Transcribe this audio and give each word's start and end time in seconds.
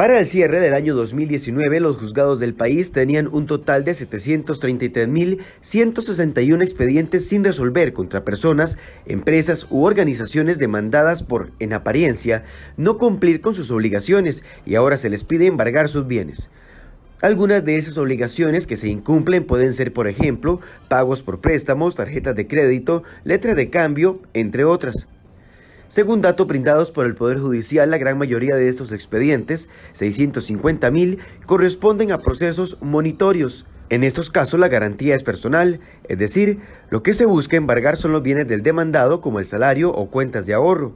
Para 0.00 0.18
el 0.18 0.24
cierre 0.24 0.60
del 0.60 0.72
año 0.72 0.94
2019, 0.94 1.78
los 1.78 1.98
juzgados 1.98 2.40
del 2.40 2.54
país 2.54 2.90
tenían 2.90 3.28
un 3.30 3.44
total 3.44 3.84
de 3.84 3.92
733.161 3.92 6.62
expedientes 6.62 7.28
sin 7.28 7.44
resolver 7.44 7.92
contra 7.92 8.24
personas, 8.24 8.78
empresas 9.04 9.66
u 9.68 9.84
organizaciones 9.84 10.56
demandadas 10.56 11.22
por, 11.22 11.50
en 11.58 11.74
apariencia, 11.74 12.44
no 12.78 12.96
cumplir 12.96 13.42
con 13.42 13.52
sus 13.52 13.70
obligaciones 13.70 14.42
y 14.64 14.74
ahora 14.74 14.96
se 14.96 15.10
les 15.10 15.22
pide 15.22 15.46
embargar 15.46 15.90
sus 15.90 16.06
bienes. 16.06 16.48
Algunas 17.20 17.62
de 17.62 17.76
esas 17.76 17.98
obligaciones 17.98 18.66
que 18.66 18.78
se 18.78 18.88
incumplen 18.88 19.44
pueden 19.44 19.74
ser, 19.74 19.92
por 19.92 20.08
ejemplo, 20.08 20.62
pagos 20.88 21.20
por 21.20 21.40
préstamos, 21.40 21.94
tarjetas 21.94 22.34
de 22.36 22.46
crédito, 22.46 23.02
letras 23.24 23.54
de 23.54 23.68
cambio, 23.68 24.22
entre 24.32 24.64
otras. 24.64 25.06
Según 25.90 26.20
datos 26.20 26.46
brindados 26.46 26.92
por 26.92 27.04
el 27.04 27.16
Poder 27.16 27.40
Judicial, 27.40 27.90
la 27.90 27.98
gran 27.98 28.16
mayoría 28.16 28.54
de 28.54 28.68
estos 28.68 28.92
expedientes, 28.92 29.68
650.000, 29.98 31.18
corresponden 31.46 32.12
a 32.12 32.18
procesos 32.18 32.76
monitorios. 32.80 33.66
En 33.88 34.04
estos 34.04 34.30
casos 34.30 34.60
la 34.60 34.68
garantía 34.68 35.16
es 35.16 35.24
personal, 35.24 35.80
es 36.08 36.16
decir, 36.16 36.60
lo 36.90 37.02
que 37.02 37.12
se 37.12 37.24
busca 37.24 37.56
embargar 37.56 37.96
son 37.96 38.12
los 38.12 38.22
bienes 38.22 38.46
del 38.46 38.62
demandado 38.62 39.20
como 39.20 39.40
el 39.40 39.46
salario 39.46 39.90
o 39.90 40.08
cuentas 40.12 40.46
de 40.46 40.54
ahorro. 40.54 40.92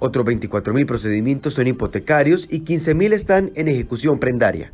Otros 0.00 0.26
24.000 0.26 0.84
procedimientos 0.84 1.54
son 1.54 1.68
hipotecarios 1.68 2.46
y 2.50 2.60
15.000 2.60 3.14
están 3.14 3.52
en 3.54 3.68
ejecución 3.68 4.18
prendaria. 4.18 4.70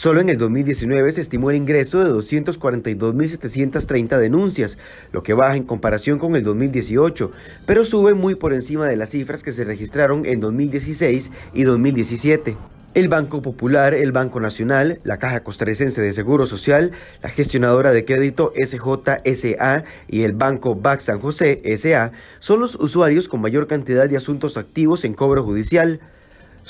Solo 0.00 0.22
en 0.22 0.30
el 0.30 0.38
2019 0.38 1.12
se 1.12 1.20
estimó 1.20 1.50
el 1.50 1.58
ingreso 1.58 2.02
de 2.02 2.10
242.730 2.10 4.18
denuncias, 4.18 4.78
lo 5.12 5.22
que 5.22 5.34
baja 5.34 5.56
en 5.56 5.64
comparación 5.64 6.18
con 6.18 6.36
el 6.36 6.42
2018, 6.42 7.30
pero 7.66 7.84
sube 7.84 8.14
muy 8.14 8.34
por 8.34 8.54
encima 8.54 8.88
de 8.88 8.96
las 8.96 9.10
cifras 9.10 9.42
que 9.42 9.52
se 9.52 9.62
registraron 9.62 10.24
en 10.24 10.40
2016 10.40 11.30
y 11.52 11.64
2017. 11.64 12.56
El 12.94 13.08
Banco 13.08 13.42
Popular, 13.42 13.92
el 13.92 14.12
Banco 14.12 14.40
Nacional, 14.40 15.00
la 15.04 15.18
Caja 15.18 15.40
Costarricense 15.40 16.00
de 16.00 16.14
Seguro 16.14 16.46
Social, 16.46 16.92
la 17.22 17.28
gestionadora 17.28 17.92
de 17.92 18.06
crédito 18.06 18.54
SJSA 18.56 19.84
y 20.08 20.22
el 20.22 20.32
Banco 20.32 20.76
BAC 20.76 21.00
San 21.00 21.20
José 21.20 21.60
SA 21.76 22.12
son 22.38 22.60
los 22.60 22.74
usuarios 22.76 23.28
con 23.28 23.42
mayor 23.42 23.66
cantidad 23.66 24.08
de 24.08 24.16
asuntos 24.16 24.56
activos 24.56 25.04
en 25.04 25.12
cobro 25.12 25.44
judicial. 25.44 26.00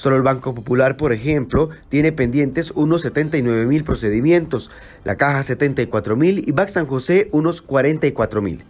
Solo 0.01 0.17
el 0.17 0.23
Banco 0.23 0.55
Popular, 0.55 0.97
por 0.97 1.12
ejemplo, 1.12 1.69
tiene 1.91 2.11
pendientes 2.11 2.70
unos 2.70 3.03
79 3.03 3.67
mil 3.67 3.84
procedimientos, 3.84 4.70
la 5.05 5.17
Caja 5.17 5.43
74 5.43 6.17
mil 6.17 6.43
y 6.48 6.53
Bax 6.53 6.73
San 6.73 6.87
José 6.87 7.29
unos 7.33 7.61
44 7.61 8.41
mil. 8.41 8.65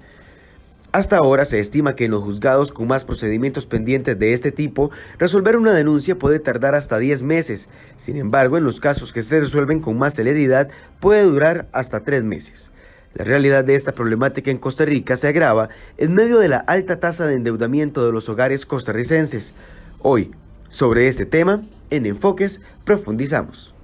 Hasta 0.91 1.19
ahora 1.19 1.45
se 1.45 1.61
estima 1.61 1.95
que 1.95 2.07
en 2.07 2.11
los 2.11 2.25
juzgados 2.25 2.73
con 2.73 2.89
más 2.89 3.05
procedimientos 3.05 3.69
pendientes 3.69 4.19
de 4.19 4.33
este 4.33 4.51
tipo, 4.51 4.91
resolver 5.21 5.57
una 5.57 5.73
denuncia 5.73 6.19
puede 6.19 6.41
tardar 6.41 6.75
hasta 6.75 6.99
10 6.99 7.23
meses. 7.23 7.69
Sin 7.97 8.17
embargo, 8.17 8.59
en 8.59 8.65
los 8.65 8.81
casos 8.81 9.13
que 9.13 9.23
se 9.23 9.39
resuelven 9.39 9.79
con 9.79 9.97
más 9.99 10.15
celeridad, 10.15 10.69
puede 10.99 11.23
durar 11.23 11.69
hasta 11.71 12.01
3 12.01 12.25
meses. 12.25 12.73
La 13.15 13.23
realidad 13.23 13.65
de 13.65 13.77
esta 13.77 13.93
problemática 13.93 14.51
en 14.51 14.59
Costa 14.59 14.85
Rica 14.85 15.17
se 15.17 15.29
agrava 15.29 15.69
en 15.97 16.13
medio 16.13 16.39
de 16.39 16.49
la 16.49 16.59
alta 16.59 16.99
tasa 16.99 17.29
de 17.29 17.35
endeudamiento 17.35 18.05
de 18.05 18.11
los 18.11 18.29
hogares 18.29 18.67
costarricenses. 18.67 19.55
Hoy, 20.01 20.33
sobre 20.71 21.09
este 21.09 21.27
tema, 21.27 21.63
en 21.91 22.07
Enfoques 22.07 22.61
profundizamos. 22.85 23.75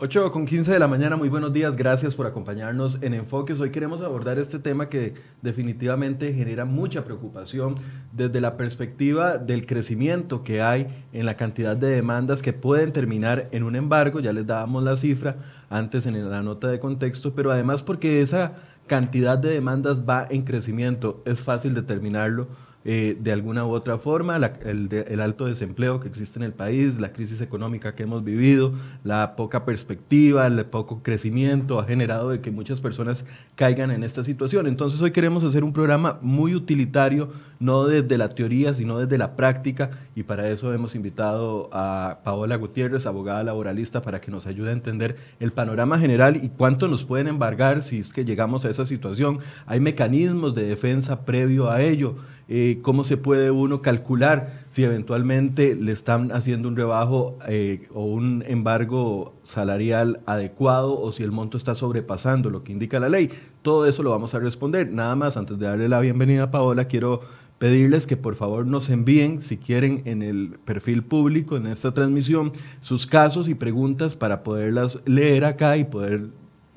8 0.00 0.30
con 0.30 0.46
15 0.46 0.70
de 0.70 0.78
la 0.78 0.86
mañana, 0.86 1.16
muy 1.16 1.28
buenos 1.28 1.52
días, 1.52 1.74
gracias 1.74 2.14
por 2.14 2.24
acompañarnos 2.24 2.98
en 3.02 3.14
Enfoques. 3.14 3.58
Hoy 3.58 3.70
queremos 3.70 4.00
abordar 4.00 4.38
este 4.38 4.60
tema 4.60 4.88
que 4.88 5.14
definitivamente 5.42 6.32
genera 6.32 6.64
mucha 6.64 7.04
preocupación 7.04 7.74
desde 8.12 8.40
la 8.40 8.56
perspectiva 8.56 9.38
del 9.38 9.66
crecimiento 9.66 10.44
que 10.44 10.62
hay 10.62 10.86
en 11.12 11.26
la 11.26 11.34
cantidad 11.34 11.76
de 11.76 11.88
demandas 11.88 12.42
que 12.42 12.52
pueden 12.52 12.92
terminar 12.92 13.48
en 13.50 13.64
un 13.64 13.74
embargo, 13.74 14.20
ya 14.20 14.32
les 14.32 14.46
dábamos 14.46 14.84
la 14.84 14.96
cifra 14.96 15.34
antes 15.68 16.06
en 16.06 16.30
la 16.30 16.42
nota 16.42 16.68
de 16.68 16.78
contexto, 16.78 17.34
pero 17.34 17.50
además 17.50 17.82
porque 17.82 18.22
esa 18.22 18.52
cantidad 18.86 19.36
de 19.36 19.50
demandas 19.50 20.08
va 20.08 20.28
en 20.30 20.42
crecimiento, 20.42 21.24
es 21.26 21.40
fácil 21.40 21.74
determinarlo 21.74 22.46
eh, 22.90 23.18
de 23.20 23.32
alguna 23.32 23.66
u 23.66 23.72
otra 23.72 23.98
forma, 23.98 24.36
el, 24.36 25.20
alto 25.20 25.44
desempleo 25.44 26.00
que 26.00 26.08
existe 26.08 26.38
en 26.38 26.42
el 26.42 26.54
país, 26.54 26.98
la 26.98 27.12
crisis 27.12 27.42
económica 27.42 27.94
que 27.94 28.04
hemos 28.04 28.24
vivido, 28.24 28.72
la 29.04 29.36
poca 29.36 29.66
perspectiva, 29.66 30.46
el 30.46 30.64
poco 30.64 31.02
crecimiento 31.02 31.80
ha 31.80 31.84
generado 31.84 32.30
de 32.30 32.40
que 32.40 32.50
muchas 32.50 32.80
personas 32.80 33.26
caigan 33.56 33.90
en 33.90 34.04
esta 34.04 34.24
situación. 34.24 34.66
Entonces 34.66 35.02
hoy 35.02 35.10
queremos 35.10 35.44
hacer 35.44 35.64
un 35.64 35.74
programa 35.74 36.18
muy 36.22 36.54
utilitario, 36.54 37.28
no 37.60 37.84
desde 37.84 38.16
la 38.16 38.30
teoría, 38.30 38.72
sino 38.72 38.98
desde 38.98 39.18
la 39.18 39.36
práctica, 39.36 39.90
y 40.16 40.22
para 40.22 40.48
eso 40.48 40.72
hemos 40.72 40.94
invitado 40.94 41.68
a 41.74 42.20
Paola 42.24 42.56
Gutiérrez, 42.56 43.04
abogada 43.04 43.44
laboralista, 43.44 44.00
para 44.00 44.22
que 44.22 44.30
nos 44.30 44.46
ayude 44.46 44.70
a 44.70 44.72
entender 44.72 45.16
el 45.40 45.52
panorama 45.52 45.98
general 45.98 46.42
y 46.42 46.48
cuánto 46.48 46.88
nos 46.88 47.04
pueden 47.04 47.28
embargar 47.28 47.82
si 47.82 47.98
es 47.98 48.14
que 48.14 48.24
llegamos 48.24 48.64
a 48.64 48.70
esa 48.70 48.86
situación. 48.86 49.40
Hay 49.66 49.78
mecanismos 49.78 50.54
de 50.54 50.62
defensa 50.62 51.26
previo 51.26 51.70
a 51.70 51.82
ello. 51.82 52.16
Eh, 52.50 52.78
cómo 52.80 53.04
se 53.04 53.18
puede 53.18 53.50
uno 53.50 53.82
calcular 53.82 54.50
si 54.70 54.82
eventualmente 54.82 55.74
le 55.74 55.92
están 55.92 56.32
haciendo 56.32 56.68
un 56.68 56.76
rebajo 56.76 57.38
eh, 57.46 57.88
o 57.92 58.04
un 58.06 58.42
embargo 58.46 59.34
salarial 59.42 60.20
adecuado 60.24 60.98
o 60.98 61.12
si 61.12 61.22
el 61.22 61.30
monto 61.30 61.58
está 61.58 61.74
sobrepasando 61.74 62.48
lo 62.48 62.64
que 62.64 62.72
indica 62.72 63.00
la 63.00 63.10
ley. 63.10 63.30
Todo 63.60 63.86
eso 63.86 64.02
lo 64.02 64.10
vamos 64.10 64.34
a 64.34 64.38
responder. 64.38 64.90
Nada 64.90 65.14
más, 65.14 65.36
antes 65.36 65.58
de 65.58 65.66
darle 65.66 65.90
la 65.90 66.00
bienvenida 66.00 66.44
a 66.44 66.50
Paola, 66.50 66.86
quiero 66.86 67.20
pedirles 67.58 68.06
que 68.06 68.16
por 68.16 68.34
favor 68.34 68.66
nos 68.66 68.88
envíen, 68.88 69.40
si 69.40 69.58
quieren, 69.58 70.02
en 70.06 70.22
el 70.22 70.58
perfil 70.64 71.02
público, 71.02 71.56
en 71.56 71.66
esta 71.66 71.92
transmisión, 71.92 72.52
sus 72.80 73.06
casos 73.06 73.48
y 73.48 73.54
preguntas 73.54 74.14
para 74.14 74.42
poderlas 74.42 75.00
leer 75.04 75.44
acá 75.44 75.76
y 75.76 75.84
poder 75.84 76.28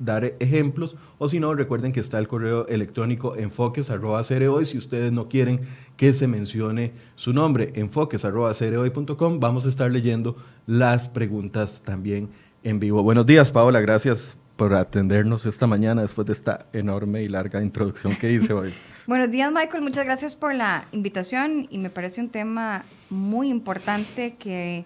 dar 0.04 0.34
ejemplos, 0.40 0.96
o 1.18 1.28
si 1.28 1.40
no, 1.40 1.54
recuerden 1.54 1.92
que 1.92 2.00
está 2.00 2.18
el 2.18 2.28
correo 2.28 2.66
electrónico 2.66 3.36
enfoques.cereoy 3.36 4.66
si 4.66 4.78
ustedes 4.78 5.12
no 5.12 5.28
quieren 5.28 5.60
que 5.96 6.12
se 6.12 6.26
mencione 6.26 6.92
su 7.14 7.32
nombre, 7.32 7.72
enfoques.cereoy.com, 7.74 9.40
vamos 9.40 9.64
a 9.64 9.68
estar 9.68 9.90
leyendo 9.90 10.36
las 10.66 11.08
preguntas 11.08 11.82
también 11.82 12.30
en 12.62 12.80
vivo. 12.80 13.02
Buenos 13.02 13.26
días, 13.26 13.50
Paola, 13.50 13.80
gracias 13.80 14.36
por 14.56 14.74
atendernos 14.74 15.46
esta 15.46 15.66
mañana 15.66 16.02
después 16.02 16.26
de 16.26 16.32
esta 16.34 16.66
enorme 16.72 17.22
y 17.22 17.28
larga 17.28 17.62
introducción 17.62 18.14
que 18.14 18.32
hice 18.32 18.52
hoy. 18.52 18.72
Buenos 19.06 19.30
días, 19.30 19.50
Michael, 19.52 19.82
muchas 19.82 20.04
gracias 20.04 20.36
por 20.36 20.54
la 20.54 20.86
invitación 20.92 21.66
y 21.70 21.78
me 21.78 21.90
parece 21.90 22.20
un 22.20 22.28
tema 22.28 22.84
muy 23.10 23.48
importante 23.48 24.36
que 24.38 24.84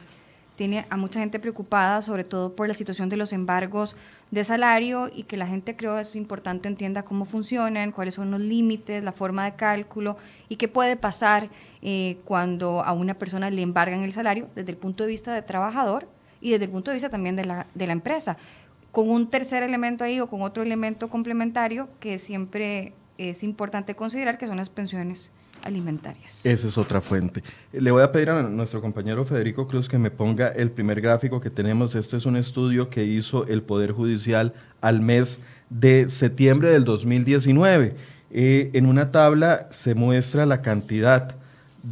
tiene 0.57 0.87
a 0.89 0.97
mucha 0.97 1.21
gente 1.21 1.39
preocupada, 1.39 2.03
sobre 2.03 2.25
todo 2.25 2.57
por 2.57 2.67
la 2.67 2.75
situación 2.75 3.09
de 3.09 3.17
los 3.17 3.33
embargos 3.33 3.97
de 4.31 4.45
salario 4.45 5.09
y 5.15 5.23
que 5.23 5.37
la 5.37 5.47
gente 5.47 5.77
creo 5.77 5.99
es 5.99 6.17
importante 6.17 6.69
entienda 6.69 7.05
cómo 7.05 7.25
funcionan, 7.25 7.93
cuáles 7.93 8.15
son 8.15 8.31
los 8.31 8.41
límites, 8.41 9.05
la 9.05 9.13
forma 9.13 9.45
de 9.45 9.55
cálculo 9.55 10.17
y 10.49 10.57
qué 10.57 10.69
puede 10.69 10.97
pasar 10.97 11.49
eh, 11.83 12.19
cuando 12.25 12.83
a 12.83 12.93
una 12.93 13.15
persona 13.15 13.51
le 13.51 13.63
embargan 13.63 14.03
el 14.03 14.13
salario 14.13 14.49
desde 14.55 14.73
el 14.73 14.77
punto 14.77 15.05
de 15.05 15.11
vista 15.11 15.33
de 15.33 15.43
trabajador 15.43 16.09
y 16.41 16.51
desde 16.51 16.65
el 16.65 16.71
punto 16.71 16.91
de 16.91 16.97
vista 16.97 17.09
también 17.09 17.37
de 17.37 17.45
la, 17.45 17.67
de 17.75 17.87
la 17.87 17.93
empresa. 17.93 18.37
Con 18.91 19.11
un 19.11 19.29
tercer 19.29 19.63
elemento 19.63 20.05
ahí 20.05 20.21
o 20.21 20.29
con 20.29 20.43
otro 20.43 20.63
elemento 20.63 21.09
complementario 21.09 21.89
que 22.01 22.19
siempre 22.19 22.95
es 23.19 23.43
importante 23.43 23.95
considerar, 23.95 24.39
que 24.39 24.47
son 24.47 24.57
las 24.57 24.71
pensiones 24.71 25.33
alimentarias. 25.67 26.47
Esa 26.47 26.69
es 26.69 26.79
otra 26.79 27.01
fuente. 27.01 27.43
Le 27.73 27.91
voy 27.91 28.03
a 28.03 28.13
pedir 28.13 28.31
a 28.31 28.43
nuestro 28.43 28.81
compañero 28.81 29.25
Federico 29.25 29.67
Cruz 29.67 29.89
que 29.89 29.99
me 29.99 30.11
ponga 30.11 30.49
el 30.49 30.71
primer 30.71 31.01
gráfico 31.01 31.41
que 31.41 31.51
tenemos. 31.51 31.95
Este 31.95 32.17
es 32.17 32.27
un 32.27 32.37
estudio 32.37 32.89
que 32.89 33.05
hizo 33.05 33.47
el 33.47 33.63
Poder 33.63 33.93
Judicial 33.93 34.55
al 34.81 35.01
mes 35.01 35.39
de 35.69 36.09
septiembre 36.09 36.71
del 36.71 36.85
2019. 36.85 37.95
Eh, 38.31 38.71
en 38.73 38.87
una 38.87 39.11
tabla 39.11 39.69
se 39.71 39.95
muestra 39.95 40.47
la 40.47 40.63
cantidad 40.63 41.37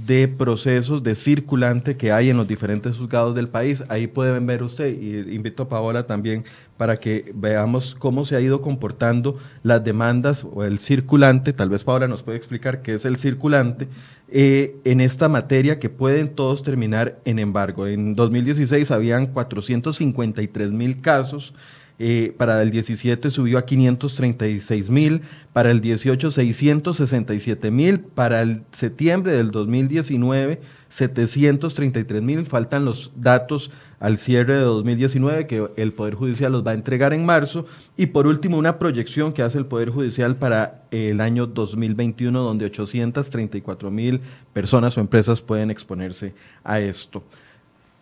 de 0.07 0.27
procesos 0.27 1.03
de 1.03 1.15
circulante 1.15 1.97
que 1.97 2.11
hay 2.11 2.31
en 2.31 2.37
los 2.37 2.49
diferentes 2.49 2.97
juzgados 2.97 3.35
del 3.35 3.49
país. 3.49 3.85
Ahí 3.89 4.07
pueden 4.07 4.47
ver 4.47 4.63
usted, 4.63 4.93
y 5.01 5.35
invito 5.35 5.63
a 5.63 5.69
Paola 5.69 6.07
también 6.07 6.45
para 6.77 6.97
que 6.97 7.33
veamos 7.35 7.95
cómo 7.95 8.25
se 8.25 8.35
ha 8.35 8.41
ido 8.41 8.61
comportando 8.61 9.39
las 9.63 9.85
demandas 9.85 10.45
o 10.45 10.65
el 10.65 10.81
circulante, 10.81 11.53
tal 11.53 11.69
vez 11.69 11.85
Paola 11.85 12.09
nos 12.09 12.25
puede 12.25 12.37
explicar 12.37 12.83
qué 12.83 12.95
es 12.95 13.05
el 13.05 13.17
circulante, 13.17 13.87
eh, 14.29 14.77
en 14.85 15.01
esta 15.01 15.29
materia 15.29 15.79
que 15.79 15.89
pueden 15.89 16.29
todos 16.31 16.65
terminar 16.65 17.21
en 17.25 17.39
embargo. 17.39 17.87
En 17.87 18.17
2016 18.17 18.91
habían 18.91 19.29
453 19.29 20.73
mil 20.73 21.01
casos 21.01 21.55
eh, 21.99 22.35
para 22.37 22.61
el 22.61 22.71
17 22.71 23.31
subió 23.31 23.57
a 23.57 23.65
536 23.65 24.91
mil, 24.91 25.23
para 25.53 25.71
el 25.71 25.81
18 25.81 26.31
667 26.31 27.71
mil, 27.71 28.01
para 28.01 28.43
el 28.43 28.63
septiembre 28.73 29.33
del 29.33 29.53
2019 29.53 30.61
733 30.89 32.23
mil, 32.23 32.47
faltan 32.47 32.85
los 32.85 33.13
datos 33.17 33.71
al 34.01 34.19
cierre 34.19 34.55
de 34.55 34.61
2019 34.61 35.47
que 35.47 35.69
el 35.77 35.93
Poder 35.93 36.15
Judicial 36.15 36.53
los 36.53 36.67
va 36.67 36.73
a 36.73 36.75
entregar 36.75 37.13
en 37.13 37.25
marzo 37.25 37.67
y 37.97 38.07
por 38.07 38.27
último 38.27 38.59
una 38.59 38.79
proyección 38.79 39.33
que 39.33 39.43
hace 39.43 39.59
el 39.59 39.67
Poder 39.67 39.91
Judicial 39.91 40.37
para 40.37 40.83
el 40.91 41.21
año 41.21 41.47
2021 41.47 42.43
donde 42.43 42.67
834 42.67 43.91
mil 43.91 44.21
personas 44.53 44.97
o 44.99 45.01
empresas 45.01 45.41
pueden 45.41 45.71
exponerse 45.71 46.35
a 46.63 46.81
esto. 46.81 47.25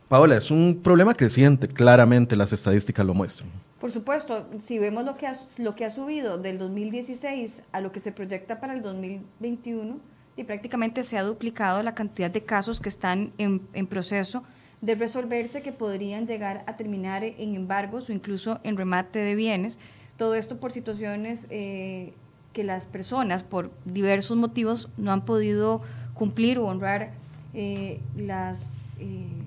Paola, 0.08 0.36
es 0.36 0.50
un 0.50 0.80
problema 0.82 1.14
creciente, 1.14 1.68
claramente 1.68 2.36
las 2.36 2.52
estadísticas 2.52 3.06
lo 3.06 3.14
muestran. 3.14 3.48
Por 3.82 3.90
supuesto, 3.90 4.46
si 4.64 4.78
vemos 4.78 5.04
lo 5.04 5.16
que 5.16 5.26
ha, 5.26 5.90
subido 5.90 6.38
del 6.38 6.56
2016 6.56 7.64
a 7.72 7.80
lo 7.80 7.90
que 7.90 7.98
se 7.98 8.12
proyecta 8.12 8.60
para 8.60 8.74
el 8.74 8.80
2021, 8.80 9.98
y 10.36 10.44
prácticamente 10.44 11.02
se 11.02 11.18
ha 11.18 11.24
duplicado 11.24 11.82
la 11.82 11.92
cantidad 11.92 12.30
de 12.30 12.44
casos 12.44 12.78
que 12.78 12.88
están 12.88 13.32
en, 13.38 13.58
proceso 13.88 14.44
de 14.82 14.94
resolverse 14.94 15.62
que 15.62 15.72
podrían 15.72 16.28
llegar 16.28 16.62
a 16.68 16.76
terminar 16.76 17.24
en 17.24 17.56
embargos 17.56 18.08
o 18.08 18.12
incluso 18.12 18.60
en 18.62 18.76
remate 18.76 19.18
de 19.18 19.34
bienes. 19.34 19.80
Todo 20.16 20.36
esto 20.36 20.58
por 20.58 20.70
situaciones 20.70 21.48
eh, 21.50 22.12
que 22.52 22.62
las 22.62 22.86
personas, 22.86 23.42
por 23.42 23.72
diversos 23.84 24.36
motivos, 24.36 24.90
no 24.96 25.10
han 25.10 25.24
podido 25.24 25.82
cumplir 26.14 26.58
o 26.58 26.66
honrar 26.66 27.10
eh, 27.52 27.98
las... 28.14 28.62
Eh, 29.00 29.41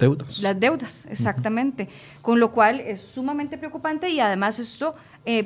deudas. 0.00 0.40
Las 0.40 0.58
deudas, 0.58 1.06
exactamente. 1.08 1.88
Con 2.22 2.40
lo 2.40 2.50
cual 2.50 2.80
es 2.80 3.00
sumamente 3.00 3.56
preocupante 3.56 4.10
y 4.10 4.18
además 4.18 4.58
esto 4.58 4.96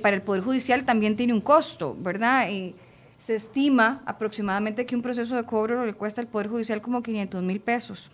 para 0.00 0.16
el 0.16 0.22
Poder 0.22 0.42
Judicial 0.42 0.84
también 0.84 1.16
tiene 1.16 1.34
un 1.34 1.42
costo, 1.42 1.94
¿verdad? 2.00 2.48
Se 3.18 3.34
estima 3.34 4.02
aproximadamente 4.06 4.86
que 4.86 4.96
un 4.96 5.02
proceso 5.02 5.36
de 5.36 5.44
cobro 5.44 5.84
le 5.84 5.92
cuesta 5.92 6.22
al 6.22 6.28
Poder 6.28 6.48
Judicial 6.48 6.80
como 6.80 7.02
500 7.02 7.42
mil 7.42 7.60
pesos. 7.60 8.10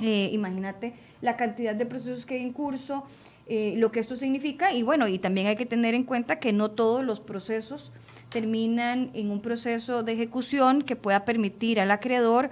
Eh, 0.00 0.30
imagínate 0.32 0.94
la 1.20 1.36
cantidad 1.36 1.74
de 1.74 1.86
procesos 1.86 2.26
que 2.26 2.34
hay 2.34 2.42
en 2.42 2.52
curso, 2.52 3.04
eh, 3.46 3.74
lo 3.76 3.92
que 3.92 4.00
esto 4.00 4.16
significa 4.16 4.72
y 4.72 4.82
bueno, 4.82 5.06
y 5.08 5.18
también 5.18 5.46
hay 5.46 5.56
que 5.56 5.66
tener 5.66 5.94
en 5.94 6.04
cuenta 6.04 6.38
que 6.38 6.52
no 6.52 6.70
todos 6.70 7.04
los 7.04 7.20
procesos 7.20 7.92
terminan 8.30 9.10
en 9.14 9.30
un 9.30 9.40
proceso 9.40 10.02
de 10.02 10.12
ejecución 10.12 10.82
que 10.82 10.96
pueda 10.96 11.24
permitir 11.24 11.80
al 11.80 11.90
acreedor 11.90 12.50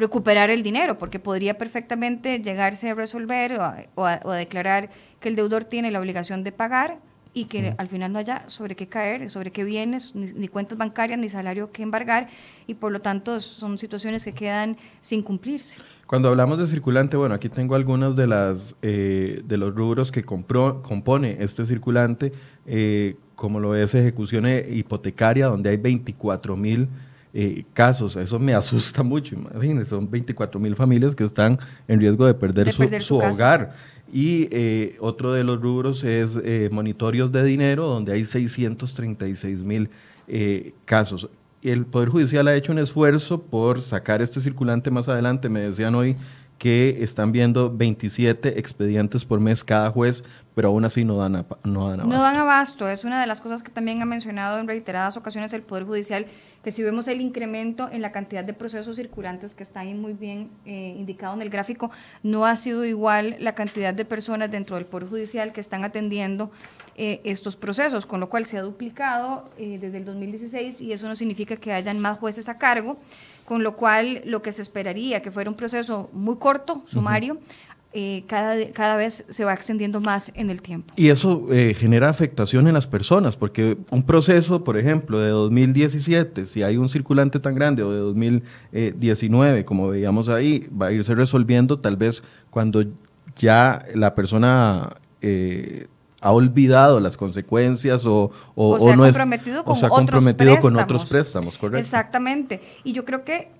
recuperar 0.00 0.50
el 0.50 0.62
dinero, 0.62 0.98
porque 0.98 1.18
podría 1.18 1.56
perfectamente 1.56 2.40
llegarse 2.40 2.90
a 2.90 2.94
resolver 2.94 3.58
o 3.94 4.04
a 4.06 4.36
declarar 4.36 4.90
que 5.20 5.28
el 5.28 5.36
deudor 5.36 5.64
tiene 5.64 5.90
la 5.90 6.00
obligación 6.00 6.42
de 6.42 6.52
pagar 6.52 6.98
y 7.32 7.44
que 7.44 7.74
al 7.78 7.88
final 7.88 8.12
no 8.12 8.18
haya 8.18 8.48
sobre 8.48 8.74
qué 8.74 8.88
caer, 8.88 9.30
sobre 9.30 9.52
qué 9.52 9.62
bienes, 9.62 10.14
ni, 10.14 10.48
cuentas 10.48 10.76
bancarias, 10.76 11.18
ni 11.18 11.28
salario 11.28 11.70
que 11.70 11.82
embargar, 11.82 12.28
y 12.66 12.74
por 12.74 12.90
lo 12.90 13.00
tanto 13.00 13.40
son 13.40 13.78
situaciones 13.78 14.24
que 14.24 14.32
quedan 14.32 14.76
sin 15.00 15.22
cumplirse. 15.22 15.78
Cuando 16.06 16.28
hablamos 16.28 16.58
de 16.58 16.66
circulante, 16.66 17.16
bueno, 17.16 17.36
aquí 17.36 17.48
tengo 17.48 17.76
algunos 17.76 18.16
de, 18.16 18.26
las, 18.26 18.74
eh, 18.82 19.42
de 19.44 19.56
los 19.56 19.74
rubros 19.74 20.10
que 20.10 20.24
compró, 20.24 20.82
compone 20.82 21.36
este 21.38 21.64
circulante, 21.66 22.32
eh, 22.66 23.16
como 23.36 23.60
lo 23.60 23.76
es 23.76 23.94
ejecución 23.94 24.46
hipotecaria, 24.48 25.46
donde 25.46 25.70
hay 25.70 25.76
24 25.76 26.56
mil 26.56 26.88
eh, 27.32 27.64
casos. 27.74 28.16
Eso 28.16 28.38
me 28.38 28.54
asusta 28.54 29.02
mucho, 29.02 29.34
imagínense, 29.34 29.90
son 29.90 30.10
24 30.10 30.60
mil 30.60 30.76
familias 30.76 31.14
que 31.14 31.24
están 31.24 31.58
en 31.88 32.00
riesgo 32.00 32.26
de 32.26 32.34
perder, 32.34 32.72
su, 33.02 33.16
hogar. 33.16 33.72
Y 34.12 34.48
eh, 34.50 34.96
otro 35.00 35.32
de 35.32 35.44
los 35.44 35.60
rubros 35.60 36.02
es 36.02 36.38
eh, 36.42 36.68
monitorios 36.72 37.30
de 37.30 37.44
dinero, 37.44 37.86
donde 37.86 38.12
hay 38.12 38.24
636 38.24 39.62
mil 39.62 39.88
eh, 40.26 40.72
casos. 40.84 41.28
El 41.62 41.84
Poder 41.84 42.08
Judicial 42.08 42.48
ha 42.48 42.54
hecho 42.54 42.72
un 42.72 42.78
esfuerzo 42.78 43.42
por 43.42 43.82
sacar 43.82 44.22
este 44.22 44.40
circulante 44.40 44.90
más 44.90 45.08
adelante. 45.08 45.48
Me 45.48 45.60
decían 45.60 45.94
hoy 45.94 46.16
que 46.60 47.02
están 47.02 47.32
viendo 47.32 47.74
27 47.74 48.58
expedientes 48.58 49.24
por 49.24 49.40
mes 49.40 49.64
cada 49.64 49.90
juez, 49.90 50.22
pero 50.54 50.68
aún 50.68 50.84
así 50.84 51.06
no 51.06 51.16
dan, 51.16 51.46
no 51.64 51.88
dan 51.88 52.00
abasto. 52.00 52.06
No 52.06 52.20
dan 52.20 52.36
abasto. 52.36 52.88
Es 52.90 53.04
una 53.04 53.18
de 53.18 53.26
las 53.26 53.40
cosas 53.40 53.62
que 53.62 53.70
también 53.70 54.02
ha 54.02 54.04
mencionado 54.04 54.58
en 54.58 54.68
reiteradas 54.68 55.16
ocasiones 55.16 55.54
el 55.54 55.62
Poder 55.62 55.84
Judicial 55.84 56.26
que 56.62 56.70
si 56.70 56.82
vemos 56.82 57.08
el 57.08 57.22
incremento 57.22 57.88
en 57.90 58.02
la 58.02 58.12
cantidad 58.12 58.44
de 58.44 58.52
procesos 58.52 58.96
circulantes 58.96 59.54
que 59.54 59.62
está 59.62 59.80
ahí 59.80 59.94
muy 59.94 60.12
bien 60.12 60.50
eh, 60.66 60.94
indicado 60.98 61.34
en 61.34 61.40
el 61.40 61.48
gráfico, 61.48 61.90
no 62.22 62.44
ha 62.44 62.54
sido 62.56 62.84
igual 62.84 63.36
la 63.38 63.54
cantidad 63.54 63.94
de 63.94 64.04
personas 64.04 64.50
dentro 64.50 64.76
del 64.76 64.84
Poder 64.84 65.08
Judicial 65.08 65.54
que 65.54 65.62
están 65.62 65.82
atendiendo 65.82 66.50
eh, 66.96 67.22
estos 67.24 67.56
procesos, 67.56 68.04
con 68.04 68.20
lo 68.20 68.28
cual 68.28 68.44
se 68.44 68.58
ha 68.58 68.62
duplicado 68.62 69.48
eh, 69.56 69.78
desde 69.80 69.96
el 69.96 70.04
2016 70.04 70.82
y 70.82 70.92
eso 70.92 71.08
no 71.08 71.16
significa 71.16 71.56
que 71.56 71.72
hayan 71.72 71.98
más 71.98 72.18
jueces 72.18 72.50
a 72.50 72.58
cargo, 72.58 72.98
con 73.50 73.64
lo 73.64 73.74
cual 73.74 74.22
lo 74.26 74.42
que 74.42 74.52
se 74.52 74.62
esperaría 74.62 75.22
que 75.22 75.32
fuera 75.32 75.50
un 75.50 75.56
proceso 75.56 76.08
muy 76.12 76.36
corto, 76.36 76.84
sumario, 76.86 77.38
eh, 77.92 78.22
cada, 78.28 78.70
cada 78.70 78.94
vez 78.94 79.24
se 79.28 79.44
va 79.44 79.52
extendiendo 79.52 80.00
más 80.00 80.30
en 80.36 80.50
el 80.50 80.62
tiempo. 80.62 80.94
Y 80.94 81.08
eso 81.08 81.48
eh, 81.50 81.74
genera 81.76 82.08
afectación 82.08 82.68
en 82.68 82.74
las 82.74 82.86
personas, 82.86 83.36
porque 83.36 83.76
un 83.90 84.04
proceso, 84.04 84.62
por 84.62 84.78
ejemplo, 84.78 85.18
de 85.18 85.30
2017, 85.30 86.46
si 86.46 86.62
hay 86.62 86.76
un 86.76 86.88
circulante 86.88 87.40
tan 87.40 87.56
grande, 87.56 87.82
o 87.82 87.90
de 87.90 87.98
2019, 87.98 89.64
como 89.64 89.88
veíamos 89.88 90.28
ahí, 90.28 90.68
va 90.70 90.86
a 90.86 90.92
irse 90.92 91.12
resolviendo 91.16 91.80
tal 91.80 91.96
vez 91.96 92.22
cuando 92.50 92.84
ya 93.36 93.84
la 93.96 94.14
persona... 94.14 94.90
Eh, 95.22 95.88
ha 96.20 96.32
olvidado 96.32 97.00
las 97.00 97.16
consecuencias 97.16 98.04
o, 98.06 98.30
o, 98.54 98.76
o, 98.76 98.96
no 98.96 99.04
comprometido 99.04 99.64
con, 99.64 99.76
se 99.76 99.86
ha 99.86 99.88
comprometido 99.88 100.58
con 100.60 100.76
otros 100.76 101.06
préstamos, 101.06 101.56
correcto. 101.56 101.78
Exactamente. 101.78 102.60
Y 102.84 102.92
yo 102.92 103.04
creo 103.04 103.24
que 103.24 103.50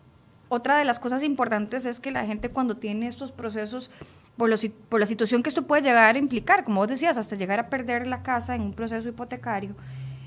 otra 0.48 0.76
de 0.78 0.84
las 0.84 0.98
cosas 0.98 1.22
importantes 1.22 1.86
es 1.86 2.00
que 2.00 2.10
la 2.10 2.26
gente 2.26 2.50
cuando 2.50 2.76
tiene 2.76 3.06
estos 3.06 3.32
procesos 3.32 3.90
por, 4.36 4.50
por 4.88 5.00
la 5.00 5.06
situación 5.06 5.42
que 5.42 5.48
esto 5.48 5.62
puede 5.62 5.82
llegar 5.82 6.14
a 6.14 6.18
implicar, 6.18 6.64
como 6.64 6.80
vos 6.80 6.88
decías, 6.88 7.16
hasta 7.18 7.36
llegar 7.36 7.60
a 7.60 7.68
perder 7.68 8.06
la 8.06 8.22
casa 8.22 8.54
en 8.54 8.62
un 8.62 8.72
proceso 8.72 9.08
hipotecario, 9.08 9.74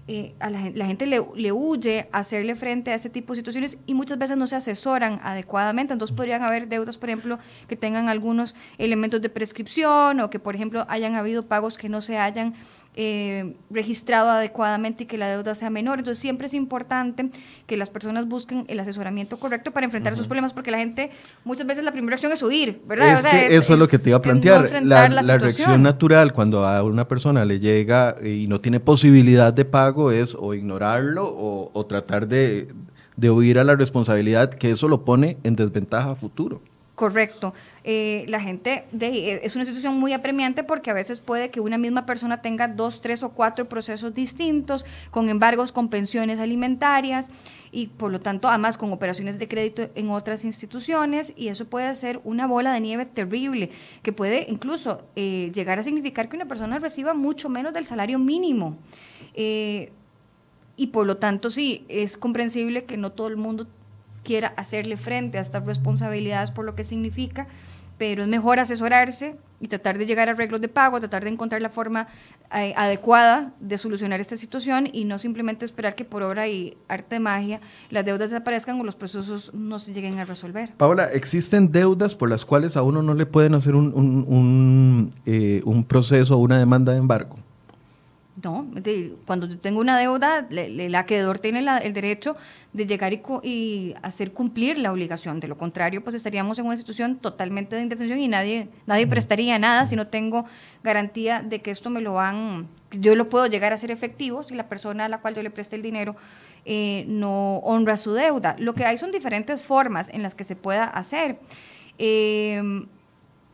eh, 0.05 0.33
a 0.39 0.49
la, 0.49 0.85
gente 0.85 1.05
le, 1.05 1.25
le, 1.35 1.51
huye 1.53 2.09
hacerle 2.11 2.55
frente 2.55 2.91
a 2.91 2.95
ese 2.95 3.09
tipo 3.09 3.31
de 3.31 3.37
situaciones 3.37 3.77
y 3.85 3.93
muchas 3.93 4.17
veces 4.17 4.35
no 4.35 4.47
se 4.47 4.57
asesoran 4.57 5.21
adecuadamente. 5.23 5.93
Entonces 5.93 6.15
podrían 6.15 6.43
haber 6.43 6.67
deudas, 6.67 6.97
por 6.97 7.09
ejemplo, 7.09 7.39
que 7.69 7.77
tengan 7.77 8.09
algunos 8.09 8.53
elementos 8.77 9.21
de 9.21 9.29
prescripción 9.29 10.19
o 10.19 10.29
que, 10.29 10.39
por 10.39 10.55
ejemplo, 10.55 10.85
hayan 10.89 11.15
habido 11.15 11.47
pagos 11.47 11.77
que 11.77 11.87
no 11.87 12.01
se 12.01 12.17
hayan 12.17 12.53
eh, 12.95 13.55
registrado 13.71 14.29
adecuadamente 14.29 15.03
y 15.03 15.07
que 15.07 15.17
la 15.17 15.27
deuda 15.27 15.55
sea 15.55 15.69
menor. 15.69 15.99
Entonces 15.99 16.21
siempre 16.21 16.47
es 16.47 16.53
importante 16.53 17.29
que 17.65 17.75
las 17.75 17.89
personas 17.89 18.27
busquen 18.27 18.65
el 18.67 18.79
asesoramiento 18.79 19.39
correcto 19.39 19.71
para 19.71 19.85
enfrentar 19.85 20.13
esos 20.13 20.27
problemas 20.27 20.53
porque 20.53 20.69
la 20.69 20.77
gente 20.77 21.09
muchas 21.43 21.65
veces 21.65 21.83
la 21.83 21.91
primera 21.91 22.15
acción 22.15 22.31
es 22.31 22.43
huir, 22.43 22.81
¿verdad? 22.87 23.19
eso 23.49 23.73
es, 23.73 23.79
lo 23.79 23.87
que 23.87 23.97
te 23.97 24.09
iba 24.09 24.17
a 24.17 24.21
plantear. 24.21 24.83
la, 24.83 25.07
reacción 25.37 25.81
natural 25.81 26.33
cuando 26.33 26.65
a 26.65 26.83
una 26.83 27.07
persona 27.07 27.45
le 27.45 27.59
llega 27.59 28.15
y 28.23 28.47
no 28.47 28.59
tiene 28.59 28.79
posibilidad 28.79 29.51
de 29.51 29.65
pago 29.65 30.11
es 30.11 30.35
o 30.37 30.53
ignorarlo 30.53 31.25
o, 31.73 31.85
tratar 31.85 32.27
de, 32.27 32.67
de 33.17 33.29
huir 33.29 33.59
a 33.59 33.63
la 33.63 33.75
responsabilidad 33.75 34.51
que 34.51 34.71
eso 34.71 34.87
lo 34.87 35.03
pone 35.03 35.37
en 35.43 35.55
desventaja 35.55 36.11
a 36.11 36.15
futuro. 36.15 36.61
Correcto. 36.95 37.55
Eh, 37.83 38.23
la 38.27 38.39
gente 38.39 38.85
de, 38.91 39.07
eh, 39.07 39.39
es 39.43 39.55
una 39.55 39.65
situación 39.65 39.99
muy 39.99 40.13
apremiante 40.13 40.63
porque 40.63 40.91
a 40.91 40.93
veces 40.93 41.19
puede 41.21 41.49
que 41.49 41.59
una 41.59 41.79
misma 41.79 42.05
persona 42.05 42.43
tenga 42.43 42.67
dos, 42.67 43.01
tres 43.01 43.23
o 43.23 43.29
cuatro 43.29 43.67
procesos 43.67 44.13
distintos, 44.13 44.85
con 45.09 45.27
embargos, 45.27 45.71
con 45.71 45.89
pensiones 45.89 46.39
alimentarias 46.39 47.31
y 47.71 47.87
por 47.87 48.11
lo 48.11 48.19
tanto 48.19 48.47
además 48.47 48.77
con 48.77 48.93
operaciones 48.93 49.39
de 49.39 49.47
crédito 49.47 49.89
en 49.95 50.11
otras 50.11 50.45
instituciones 50.45 51.33
y 51.35 51.47
eso 51.47 51.65
puede 51.65 51.91
ser 51.95 52.21
una 52.23 52.45
bola 52.45 52.71
de 52.71 52.79
nieve 52.79 53.07
terrible 53.07 53.71
que 54.03 54.13
puede 54.13 54.45
incluso 54.47 55.01
eh, 55.15 55.49
llegar 55.51 55.79
a 55.79 55.83
significar 55.83 56.29
que 56.29 56.35
una 56.35 56.47
persona 56.47 56.77
reciba 56.77 57.15
mucho 57.15 57.49
menos 57.49 57.73
del 57.73 57.85
salario 57.85 58.19
mínimo. 58.19 58.77
y 60.75 60.87
por 60.87 61.07
lo 61.07 61.17
tanto 61.17 61.49
sí, 61.49 61.85
es 61.87 62.17
comprensible 62.17 62.85
que 62.85 62.97
no 62.97 63.11
todo 63.11 63.27
el 63.27 63.37
mundo 63.37 63.67
quiera 64.23 64.53
hacerle 64.57 64.97
frente 64.97 65.37
a 65.37 65.41
estas 65.41 65.65
responsabilidades 65.65 66.51
por 66.51 66.65
lo 66.65 66.75
que 66.75 66.83
significa, 66.83 67.47
pero 67.97 68.23
es 68.23 68.27
mejor 68.27 68.59
asesorarse 68.59 69.35
y 69.59 69.67
tratar 69.67 69.97
de 69.97 70.05
llegar 70.05 70.27
a 70.27 70.33
arreglos 70.33 70.59
de 70.59 70.67
pago, 70.67 70.99
tratar 70.99 71.23
de 71.23 71.29
encontrar 71.29 71.61
la 71.61 71.69
forma 71.69 72.07
eh, 72.53 72.73
adecuada 72.75 73.53
de 73.59 73.77
solucionar 73.77 74.19
esta 74.19 74.35
situación 74.35 74.89
y 74.91 75.05
no 75.05 75.19
simplemente 75.19 75.63
esperar 75.63 75.95
que 75.95 76.03
por 76.03 76.21
obra 76.21 76.47
y 76.47 76.75
arte 76.89 77.15
de 77.15 77.19
magia 77.19 77.61
las 77.89 78.03
deudas 78.03 78.31
desaparezcan 78.31 78.79
o 78.79 78.83
los 78.83 78.95
procesos 78.95 79.53
no 79.53 79.79
se 79.79 79.93
lleguen 79.93 80.19
a 80.19 80.25
resolver. 80.25 80.73
Paola, 80.75 81.05
¿existen 81.05 81.71
deudas 81.71 82.15
por 82.15 82.29
las 82.29 82.43
cuales 82.45 82.75
a 82.75 82.83
uno 82.83 83.01
no 83.01 83.13
le 83.13 83.25
pueden 83.25 83.53
hacer 83.53 83.75
un, 83.75 83.93
un, 83.93 85.11
eh, 85.25 85.61
un 85.63 85.85
proceso 85.85 86.35
o 86.35 86.39
una 86.39 86.59
demanda 86.59 86.91
de 86.91 86.97
embargo? 86.97 87.37
No, 88.43 88.67
cuando 89.25 89.57
tengo 89.57 89.79
una 89.79 89.97
deuda, 89.97 90.45
el 90.49 90.93
acreedor 90.95 91.39
tiene 91.39 91.59
el 91.59 91.93
derecho 91.93 92.35
de 92.73 92.85
llegar 92.85 93.13
y, 93.41 93.95
hacer 94.01 94.33
cumplir 94.33 94.77
la 94.77 94.91
obligación. 94.91 95.39
De 95.39 95.47
lo 95.47 95.57
contrario, 95.57 96.03
pues 96.03 96.13
estaríamos 96.13 96.59
en 96.59 96.65
una 96.65 96.75
situación 96.75 97.19
totalmente 97.19 97.77
de 97.77 97.83
indefensión 97.83 98.19
y 98.19 98.27
nadie, 98.27 98.67
nadie 98.85 99.07
prestaría 99.07 99.57
nada 99.59 99.85
si 99.85 99.95
no 99.95 100.07
tengo 100.07 100.43
garantía 100.83 101.41
de 101.41 101.61
que 101.61 101.71
esto 101.71 101.89
me 101.89 102.01
lo 102.01 102.15
van, 102.15 102.67
yo 102.91 103.15
lo 103.15 103.29
puedo 103.29 103.47
llegar 103.47 103.71
a 103.71 103.75
hacer 103.75 103.91
efectivo 103.91 104.43
si 104.43 104.55
la 104.55 104.67
persona 104.67 105.05
a 105.05 105.09
la 105.09 105.21
cual 105.21 105.35
yo 105.35 105.41
le 105.41 105.49
preste 105.49 105.77
el 105.77 105.81
dinero 105.81 106.17
eh, 106.65 107.05
no 107.07 107.59
honra 107.59 107.95
su 107.95 108.11
deuda. 108.11 108.57
Lo 108.59 108.73
que 108.73 108.83
hay 108.83 108.97
son 108.97 109.11
diferentes 109.13 109.63
formas 109.63 110.09
en 110.09 110.21
las 110.21 110.35
que 110.35 110.43
se 110.43 110.57
pueda 110.57 110.83
hacer. 110.83 111.39
Eh, 111.97 112.61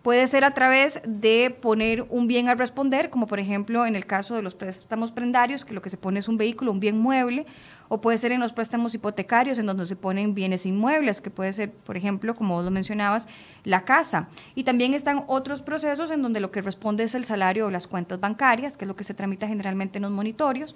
Puede 0.02 0.28
ser 0.28 0.46
a 0.46 0.54
través 0.54 1.02
de 1.06 1.50
poner 1.62 2.06
un 2.10 2.28
bien 2.28 2.48
al 2.48 2.58
responder, 2.58 3.10
como 3.10 3.28
por 3.28 3.38
ejemplo 3.38 3.86
en 3.86 3.98
el 3.98 4.06
caso 4.06 4.34
de 4.34 4.42
los 4.42 4.56
préstamos 4.56 5.12
prendarios, 5.12 5.66
que 5.66 5.74
lo 5.74 5.82
que 5.82 5.90
se 5.90 5.98
pone 5.98 6.20
es 6.20 6.30
un 6.30 6.38
vehículo, 6.38 6.72
un 6.72 6.80
bien 6.80 6.98
mueble, 6.98 7.46
o 7.90 8.00
puede 8.00 8.18
ser 8.18 8.32
en 8.32 8.40
los 8.40 8.54
préstamos 8.54 8.96
hipotecarios, 8.96 9.58
en 9.58 9.66
donde 9.66 9.86
se 9.86 9.98
ponen 9.98 10.36
bienes 10.36 10.66
inmuebles, 10.66 11.20
que 11.20 11.32
puede 11.32 11.52
ser, 11.52 11.72
por 11.72 11.98
ejemplo, 11.98 12.34
como 12.34 12.56
vos 12.56 12.64
lo 12.64 12.72
mencionabas, 12.72 13.28
la 13.66 13.84
casa. 13.84 14.30
Y 14.56 14.64
también 14.64 14.94
están 14.94 15.24
otros 15.28 15.62
procesos 15.64 16.12
en 16.12 16.22
donde 16.22 16.40
lo 16.40 16.52
que 16.52 16.62
responde 16.62 17.04
es 17.04 17.16
el 17.16 17.26
salario 17.26 17.66
o 17.66 17.70
las 17.70 17.88
cuentas 17.88 18.22
bancarias, 18.22 18.78
que 18.78 18.86
es 18.86 18.88
lo 18.88 18.96
que 18.96 19.04
se 19.04 19.14
tramita 19.14 19.48
generalmente 19.48 19.98
en 19.98 20.04
los 20.04 20.12
monitorios. 20.12 20.76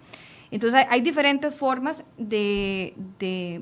Entonces 0.51 0.85
hay, 0.89 1.01
diferentes 1.01 1.55
formas 1.55 2.03
de, 2.17 2.93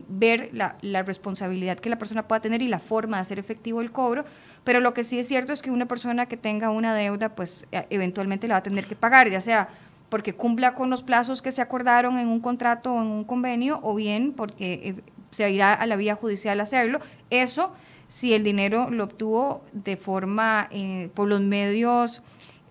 ver 0.10 0.50
la, 0.54 0.78
la 0.82 1.04
responsabilidad 1.04 1.80
que 1.80 1.90
la 1.90 1.98
persona 1.98 2.28
pueda 2.28 2.42
tener 2.42 2.62
y 2.62 2.68
la 2.68 2.80
forma 2.80 3.18
de 3.18 3.22
hacer 3.22 3.40
efectivo 3.40 3.80
el 3.80 3.92
cobro 3.92 4.26
pero 4.64 4.80
lo 4.80 4.94
que 4.94 5.04
sí 5.04 5.20
es 5.20 5.28
cierto 5.28 5.54
es 5.54 5.62
que 5.62 5.72
una 5.72 5.88
persona 5.88 6.26
que 6.26 6.38
tenga 6.38 6.70
una 6.70 6.94
deuda, 6.94 7.36
pues 7.36 7.66
e, 7.72 7.86
eventualmente 7.90 8.48
la 8.48 8.56
va 8.56 8.60
a 8.60 8.64
tener 8.64 8.86
que 8.86 8.96
pagar, 8.96 9.30
ya 9.30 9.42
sea 9.42 9.70
porque 10.10 10.34
cumpla 10.34 10.74
con 10.74 10.90
los 10.90 11.04
plazos 11.04 11.42
que 11.42 11.52
se 11.52 11.62
acordaron 11.62 12.18
en 12.18 12.28
un 12.28 12.42
contrato 12.42 12.94
o 12.94 13.02
en 13.02 13.08
un 13.08 13.24
convenio, 13.24 13.80
o 13.82 13.96
bien 13.96 14.34
porque 14.34 14.74
eh, 14.84 14.96
se 15.32 15.50
irá 15.50 15.74
a 15.74 15.86
la 15.86 15.96
vía 15.96 16.16
judicial 16.16 16.60
a 16.60 16.64
hacerlo. 16.64 17.00
Eso 17.30 17.72
si 18.12 18.34
el 18.34 18.44
dinero 18.44 18.90
lo 18.92 19.06
obtuvo 19.06 19.64
de 19.72 19.96
forma 19.96 20.68
eh, 20.70 21.10
por 21.16 21.30
los 21.30 21.40
medios 21.40 22.22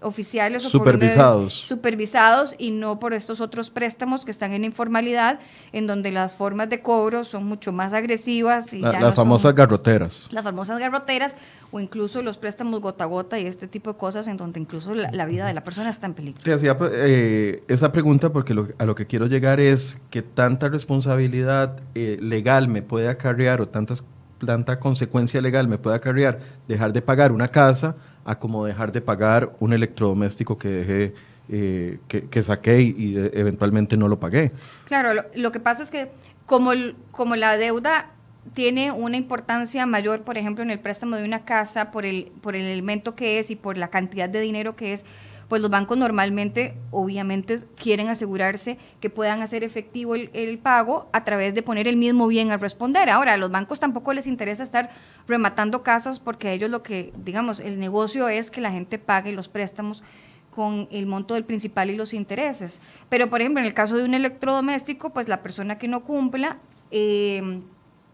oficiales 0.01 0.65
o 0.65 0.71
supervisados. 0.71 1.55
supervisados 1.55 2.55
y 2.59 2.71
no 2.71 2.99
por 2.99 3.13
estos 3.13 3.41
otros 3.41 3.71
préstamos 3.71 4.25
que 4.25 4.31
están 4.31 4.53
en 4.53 4.65
informalidad, 4.65 5.41
en 5.73 5.87
donde 5.87 6.11
las 6.11 6.35
formas 6.35 6.69
de 6.71 6.81
cobro 6.81 7.25
son 7.25 7.45
mucho 7.45 7.73
más 7.73 7.93
agresivas. 7.93 8.73
Y 8.73 8.81
las 8.81 9.15
famosas 9.15 9.55
garroteras. 9.55 10.29
Las 10.31 10.45
famosas 10.45 10.79
garroteras 10.79 11.37
o 11.71 11.81
incluso 11.81 12.23
los 12.23 12.37
préstamos 12.37 12.81
gota 12.81 13.05
a 13.05 13.07
gota 13.07 13.39
y 13.39 13.47
este 13.47 13.69
tipo 13.69 13.93
de 13.93 13.99
cosas 13.99 14.27
en 14.27 14.37
donde 14.37 14.59
incluso 14.61 14.95
la, 14.95 15.27
vida 15.27 15.47
de 15.47 15.55
la 15.55 15.63
persona 15.63 15.91
está 15.91 16.07
en 16.07 16.15
peligro. 16.15 16.43
Te 16.43 16.53
hacía 16.53 16.77
eh, 16.93 17.63
esa 17.69 17.93
pregunta 17.93 18.33
porque 18.33 18.57
a 18.79 18.85
lo 18.85 18.95
que 18.95 19.07
quiero 19.07 19.27
llegar 19.27 19.61
es 19.61 19.99
que 20.11 20.23
tanta 20.23 20.69
responsabilidad 20.69 21.81
eh, 21.95 22.19
legal 22.21 22.69
me 22.69 22.83
puede 22.83 23.09
acarrear 23.09 23.61
o 23.61 23.69
tantas, 23.69 24.05
tanta 24.45 24.81
consecuencia 24.81 25.41
legal 25.41 25.69
me 25.69 25.79
puede 25.79 25.97
acarrear 25.97 26.39
dejar 26.67 26.93
de 26.93 27.03
pagar 27.03 27.31
una 27.31 27.49
casa 27.49 27.95
a 28.25 28.39
como 28.39 28.67
dejar 28.67 28.93
de 28.93 29.01
pagar 29.01 29.57
un 29.61 29.73
electrodoméstico 29.73 30.59
que 30.59 30.69
dejé, 30.69 31.15
eh, 31.49 31.99
que, 32.09 32.43
saqué 32.43 32.81
y, 32.81 33.17
eventualmente 33.17 33.97
no 33.97 34.09
lo 34.09 34.21
pagué. 34.21 34.53
Claro, 34.87 35.25
lo, 35.35 35.53
que 35.53 35.61
pasa 35.61 35.83
es 35.83 35.91
que 35.91 36.11
como, 36.47 36.73
como 37.11 37.37
la 37.37 37.57
deuda 37.57 38.11
tiene 38.55 38.93
una 38.93 39.17
importancia 39.17 39.87
mayor, 39.87 40.23
por 40.23 40.39
ejemplo, 40.39 40.63
en 40.63 40.71
el 40.71 40.79
préstamo 40.79 41.17
de 41.17 41.25
una 41.25 41.45
casa, 41.45 41.91
por 41.91 42.05
el, 42.05 42.33
por 42.41 42.57
el 42.57 42.67
elemento 42.67 43.15
que 43.15 43.39
es 43.39 43.51
y 43.51 43.57
por 43.57 43.79
la 43.79 43.89
cantidad 43.89 44.29
de 44.29 44.41
dinero 44.41 44.77
que 44.77 44.93
es, 44.93 45.05
pues 45.51 45.61
los 45.61 45.71
bancos 45.71 45.99
normalmente, 45.99 46.77
obviamente, 46.93 47.59
quieren 47.75 48.09
asegurarse 48.09 48.79
que 49.01 49.11
puedan 49.11 49.43
hacer 49.43 49.65
efectivo 49.65 50.15
el, 50.15 50.59
pago 50.61 51.11
a 51.13 51.25
través 51.25 51.57
de 51.57 51.63
poner 51.65 51.89
el 51.89 51.97
mismo 51.97 52.29
bien 52.29 52.53
al 52.53 52.61
responder. 52.61 53.11
Ahora, 53.11 53.33
a 53.33 53.37
los 53.37 53.51
bancos 53.51 53.81
tampoco 53.81 54.15
les 54.15 54.29
interesa 54.29 54.63
estar 54.63 54.91
rematando 55.27 55.83
casas 55.83 56.21
porque 56.21 56.47
a 56.47 56.53
ellos 56.53 56.71
lo 56.71 56.85
que, 56.85 57.13
digamos, 57.25 57.59
el 57.59 57.81
negocio 57.81 58.29
es 58.29 58.53
que 58.53 58.61
la 58.61 58.71
gente 58.71 59.01
pague 59.01 59.33
los 59.33 59.49
préstamos 59.49 60.05
con 60.55 60.87
el 60.93 61.07
monto 61.07 61.35
del 61.35 61.45
principal 61.45 61.91
y 61.91 61.97
los 61.97 62.15
intereses. 62.15 62.81
Pero, 63.09 63.29
por 63.29 63.41
ejemplo, 63.41 63.61
en 63.61 63.67
el 63.67 63.75
caso 63.75 63.97
de 63.97 64.05
un 64.05 64.15
electrodoméstico, 64.15 65.11
pues 65.11 65.27
la 65.27 65.43
persona 65.43 65.79
que 65.79 65.89
no 65.89 66.05
cumpla... 66.05 66.59
Eh, 66.93 67.61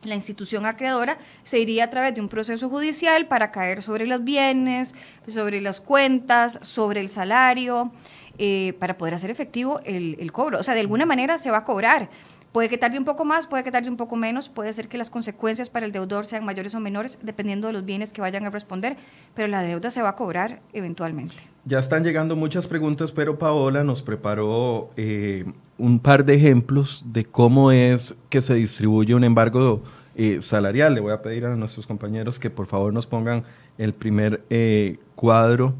la 0.02 0.14
institución 0.14 0.66
acreedora 0.66 1.18
se 1.42 1.58
iría 1.58 1.84
a 1.84 1.90
través 1.90 2.14
de 2.14 2.20
un 2.20 2.28
proceso 2.28 2.68
judicial 2.68 3.26
para 3.26 3.50
caer 3.50 3.82
sobre 3.82 4.06
los 4.06 4.22
bienes, 4.24 4.94
sobre 5.28 5.60
las 5.60 5.80
cuentas, 5.80 6.58
sobre 6.62 7.00
el 7.00 7.08
salario, 7.08 7.92
eh, 8.38 8.74
para 8.78 8.98
poder 8.98 9.14
hacer 9.14 9.30
efectivo 9.30 9.80
el, 9.84 10.30
cobro. 10.32 10.58
O 10.58 10.62
sea, 10.62 10.74
de 10.74 10.80
alguna 10.80 11.06
manera 11.06 11.38
se 11.38 11.50
va 11.50 11.58
a 11.58 11.64
cobrar. 11.64 12.10
Puede 12.52 12.68
que 12.68 12.78
tarde 12.78 12.98
un 12.98 13.04
poco 13.04 13.24
más, 13.24 13.46
puede 13.46 13.64
que 13.64 13.70
tarde 13.70 13.88
un 13.88 13.96
poco 13.96 14.16
menos, 14.16 14.48
puede 14.48 14.72
ser 14.72 14.88
que 14.88 14.96
las 14.96 15.10
consecuencias 15.10 15.68
para 15.68 15.84
el 15.84 15.92
deudor 15.92 16.24
sean 16.24 16.44
mayores 16.44 16.74
o 16.74 16.80
menores, 16.80 17.18
dependiendo 17.22 17.66
de 17.66 17.74
los 17.74 17.84
bienes 17.84 18.12
que 18.12 18.20
vayan 18.20 18.46
a 18.46 18.50
responder, 18.50 18.96
pero 19.34 19.48
la 19.48 19.62
deuda 19.62 19.90
se 19.90 20.00
va 20.00 20.10
a 20.10 20.16
cobrar 20.16 20.60
eventualmente. 20.72 21.55
Ya 21.68 21.80
están 21.80 22.04
llegando 22.04 22.36
muchas 22.36 22.68
preguntas, 22.68 23.10
pero 23.10 23.40
Paola 23.40 23.82
nos 23.82 24.00
preparó 24.00 24.90
eh, 24.96 25.44
un 25.78 25.98
par 25.98 26.24
de 26.24 26.36
ejemplos 26.36 27.02
de 27.06 27.24
cómo 27.24 27.72
es 27.72 28.14
que 28.28 28.40
se 28.40 28.54
distribuye 28.54 29.16
un 29.16 29.24
embargo 29.24 29.82
eh, 30.14 30.38
salarial. 30.42 30.94
Le 30.94 31.00
voy 31.00 31.12
a 31.12 31.22
pedir 31.22 31.44
a 31.44 31.56
nuestros 31.56 31.84
compañeros 31.84 32.38
que 32.38 32.50
por 32.50 32.66
favor 32.66 32.92
nos 32.92 33.08
pongan 33.08 33.42
el 33.78 33.94
primer 33.94 34.44
eh, 34.48 35.00
cuadro 35.16 35.74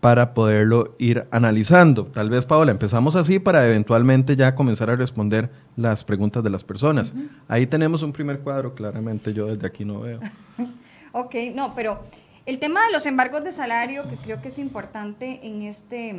para 0.00 0.34
poderlo 0.34 0.96
ir 0.98 1.24
analizando. 1.30 2.06
Tal 2.06 2.28
vez, 2.28 2.44
Paola, 2.44 2.72
empezamos 2.72 3.14
así 3.14 3.38
para 3.38 3.64
eventualmente 3.68 4.34
ya 4.34 4.56
comenzar 4.56 4.90
a 4.90 4.96
responder 4.96 5.50
las 5.76 6.02
preguntas 6.02 6.42
de 6.42 6.50
las 6.50 6.64
personas. 6.64 7.14
Ahí 7.46 7.68
tenemos 7.68 8.02
un 8.02 8.12
primer 8.12 8.40
cuadro, 8.40 8.74
claramente 8.74 9.32
yo 9.32 9.46
desde 9.46 9.68
aquí 9.68 9.84
no 9.84 10.00
veo. 10.00 10.18
ok, 11.12 11.34
no, 11.54 11.76
pero 11.76 12.00
el 12.46 12.58
tema 12.58 12.84
de 12.84 12.92
los 12.92 13.06
embargos 13.06 13.44
de 13.44 13.52
salario, 13.52 14.08
que 14.08 14.16
creo 14.16 14.42
que 14.42 14.48
es 14.48 14.58
importante 14.58 15.40
en 15.42 15.62
este 15.62 16.10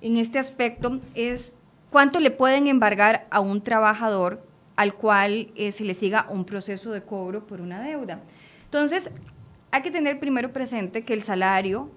en 0.00 0.16
este 0.18 0.38
aspecto 0.38 1.00
es 1.14 1.54
cuánto 1.90 2.20
le 2.20 2.30
pueden 2.30 2.66
embargar 2.66 3.26
a 3.30 3.40
un 3.40 3.62
trabajador 3.62 4.46
al 4.76 4.94
cual 4.94 5.50
eh, 5.56 5.72
se 5.72 5.84
le 5.84 5.94
siga 5.94 6.26
un 6.28 6.44
proceso 6.44 6.90
de 6.92 7.02
cobro 7.02 7.46
por 7.46 7.62
una 7.62 7.80
deuda. 7.80 8.20
Entonces, 8.64 9.10
hay 9.70 9.82
que 9.82 9.90
tener 9.90 10.20
primero 10.20 10.52
presente 10.52 11.04
que 11.04 11.14
el 11.14 11.22
salario, 11.22 11.90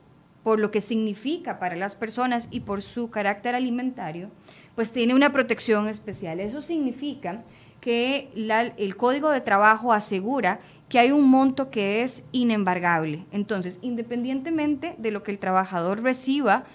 por 0.43 0.59
lo 0.59 0.71
que 0.71 0.79
significa 0.79 1.59
para 1.59 1.75
las 1.75 1.95
personas 1.95 2.47
y 2.49 2.61
por 2.61 2.81
su 2.81 3.09
carácter 3.09 3.55
alimentario, 3.55 4.29
pues 4.75 4.91
tiene 4.91 5.13
una 5.13 5.33
protección 5.33 5.89
especial. 5.89 6.39
Eso 6.39 6.61
significa 6.61 7.43
que 7.81 8.29
el 8.77 8.95
Código 8.95 9.31
de 9.31 9.41
Trabajo 9.41 9.91
asegura 9.91 10.59
que 10.89 10.99
hay 10.99 11.11
un 11.11 11.29
monto 11.29 11.69
que 11.69 12.01
es 12.01 12.23
inembargable. 12.31 13.25
Entonces, 13.31 13.79
independientemente 13.81 14.95
de 14.97 15.11
lo 15.11 15.23
que 15.23 15.31
el 15.31 15.39
trabajador 15.39 16.01
reciba, 16.01 16.65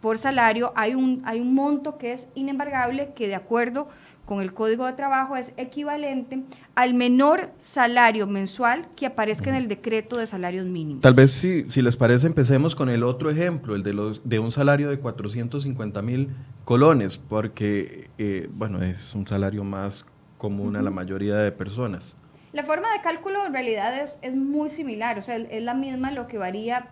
por 0.00 0.18
salario, 0.18 0.72
hay 0.76 0.94
un, 0.94 1.22
hay 1.24 1.40
un 1.40 1.54
monto 1.54 1.96
que 1.96 2.12
es 2.12 2.28
inembargable 2.34 3.12
que 3.14 3.26
de 3.26 3.34
acuerdo 3.34 3.88
con 4.26 4.40
el 4.40 4.52
Código 4.52 4.86
de 4.86 4.92
Trabajo 4.94 5.36
es 5.36 5.52
equivalente 5.56 6.42
al 6.74 6.94
menor 6.94 7.50
salario 7.58 8.26
mensual 8.26 8.86
que 8.96 9.06
aparezca 9.06 9.50
en 9.50 9.56
el 9.56 9.68
decreto 9.68 10.16
de 10.16 10.26
salarios 10.26 10.66
mínimos. 10.66 11.02
Tal 11.02 11.14
vez 11.14 11.32
si, 11.32 11.68
si 11.68 11.82
les 11.82 11.96
parece 11.96 12.26
empecemos 12.26 12.74
con 12.74 12.88
el 12.88 13.02
otro 13.02 13.30
ejemplo, 13.30 13.74
el 13.74 13.82
de, 13.82 13.92
los, 13.92 14.26
de 14.28 14.38
un 14.38 14.50
salario 14.50 14.90
de 14.90 14.98
450 14.98 16.02
mil 16.02 16.30
colones, 16.64 17.16
porque 17.16 18.10
eh, 18.18 18.48
bueno, 18.52 18.82
es 18.82 19.14
un 19.14 19.26
salario 19.26 19.64
más 19.64 20.06
común 20.38 20.76
a 20.76 20.82
la 20.82 20.90
mayoría 20.90 21.36
de 21.36 21.52
personas. 21.52 22.16
La 22.54 22.62
forma 22.62 22.92
de 22.92 23.00
cálculo 23.00 23.44
en 23.44 23.52
realidad 23.52 24.00
es, 24.00 24.18
es 24.22 24.34
muy 24.34 24.70
similar, 24.70 25.18
o 25.18 25.22
sea, 25.22 25.36
es 25.36 25.62
la 25.62 25.74
misma, 25.74 26.12
lo 26.12 26.28
que 26.28 26.38
varía 26.38 26.88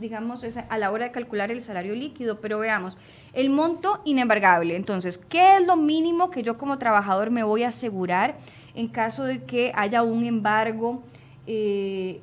digamos, 0.00 0.44
a 0.68 0.78
la 0.78 0.90
hora 0.90 1.04
de 1.04 1.10
calcular 1.12 1.52
el 1.52 1.62
salario 1.62 1.94
líquido, 1.94 2.40
pero 2.40 2.58
veamos, 2.58 2.98
el 3.32 3.48
monto 3.48 4.00
inembargable. 4.04 4.74
Entonces, 4.74 5.18
¿qué 5.18 5.56
es 5.56 5.64
lo 5.64 5.76
mínimo 5.76 6.30
que 6.30 6.42
yo 6.42 6.58
como 6.58 6.78
trabajador 6.78 7.30
me 7.30 7.44
voy 7.44 7.62
a 7.62 7.68
asegurar 7.68 8.36
en 8.74 8.88
caso 8.88 9.22
de 9.22 9.44
que 9.44 9.70
haya 9.76 10.02
un 10.02 10.24
embargo 10.24 11.04
eh, 11.46 12.20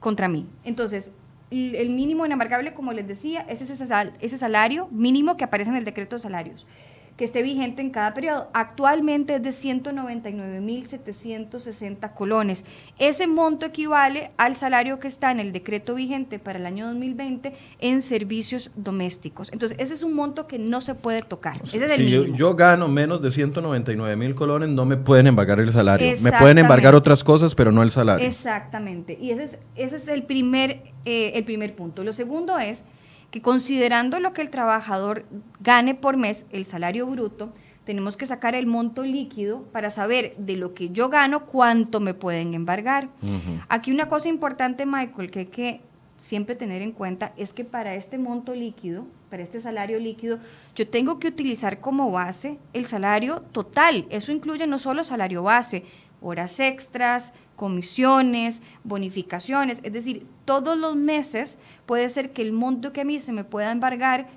contra 0.00 0.26
mí? 0.26 0.46
Entonces, 0.64 1.10
el 1.50 1.90
mínimo 1.90 2.26
inembargable, 2.26 2.74
como 2.74 2.94
les 2.94 3.06
decía, 3.06 3.44
es 3.48 3.60
ese 3.60 4.38
salario 4.38 4.88
mínimo 4.90 5.36
que 5.36 5.44
aparece 5.44 5.70
en 5.70 5.76
el 5.76 5.84
decreto 5.84 6.16
de 6.16 6.20
salarios 6.20 6.66
que 7.18 7.24
esté 7.24 7.42
vigente 7.42 7.82
en 7.82 7.90
cada 7.90 8.14
periodo. 8.14 8.46
Actualmente 8.54 9.34
es 9.34 9.42
de 9.42 9.50
199.760 9.50 12.14
colones. 12.14 12.64
Ese 12.96 13.26
monto 13.26 13.66
equivale 13.66 14.30
al 14.36 14.54
salario 14.54 15.00
que 15.00 15.08
está 15.08 15.32
en 15.32 15.40
el 15.40 15.52
decreto 15.52 15.96
vigente 15.96 16.38
para 16.38 16.60
el 16.60 16.66
año 16.66 16.86
2020 16.86 17.52
en 17.80 18.02
servicios 18.02 18.70
domésticos. 18.76 19.52
Entonces, 19.52 19.76
ese 19.80 19.94
es 19.94 20.04
un 20.04 20.14
monto 20.14 20.46
que 20.46 20.60
no 20.60 20.80
se 20.80 20.94
puede 20.94 21.22
tocar. 21.22 21.60
ese 21.64 21.84
es 21.84 21.90
el 21.90 22.08
si 22.08 22.36
yo, 22.36 22.54
gano 22.54 22.86
menos 22.86 23.20
de 23.20 23.32
199 23.32 24.14
mil 24.14 24.36
colones, 24.36 24.68
no 24.68 24.84
me 24.84 24.96
pueden 24.96 25.26
embargar 25.26 25.58
el 25.58 25.72
salario. 25.72 26.14
Me 26.22 26.30
pueden 26.30 26.58
embargar 26.58 26.94
otras 26.94 27.24
cosas, 27.24 27.56
pero 27.56 27.72
no 27.72 27.82
el 27.82 27.90
salario. 27.90 28.24
Exactamente. 28.24 29.18
Y 29.20 29.32
ese 29.32 29.42
es, 29.42 29.58
ese 29.74 29.96
es 29.96 30.06
el, 30.06 30.22
primer, 30.22 30.82
eh, 31.04 31.32
el 31.34 31.42
primer 31.42 31.74
punto. 31.74 32.04
Lo 32.04 32.12
segundo 32.12 32.60
es 32.60 32.84
que 33.30 33.42
considerando 33.42 34.20
lo 34.20 34.32
que 34.32 34.42
el 34.42 34.50
trabajador 34.50 35.26
gane 35.60 35.94
por 35.94 36.16
mes, 36.16 36.46
el 36.50 36.64
salario 36.64 37.06
bruto, 37.06 37.52
tenemos 37.84 38.16
que 38.16 38.26
sacar 38.26 38.54
el 38.54 38.66
monto 38.66 39.02
líquido 39.02 39.62
para 39.72 39.90
saber 39.90 40.34
de 40.36 40.56
lo 40.56 40.74
que 40.74 40.90
yo 40.90 41.08
gano 41.08 41.46
cuánto 41.46 42.00
me 42.00 42.12
pueden 42.12 42.52
embargar. 42.52 43.08
Aquí 43.68 43.90
una 43.92 44.08
cosa 44.08 44.28
importante, 44.28 44.84
Michael, 44.84 45.30
que 45.30 45.38
hay 45.38 45.46
que 45.46 45.80
siempre 46.18 46.54
tener 46.54 46.82
en 46.82 46.92
cuenta 46.92 47.32
es 47.36 47.54
que 47.54 47.64
para 47.64 47.94
este 47.94 48.18
monto 48.18 48.54
líquido, 48.54 49.06
para 49.30 49.42
este 49.42 49.60
salario 49.60 49.98
líquido, 50.00 50.38
yo 50.74 50.88
tengo 50.88 51.18
que 51.18 51.28
utilizar 51.28 51.80
como 51.80 52.10
base 52.10 52.58
el 52.72 52.84
salario 52.84 53.40
total. 53.52 54.06
Eso 54.10 54.32
incluye 54.32 54.66
no 54.66 54.78
solo 54.78 55.04
salario 55.04 55.42
base, 55.42 55.84
horas 56.20 56.60
extras, 56.60 57.32
comisiones, 57.58 58.62
bonificaciones, 58.84 59.80
es 59.82 59.92
decir, 59.92 60.24
todos 60.44 60.78
los 60.78 60.94
meses 60.94 61.58
puede 61.86 62.08
ser 62.08 62.30
que 62.30 62.40
el 62.40 62.52
monto 62.52 62.92
que 62.92 63.00
a 63.00 63.04
mí 63.04 63.18
se 63.18 63.32
me 63.32 63.42
pueda 63.42 63.72
embargar 63.72 64.28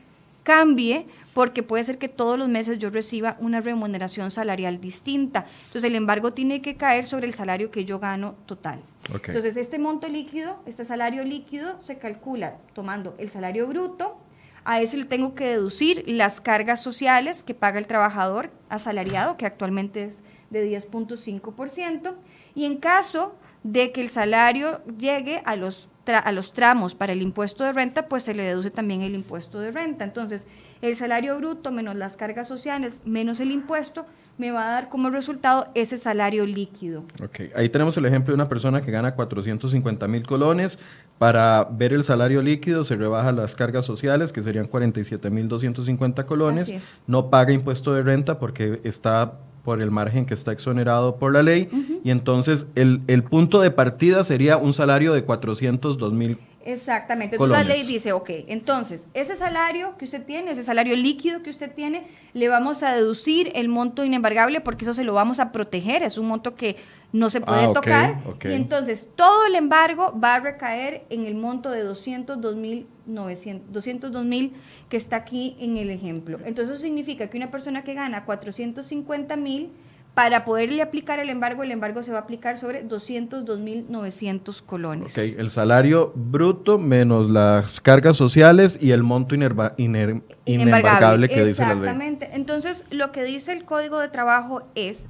cambie 0.41 1.05
porque 1.35 1.61
puede 1.61 1.83
ser 1.83 1.99
que 1.99 2.09
todos 2.09 2.39
los 2.39 2.49
meses 2.49 2.79
yo 2.79 2.89
reciba 2.89 3.37
una 3.39 3.61
remuneración 3.61 4.31
salarial 4.31 4.81
distinta. 4.81 5.45
Entonces 5.67 5.83
el 5.83 5.95
embargo 5.95 6.33
tiene 6.33 6.63
que 6.63 6.77
caer 6.77 7.05
sobre 7.05 7.27
el 7.27 7.33
salario 7.35 7.69
que 7.69 7.85
yo 7.85 7.99
gano 7.99 8.33
total. 8.47 8.81
Entonces 9.13 9.55
este 9.55 9.77
monto 9.77 10.07
líquido, 10.07 10.57
este 10.65 10.83
salario 10.83 11.23
líquido 11.23 11.79
se 11.79 11.99
calcula 11.99 12.57
tomando 12.73 13.13
el 13.19 13.29
salario 13.29 13.67
bruto, 13.67 14.17
a 14.63 14.81
eso 14.81 14.97
le 14.97 15.05
tengo 15.05 15.35
que 15.35 15.45
deducir 15.45 16.03
las 16.07 16.41
cargas 16.41 16.81
sociales 16.81 17.43
que 17.43 17.53
paga 17.53 17.77
el 17.77 17.85
trabajador 17.85 18.49
asalariado, 18.69 19.37
que 19.37 19.45
actualmente 19.45 20.05
es 20.05 20.23
de 20.49 20.67
10.5%, 20.69 22.15
y 22.55 22.65
en 22.65 22.77
caso 22.77 23.35
de 23.63 23.91
que 23.91 24.01
el 24.01 24.09
salario 24.09 24.81
llegue 24.97 25.41
a 25.45 25.55
los 25.55 25.87
a 26.07 26.31
los 26.31 26.51
tramos 26.51 26.95
para 26.95 27.13
el 27.13 27.21
impuesto 27.21 27.63
de 27.63 27.73
renta, 27.73 28.07
pues 28.07 28.23
se 28.23 28.33
le 28.33 28.43
deduce 28.43 28.71
también 28.71 29.01
el 29.01 29.15
impuesto 29.15 29.59
de 29.59 29.71
renta. 29.71 30.03
Entonces, 30.03 30.45
el 30.81 30.95
salario 30.95 31.37
bruto 31.37 31.71
menos 31.71 31.95
las 31.95 32.17
cargas 32.17 32.47
sociales 32.47 33.01
menos 33.05 33.39
el 33.39 33.51
impuesto 33.51 34.05
me 34.37 34.51
va 34.51 34.67
a 34.67 34.71
dar 34.71 34.89
como 34.89 35.09
resultado 35.11 35.67
ese 35.75 35.97
salario 35.97 36.45
líquido. 36.45 37.03
Ok, 37.23 37.51
ahí 37.55 37.69
tenemos 37.69 37.95
el 37.97 38.05
ejemplo 38.05 38.31
de 38.31 38.35
una 38.35 38.49
persona 38.49 38.81
que 38.81 38.89
gana 38.89 39.13
450 39.13 40.07
mil 40.07 40.25
colones. 40.25 40.79
Para 41.19 41.65
ver 41.65 41.93
el 41.93 42.03
salario 42.03 42.41
líquido 42.41 42.83
se 42.83 42.95
rebaja 42.95 43.31
las 43.31 43.55
cargas 43.55 43.85
sociales, 43.85 44.33
que 44.33 44.41
serían 44.41 44.65
47 44.65 45.29
mil 45.29 45.47
250 45.47 46.25
colones. 46.25 46.95
No 47.05 47.29
paga 47.29 47.53
impuesto 47.53 47.93
de 47.93 48.01
renta 48.01 48.39
porque 48.39 48.81
está 48.83 49.33
por 49.63 49.81
el 49.81 49.91
margen 49.91 50.25
que 50.25 50.33
está 50.33 50.51
exonerado 50.51 51.17
por 51.17 51.33
la 51.33 51.43
ley, 51.43 51.69
y 52.03 52.11
entonces 52.11 52.67
el, 52.75 53.01
el, 53.07 53.23
punto 53.23 53.61
de 53.61 53.71
partida 53.71 54.23
sería 54.23 54.57
un 54.57 54.73
salario 54.73 55.13
de 55.13 55.23
402 55.23 56.13
mil. 56.13 56.37
Exactamente, 56.65 57.35
entonces 57.35 57.57
la 57.57 57.63
ley 57.63 57.83
dice, 57.83 58.13
ok, 58.13 58.29
entonces 58.47 59.07
ese 59.13 59.35
salario 59.35 59.97
que 59.97 60.05
usted 60.05 60.23
tiene, 60.25 60.51
ese 60.51 60.63
salario 60.63 60.95
líquido 60.95 61.41
que 61.43 61.49
usted 61.49 61.73
tiene, 61.73 62.07
le 62.33 62.47
vamos 62.47 62.83
a 62.83 62.93
deducir 62.93 63.51
el 63.55 63.67
monto 63.67 64.03
inembargable 64.03 64.61
porque 64.61 64.85
eso 64.85 64.93
se 64.93 65.03
lo 65.03 65.13
vamos 65.13 65.39
a 65.39 65.51
proteger, 65.51 66.03
es 66.03 66.17
un 66.17 66.27
monto 66.27 66.55
que 66.55 66.77
no 67.13 67.29
se 67.29 67.41
puede 67.41 67.65
ah, 67.65 67.73
tocar. 67.73 68.21
Y 68.43 68.53
entonces 68.53 69.09
todo 69.15 69.45
el 69.45 69.55
embargo 69.55 70.17
va 70.17 70.35
a 70.35 70.39
recaer 70.39 71.05
en 71.09 71.25
el 71.25 71.35
monto 71.35 71.69
de 71.69 71.83
202 71.83 72.55
mil 72.55 72.87
202 73.05 74.23
mil 74.23 74.53
que 74.89 74.97
está 74.97 75.17
aquí 75.17 75.57
en 75.59 75.77
el 75.77 75.89
ejemplo. 75.89 76.39
Entonces 76.45 76.75
eso 76.75 76.83
significa 76.83 77.29
que 77.29 77.37
una 77.37 77.51
persona 77.51 77.83
que 77.83 77.93
gana 77.93 78.25
450 78.25 79.35
mil, 79.35 79.71
para 80.13 80.43
poderle 80.43 80.81
aplicar 80.81 81.19
el 81.19 81.29
embargo, 81.29 81.63
el 81.63 81.71
embargo 81.71 82.03
se 82.03 82.11
va 82.11 82.17
a 82.19 82.21
aplicar 82.21 82.57
sobre 82.57 82.85
202.900 82.85 84.61
colones. 84.61 85.17
Ok, 85.17 85.39
el 85.39 85.49
salario 85.49 86.11
bruto 86.15 86.77
menos 86.77 87.29
las 87.29 87.79
cargas 87.79 88.17
sociales 88.17 88.77
y 88.81 88.91
el 88.91 89.03
monto 89.03 89.35
inembargable 89.35 91.29
que 91.29 91.45
dice 91.45 91.61
la 91.61 91.75
ley. 91.75 91.83
Exactamente. 91.83 92.29
Entonces, 92.33 92.85
lo 92.89 93.13
que 93.13 93.23
dice 93.23 93.53
el 93.53 93.63
Código 93.63 93.99
de 93.99 94.09
Trabajo 94.09 94.63
es 94.75 95.07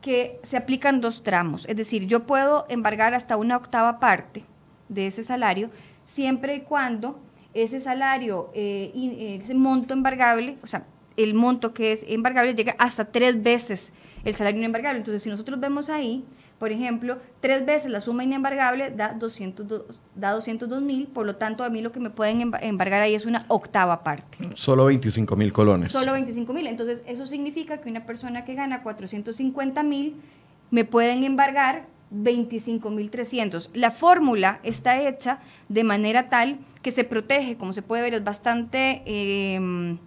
que 0.00 0.40
se 0.42 0.56
aplican 0.56 1.02
dos 1.02 1.22
tramos. 1.22 1.66
Es 1.66 1.76
decir, 1.76 2.06
yo 2.06 2.24
puedo 2.24 2.64
embargar 2.70 3.12
hasta 3.12 3.36
una 3.36 3.58
octava 3.58 4.00
parte 4.00 4.44
de 4.88 5.06
ese 5.06 5.22
salario 5.22 5.70
siempre 6.06 6.56
y 6.56 6.60
cuando 6.60 7.20
ese 7.52 7.78
salario, 7.78 8.50
eh, 8.54 9.40
ese 9.42 9.54
monto 9.54 9.92
embargable, 9.92 10.56
o 10.62 10.66
sea, 10.66 10.86
el 11.16 11.34
monto 11.34 11.72
que 11.74 11.92
es 11.92 12.04
embargable 12.08 12.54
llega 12.54 12.74
hasta 12.78 13.04
tres 13.04 13.42
veces 13.42 13.92
el 14.24 14.34
salario 14.34 14.58
inembargable. 14.58 14.98
Entonces, 14.98 15.22
si 15.22 15.28
nosotros 15.28 15.60
vemos 15.60 15.90
ahí, 15.90 16.24
por 16.58 16.70
ejemplo, 16.70 17.18
tres 17.40 17.66
veces 17.66 17.90
la 17.90 18.00
suma 18.00 18.24
inembargable 18.24 18.90
da 18.90 19.12
202 19.12 20.00
da 20.14 20.80
mil, 20.80 21.08
por 21.08 21.26
lo 21.26 21.36
tanto 21.36 21.64
a 21.64 21.70
mí 21.70 21.82
lo 21.82 21.92
que 21.92 22.00
me 22.00 22.10
pueden 22.10 22.52
embargar 22.60 23.02
ahí 23.02 23.14
es 23.14 23.26
una 23.26 23.44
octava 23.48 24.02
parte. 24.02 24.38
Solo 24.54 24.86
25 24.86 25.36
mil 25.36 25.52
colones. 25.52 25.92
Solo 25.92 26.12
25 26.12 26.52
mil, 26.52 26.66
entonces 26.66 27.02
eso 27.06 27.26
significa 27.26 27.80
que 27.80 27.90
una 27.90 28.06
persona 28.06 28.44
que 28.44 28.54
gana 28.54 28.82
450 28.82 29.82
mil 29.82 30.16
me 30.70 30.84
pueden 30.84 31.24
embargar 31.24 31.86
25 32.10 32.90
mil 32.90 33.10
300. 33.10 33.70
La 33.74 33.90
fórmula 33.90 34.60
está 34.62 35.00
hecha 35.00 35.40
de 35.68 35.82
manera 35.82 36.28
tal 36.28 36.58
que 36.82 36.92
se 36.92 37.02
protege, 37.04 37.56
como 37.56 37.72
se 37.72 37.82
puede 37.82 38.02
ver, 38.02 38.14
es 38.14 38.24
bastante... 38.24 39.02
Eh, 39.06 39.98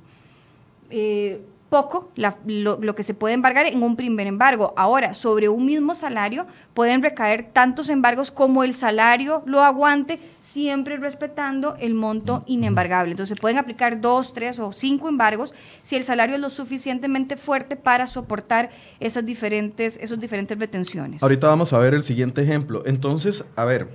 eh, 0.90 1.42
poco 1.70 2.12
lo, 2.16 2.96
que 2.96 3.04
se 3.04 3.14
puede 3.14 3.34
embargar 3.34 3.66
en 3.66 3.84
un 3.84 3.96
primer 3.96 4.28
embargo. 4.28 4.74
Ahora, 4.78 5.14
sobre 5.14 5.50
un 5.50 5.66
mismo 5.66 5.96
salario 5.96 6.46
pueden 6.74 7.02
recaer 7.02 7.50
tantos 7.52 7.90
embargos 7.90 8.32
como 8.32 8.64
el 8.64 8.74
salario 8.74 9.44
lo 9.46 9.62
aguante, 9.62 10.20
siempre 10.42 10.98
respetando 10.98 11.76
el 11.80 11.94
monto 11.94 12.44
inembargable. 12.48 13.12
Entonces, 13.12 13.36
se 13.36 13.42
pueden 13.42 13.58
aplicar 13.58 14.00
dos, 14.00 14.34
tres 14.34 14.60
o 14.60 14.72
cinco 14.72 15.10
embargos 15.10 15.54
si 15.82 15.96
el 15.96 16.04
salario 16.04 16.36
es 16.36 16.42
lo 16.42 16.50
suficientemente 16.50 17.36
fuerte 17.36 17.76
para 17.76 18.06
soportar 18.08 18.70
esas 19.00 19.26
diferentes, 19.26 19.98
esos 20.02 20.20
diferentes 20.20 20.58
retenciones. 20.58 21.22
Ahorita 21.22 21.48
vamos 21.48 21.74
a 21.74 21.80
ver 21.80 21.94
el 21.94 22.04
siguiente 22.04 22.42
ejemplo. 22.42 22.84
Entonces, 22.86 23.44
a 23.56 23.66
ver, 23.66 23.90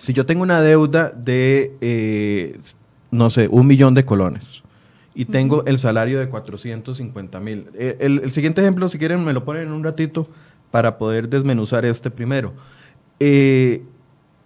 si 0.00 0.12
yo 0.12 0.26
tengo 0.26 0.42
una 0.42 0.60
deuda 0.60 1.10
de, 1.10 1.76
eh, 1.80 2.60
no 3.10 3.30
sé, 3.30 3.48
un 3.50 3.66
millón 3.66 3.94
de 3.94 4.04
colones 4.04 4.62
y 5.14 5.24
tengo 5.24 5.64
el 5.66 5.78
salario 5.78 6.18
de 6.20 6.28
450 6.28 7.40
mil. 7.40 7.66
Eh, 7.74 7.96
el, 8.00 8.30
siguiente 8.32 8.60
ejemplo, 8.60 8.88
si 8.88 8.98
quieren, 8.98 9.24
me 9.24 9.32
lo 9.32 9.44
ponen 9.44 9.64
en 9.64 9.72
un 9.72 9.82
ratito 9.82 10.28
para 10.70 10.98
poder 10.98 11.28
desmenuzar 11.28 11.84
este 11.84 12.10
primero. 12.10 12.52
Eh, 13.18 13.82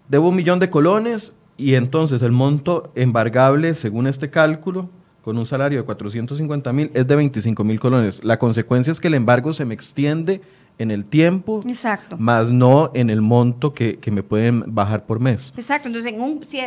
debo 0.08 0.28
un 0.30 0.36
millón 0.36 0.58
de 0.58 0.70
colones 0.70 1.34
y 1.56 1.74
entonces 1.74 2.22
el 2.22 2.32
monto 2.32 2.90
embargable, 2.94 3.74
según 3.74 4.06
este 4.06 4.30
cálculo, 4.30 4.88
con 5.22 5.38
un 5.38 5.46
salario 5.46 5.78
de 5.78 5.84
450 5.84 6.72
mil, 6.72 6.90
es 6.94 7.06
de 7.06 7.16
25 7.16 7.64
mil 7.64 7.80
colones. 7.80 8.22
La 8.24 8.38
consecuencia 8.38 8.90
es 8.90 9.00
que 9.00 9.08
el 9.08 9.14
embargo 9.14 9.52
se 9.52 9.64
me 9.64 9.74
extiende 9.74 10.40
en 10.78 10.90
el 10.90 11.04
tiempo, 11.04 11.60
Exacto. 11.66 12.16
más 12.18 12.50
no 12.50 12.90
en 12.94 13.10
el 13.10 13.20
monto 13.20 13.74
que, 13.74 13.98
me 14.10 14.22
pueden 14.22 14.74
bajar 14.74 15.06
por 15.06 15.20
mes. 15.20 15.52
Exacto, 15.56 15.88
entonces 15.88 16.14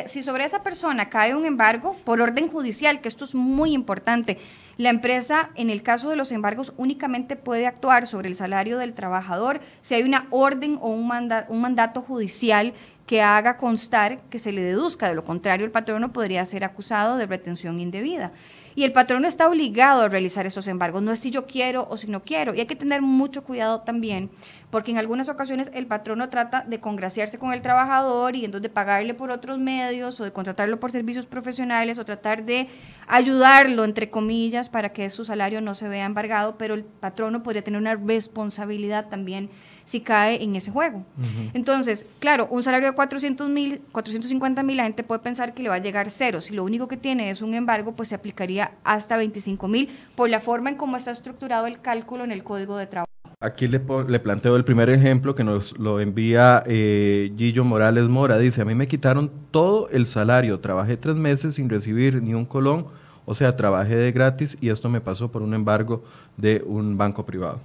si, 0.07 0.23
sobre 0.23 0.45
esa 0.45 0.63
persona 0.63 1.09
cae 1.09 1.35
un 1.35 1.45
embargo 1.45 1.95
por 2.03 2.21
orden 2.21 2.47
judicial, 2.47 3.01
que 3.01 3.07
esto 3.07 3.25
es 3.25 3.35
muy 3.35 3.73
importante, 3.73 4.37
la 4.77 4.89
empresa 4.89 5.49
en 5.55 5.69
el 5.69 5.81
caso 5.81 6.09
de 6.09 6.15
los 6.15 6.31
embargos 6.31 6.73
únicamente 6.77 7.35
puede 7.35 7.65
actuar 7.65 8.05
sobre 8.05 8.29
el 8.29 8.35
salario 8.35 8.77
del 8.77 8.93
trabajador 8.93 9.59
si 9.81 9.95
hay 9.95 10.03
una 10.03 10.27
orden 10.29 10.77
o 10.81 10.89
un, 10.89 11.09
un 11.49 11.61
mandato 11.61 12.01
judicial 12.01 12.73
que 13.07 13.21
haga 13.21 13.57
constar 13.57 14.21
que 14.29 14.37
se 14.37 14.51
le 14.51 14.61
deduzca, 14.61 15.07
de 15.09 15.15
lo 15.15 15.23
contrario 15.23 15.65
el 15.65 15.71
patrono 15.71 16.13
podría 16.13 16.45
ser 16.45 16.63
acusado 16.63 17.17
de 17.17 17.25
retención 17.25 17.79
indebida. 17.79 18.31
Y 18.77 18.83
el 18.83 18.91
patrón 18.91 19.25
está 19.25 19.49
obligado 19.49 20.03
a 20.03 20.07
realizar 20.07 20.45
esos 20.45 20.67
embargos, 20.67 21.01
no 21.01 21.11
es 21.11 21.17
si 21.17 21.31
yo 21.31 21.47
quiero 21.47 21.87
o 21.89 21.97
si 21.97 22.05
no 22.05 22.21
quiero. 22.21 22.53
Y 22.53 22.59
hay 22.59 22.67
que 22.67 22.75
tener 22.75 23.01
mucho 23.01 23.43
cuidado 23.43 23.81
también, 23.81 24.29
porque 24.69 24.91
en 24.91 24.99
algunas 24.99 25.29
ocasiones 25.29 25.71
el 25.73 25.87
patrono 25.87 26.29
trata 26.29 26.61
de 26.61 26.79
congraciarse 26.79 27.39
con 27.39 27.53
el 27.53 27.63
trabajador 27.63 28.35
y 28.35 28.45
entonces 28.45 28.61
de 28.61 28.69
pagarle 28.69 29.15
por 29.15 29.31
otros 29.31 29.57
medios 29.57 30.21
o 30.21 30.25
de 30.25 30.31
contratarlo 30.31 30.79
por 30.79 30.91
servicios 30.91 31.25
profesionales 31.25 31.97
o 31.97 32.05
tratar 32.05 32.45
de 32.45 32.67
ayudarlo, 33.07 33.83
entre 33.83 34.11
comillas, 34.11 34.69
para 34.69 34.89
que 34.93 35.09
su 35.09 35.25
salario 35.25 35.59
no 35.59 35.73
se 35.73 35.87
vea 35.87 36.05
embargado, 36.05 36.59
pero 36.59 36.75
el 36.75 36.83
patrono 36.83 37.41
podría 37.41 37.63
tener 37.63 37.81
una 37.81 37.95
responsabilidad 37.95 39.07
también 39.09 39.49
si 39.87 40.01
cae 40.01 40.43
en 40.43 40.53
ese 40.57 40.69
juego. 40.69 41.05
Entonces, 41.53 42.05
claro, 42.19 42.49
un 42.51 42.61
salario 42.61 42.89
de 42.89 42.93
400 42.93 43.47
mil, 43.47 43.79
450 43.93 44.61
mil, 44.61 44.75
la 44.75 44.83
gente 44.83 45.01
puede 45.05 45.21
pensar 45.21 45.53
que 45.53 45.63
le 45.63 45.69
va 45.69 45.75
a 45.75 45.81
llegar 45.81 46.11
cero. 46.11 46.41
Si 46.41 46.53
lo 46.53 46.65
único 46.65 46.89
que 46.89 46.97
tiene 46.97 47.29
es 47.29 47.41
un 47.41 47.53
embargo, 47.53 47.95
pues 47.95 48.09
se 48.09 48.15
aplicaría 48.15 48.73
hasta 48.83 49.15
25 49.15 49.65
mil 49.69 49.89
por 50.17 50.29
la 50.29 50.41
forma 50.41 50.69
en 50.69 50.75
cómo 50.75 50.97
está 50.97 51.11
estructurado 51.11 51.67
el 51.67 51.79
cálculo 51.79 52.25
en 52.25 52.33
el 52.33 52.43
código 52.43 52.75
de 52.75 52.87
trabajo. 52.87 53.07
Aquí 53.39 53.69
le, 53.69 53.81
le 54.09 54.19
planteo 54.19 54.57
el 54.57 54.65
primer 54.65 54.89
ejemplo 54.89 55.33
que 55.33 55.45
nos 55.45 55.77
lo 55.79 56.01
envía 56.01 56.63
eh, 56.65 57.31
Gillo 57.37 57.63
Morales 57.63 58.09
Mora. 58.09 58.37
Dice, 58.37 58.63
a 58.63 58.65
mí 58.65 58.75
me 58.75 58.89
quitaron 58.89 59.31
todo 59.51 59.87
el 59.87 60.05
salario, 60.05 60.59
trabajé 60.59 60.97
tres 60.97 61.15
meses 61.15 61.55
sin 61.55 61.69
recibir 61.69 62.21
ni 62.21 62.33
un 62.33 62.45
colón, 62.45 62.87
o 63.25 63.35
sea, 63.35 63.55
trabajé 63.55 63.95
de 63.95 64.11
gratis 64.11 64.57
y 64.59 64.67
esto 64.67 64.89
me 64.89 64.99
pasó 64.99 65.31
por 65.31 65.43
un 65.43 65.53
embargo 65.53 66.03
de 66.35 66.61
un 66.65 66.97
banco 66.97 67.25
privado. 67.25 67.61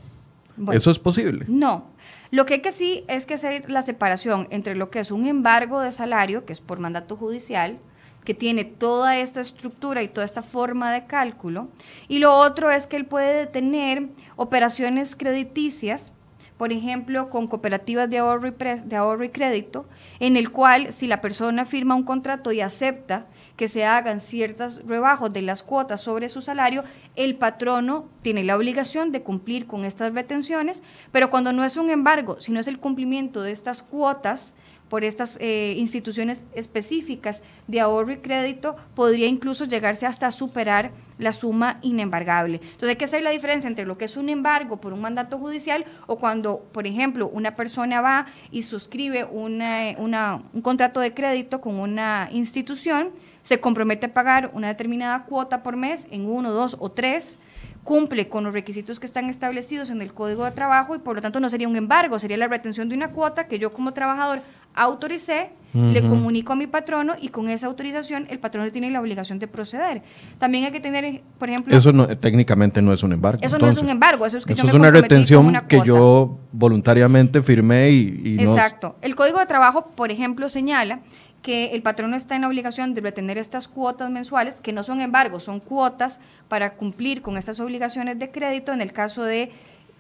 ¿Eso 0.73 0.91
es 0.91 0.99
posible? 0.99 1.45
No. 1.49 1.87
Lo 2.33 2.47
que 2.47 2.55
hay 2.55 2.63
que 2.63 2.73
sí 2.73 3.05
es 3.09 3.27
que 3.27 3.35
hacer 3.35 3.71
la 3.71 3.83
separación 3.83 4.49
entre 4.51 4.75
lo 4.75 4.91
que 4.91 5.01
es 5.01 5.11
un 5.11 5.27
embargo 5.27 5.83
de 5.83 5.93
salario, 5.93 6.47
que 6.47 6.55
es 6.55 6.63
por 6.63 6.79
mandato 6.79 7.15
judicial, 7.15 7.79
que 8.25 8.33
tiene 8.33 8.65
toda 8.65 9.19
esta 9.19 9.43
estructura 9.43 10.03
y 10.03 10.09
toda 10.09 10.25
esta 10.25 10.43
forma 10.43 10.91
de 10.95 11.07
cálculo. 11.07 11.69
Y 12.09 12.21
lo 12.21 12.35
otro 12.35 12.71
es 12.71 12.87
que 12.87 12.97
él 12.97 13.05
puede 13.05 13.47
tener 13.47 14.09
operaciones 14.37 15.15
crediticias 15.15 16.15
por 16.63 16.73
ejemplo, 16.73 17.29
con 17.29 17.49
cooperativas 17.49 18.09
de 18.09 18.19
ahorro, 18.19 18.47
y 18.47 18.53
de 18.85 18.95
ahorro 18.95 19.25
y 19.25 19.31
crédito, 19.31 19.85
en 20.21 20.37
el 20.37 20.53
cual 20.53 20.93
si 20.93 21.09
la 21.09 21.21
persona 21.21 21.67
firma 21.67 21.97
un 21.97 22.05
contrato 22.05 22.53
y 22.53 22.61
acepta 22.61 23.27
que 23.57 23.67
se 23.67 23.85
hagan 23.85 24.21
ciertas 24.21 24.81
rebajos 24.87 25.33
de 25.33 25.43
las 25.43 25.65
cuotas 25.65 26.03
sobre 26.03 26.29
su 26.29 26.41
salario, 26.41 26.85
el 27.17 27.35
patrono 27.35 28.05
tiene 28.23 28.45
la 28.45 28.57
obligación 28.57 29.11
de 29.11 29.23
cumplir 29.23 29.67
con 29.67 29.85
estas 29.85 30.15
retenciones, 30.15 30.85
pero 31.11 31.31
cuando 31.31 31.53
no 31.53 31.65
es 31.65 31.77
un 31.77 31.91
embargo, 31.91 32.37
sino 32.39 32.61
es 32.61 32.69
el 32.69 32.79
cumplimiento 32.79 33.43
de 33.43 33.51
estas 33.51 33.83
cuotas, 33.83 34.55
por 34.89 35.05
estas 35.05 35.39
eh, 35.41 35.75
instituciones 35.79 36.45
específicas 36.55 37.43
de 37.67 37.81
ahorro 37.81 38.13
y 38.13 38.19
crédito, 38.19 38.77
podría 38.95 39.27
incluso 39.27 39.65
llegarse 39.65 40.05
hasta 40.05 40.31
superar 40.31 40.93
la 41.23 41.33
suma 41.33 41.79
inembargable. 41.83 42.57
Entonces 42.63 42.91
hay 42.91 42.97
que 42.97 43.05
hacer 43.05 43.23
la 43.23 43.31
diferencia 43.31 43.69
entre 43.69 43.87
lo 43.87 43.97
que 43.97 44.05
es 44.07 44.17
un 44.17 44.29
embargo 44.29 44.81
por 44.81 44.93
un 44.93 45.01
mandato 45.01 45.39
judicial 45.39 45.85
o 46.07 46.17
cuando, 46.17 46.59
por 46.73 46.87
ejemplo, 46.87 47.29
una 47.29 47.57
persona 47.57 48.01
va 48.01 48.27
y 48.51 48.63
suscribe 48.63 49.25
una, 49.25 50.43
un 50.53 50.63
contrato 50.63 51.01
de 51.01 51.15
crédito 51.15 51.61
con 51.61 51.79
una 51.79 52.29
institución, 52.33 53.11
se 53.43 53.61
compromete 53.61 54.07
a 54.07 54.15
pagar 54.15 54.51
una 54.53 54.69
determinada 54.69 55.25
cuota 55.25 55.63
por 55.63 55.77
mes 55.77 56.07
en 56.11 56.27
uno, 56.27 56.51
dos 56.51 56.77
o 56.79 56.91
tres, 56.91 57.39
cumple 57.85 58.29
con 58.29 58.45
los 58.45 58.53
requisitos 58.53 59.01
que 59.01 59.07
están 59.07 59.29
establecidos 59.29 59.91
en 59.91 60.03
el 60.03 60.13
Código 60.13 60.45
de 60.45 60.53
Trabajo 60.53 60.95
y 60.95 60.99
por 60.99 61.17
lo 61.17 61.23
tanto 61.23 61.41
no 61.41 61.51
sería 61.51 61.69
un 61.69 61.77
embargo, 61.77 62.19
sería 62.19 62.37
la 62.37 62.49
retención 62.49 62.89
de 62.89 62.95
una 62.95 63.11
cuota 63.11 63.49
que 63.49 63.59
yo 63.59 63.73
como 63.73 63.93
trabajador 63.93 64.41
autoricé, 64.75 65.51
le 65.75 66.03
comunico 66.03 66.53
a 66.53 66.57
mi 66.57 66.67
patrono 66.67 67.15
y 67.19 67.29
con 67.29 67.49
esa 67.49 67.67
autorización 67.67 68.27
el 68.29 68.39
patrono 68.39 68.71
tiene 68.71 68.91
la 68.91 69.01
obligación 69.01 69.39
de 69.39 69.49
proceder. 69.49 70.03
También 70.39 70.65
hay 70.65 70.73
que 70.73 70.81
tener, 70.81 71.23
por 71.39 71.49
ejemplo... 71.49 71.75
Eso 71.75 71.93
técnicamente 72.19 72.83
no 72.83 72.93
es 72.93 73.03
un 73.03 73.15
embargo. 73.15 73.41
Eso 73.43 73.59
no 73.59 73.69
es 73.69 73.79
un 73.79 73.89
embargo, 73.89 74.27
eso 74.27 74.37
es 74.37 74.45
que 74.45 74.53
eso 74.53 74.67
es 74.67 74.75
una 74.75 74.91
retención 74.91 75.51
que 75.69 75.81
yo 75.85 76.39
voluntariamente 76.53 77.43
firmé 77.43 77.91
y... 77.91 78.37
Exacto. 78.39 78.97
El 79.01 79.15
Código 79.15 79.39
de 79.39 79.47
Trabajo, 79.47 79.87
por 79.95 80.11
ejemplo, 80.11 80.51
señala 80.51 81.01
que 81.43 81.73
el 81.73 81.83
patrono 81.83 82.17
está 82.17 82.37
en 82.37 82.43
la 82.43 82.49
obligación 82.49 82.95
de 82.95 83.01
retener 83.01 83.37
estas 83.37 83.69
cuotas 83.69 84.11
mensuales, 84.11 84.61
que 84.61 84.73
no 84.73 84.85
son 84.85 85.01
embargos, 85.01 85.45
son 85.45 85.61
cuotas 85.61 86.21
para 86.49 86.75
cumplir 86.75 87.21
con 87.21 87.37
estas 87.37 87.59
obligaciones 87.61 88.19
de 88.19 88.31
crédito 88.31 88.73
en 88.73 88.81
el 88.81 88.93
caso 88.93 89.25
de, 89.25 89.51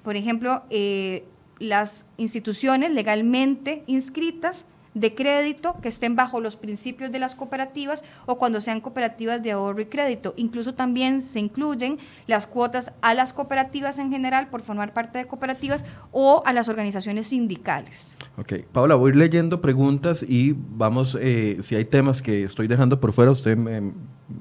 por 0.04 0.16
ejemplo, 0.16 0.62
eh, 0.70 1.24
las 1.58 2.06
instituciones 2.16 2.92
legalmente 2.92 3.82
inscritas 3.86 4.66
de 4.94 5.14
crédito 5.14 5.76
que 5.80 5.88
estén 5.88 6.16
bajo 6.16 6.40
los 6.40 6.56
principios 6.56 7.10
de 7.12 7.18
las 7.18 7.34
cooperativas 7.34 8.04
o 8.26 8.38
cuando 8.38 8.60
sean 8.60 8.80
cooperativas 8.80 9.42
de 9.42 9.52
ahorro 9.52 9.80
y 9.80 9.86
crédito. 9.86 10.34
Incluso 10.36 10.74
también 10.74 11.22
se 11.22 11.40
incluyen 11.40 11.98
las 12.26 12.46
cuotas 12.46 12.92
a 13.00 13.14
las 13.14 13.32
cooperativas 13.32 13.98
en 13.98 14.10
general 14.10 14.48
por 14.48 14.62
formar 14.62 14.92
parte 14.92 15.18
de 15.18 15.26
cooperativas 15.26 15.84
o 16.10 16.42
a 16.44 16.52
las 16.52 16.68
organizaciones 16.68 17.28
sindicales. 17.28 18.16
Ok, 18.36 18.54
Paula, 18.72 18.94
voy 18.94 19.12
leyendo 19.12 19.60
preguntas 19.60 20.24
y 20.26 20.54
vamos, 20.56 21.16
eh, 21.20 21.58
si 21.60 21.74
hay 21.74 21.84
temas 21.84 22.22
que 22.22 22.44
estoy 22.44 22.68
dejando 22.68 23.00
por 23.00 23.12
fuera, 23.12 23.30
usted 23.30 23.56
me, 23.56 23.92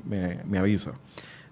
me 0.05 0.57
avisa. 0.57 0.93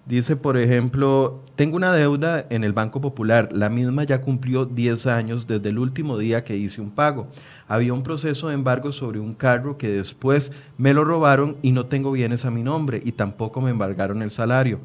Dice, 0.06 0.34
por 0.34 0.56
ejemplo, 0.56 1.44
tengo 1.56 1.76
una 1.76 1.92
deuda 1.92 2.46
en 2.50 2.64
el 2.64 2.72
Banco 2.72 3.00
Popular, 3.00 3.50
la 3.52 3.68
misma 3.68 4.04
ya 4.04 4.20
cumplió 4.20 4.64
10 4.64 5.06
años 5.06 5.46
desde 5.46 5.68
el 5.68 5.78
último 5.78 6.18
día 6.18 6.42
que 6.42 6.56
hice 6.56 6.80
un 6.80 6.90
pago. 6.90 7.28
Había 7.68 7.92
un 7.92 8.02
proceso 8.02 8.48
de 8.48 8.54
embargo 8.54 8.92
sobre 8.92 9.20
un 9.20 9.34
carro 9.34 9.76
que 9.78 9.88
después 9.88 10.52
me 10.78 10.94
lo 10.94 11.04
robaron 11.04 11.58
y 11.62 11.72
no 11.72 11.86
tengo 11.86 12.10
bienes 12.12 12.44
a 12.44 12.50
mi 12.50 12.62
nombre 12.62 13.00
y 13.04 13.12
tampoco 13.12 13.60
me 13.60 13.70
embargaron 13.70 14.22
el 14.22 14.30
salario. 14.30 14.80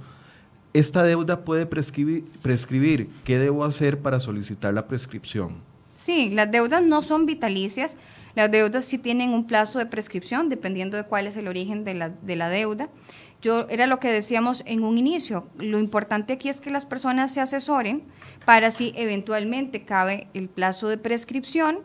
¿Esta 0.73 1.04
deuda 1.04 1.45
puede 1.45 1.65
prescribir? 1.65 2.25
prescribir? 2.41 3.10
¿Qué 3.23 3.39
debo 3.39 3.63
hacer 3.63 3.99
para 3.99 4.19
solicitar 4.19 4.73
la 4.73 4.86
prescripción? 4.86 5.54
Sí, 5.95 6.30
las 6.30 6.51
deudas 6.51 6.84
no 6.84 7.01
son 7.01 7.25
vitalicias. 7.25 7.97
Las 8.36 8.52
deudas 8.52 8.86
sí 8.86 8.98
tienen 8.98 9.32
un 9.32 9.48
plazo 9.48 9.80
de 9.80 9.86
prescripción, 9.86 10.50
dependiendo 10.50 10.98
de 10.98 11.06
cuál 11.06 11.26
es 11.28 11.38
el 11.38 11.48
origen 11.48 11.84
de 11.84 11.93
la, 11.93 12.10
de 12.10 12.36
la 12.36 12.50
deuda. 12.50 12.89
Yo, 13.41 13.67
era 13.69 13.88
lo 13.88 14.00
que 14.00 14.12
decíamos 14.12 14.63
en 14.65 14.84
un 14.84 14.98
inicio, 14.98 15.48
lo 15.58 15.80
importante 15.80 16.34
aquí 16.34 16.50
es 16.50 16.62
que 16.62 16.69
las 16.69 16.86
personas 16.86 17.34
se 17.34 17.41
asesoren 17.41 18.04
para 18.45 18.71
si 18.71 18.93
eventualmente 18.95 19.84
cabe 19.84 20.28
el 20.34 20.50
plazo 20.50 20.88
de 20.88 20.98
prescripción, 20.98 21.80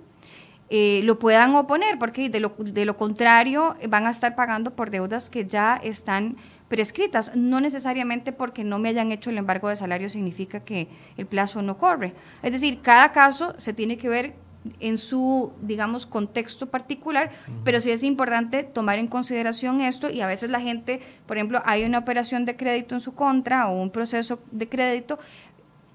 eh, 0.70 1.00
lo 1.04 1.18
puedan 1.18 1.54
oponer, 1.56 1.98
porque 1.98 2.28
de 2.30 2.40
lo, 2.40 2.54
de 2.58 2.84
lo 2.84 2.96
contrario 2.96 3.76
van 3.88 4.06
a 4.06 4.10
estar 4.10 4.36
pagando 4.36 4.74
por 4.74 4.90
deudas 4.90 5.28
que 5.28 5.46
ya 5.46 5.76
están 5.82 6.36
prescritas, 6.68 7.34
no 7.34 7.60
necesariamente 7.60 8.32
porque 8.32 8.62
no 8.62 8.78
me 8.78 8.88
hayan 8.88 9.10
hecho 9.10 9.30
el 9.30 9.38
embargo 9.38 9.68
de 9.68 9.74
salario 9.74 10.08
significa 10.08 10.60
que 10.60 10.88
el 11.16 11.26
plazo 11.26 11.60
no 11.60 11.76
corre. 11.76 12.14
Es 12.42 12.52
decir, 12.52 12.80
cada 12.80 13.10
caso 13.10 13.54
se 13.58 13.74
tiene 13.74 13.98
que 13.98 14.08
ver 14.08 14.34
en 14.78 14.98
su, 14.98 15.52
digamos, 15.62 16.06
contexto 16.06 16.66
particular, 16.66 17.30
pero 17.64 17.80
sí 17.80 17.90
es 17.90 18.02
importante 18.02 18.62
tomar 18.62 18.98
en 18.98 19.06
consideración 19.06 19.80
esto 19.80 20.10
y 20.10 20.20
a 20.20 20.26
veces 20.26 20.50
la 20.50 20.60
gente, 20.60 21.00
por 21.26 21.38
ejemplo, 21.38 21.62
hay 21.64 21.84
una 21.84 21.98
operación 21.98 22.44
de 22.44 22.56
crédito 22.56 22.94
en 22.94 23.00
su 23.00 23.14
contra 23.14 23.68
o 23.68 23.80
un 23.80 23.90
proceso 23.90 24.38
de 24.50 24.68
crédito, 24.68 25.18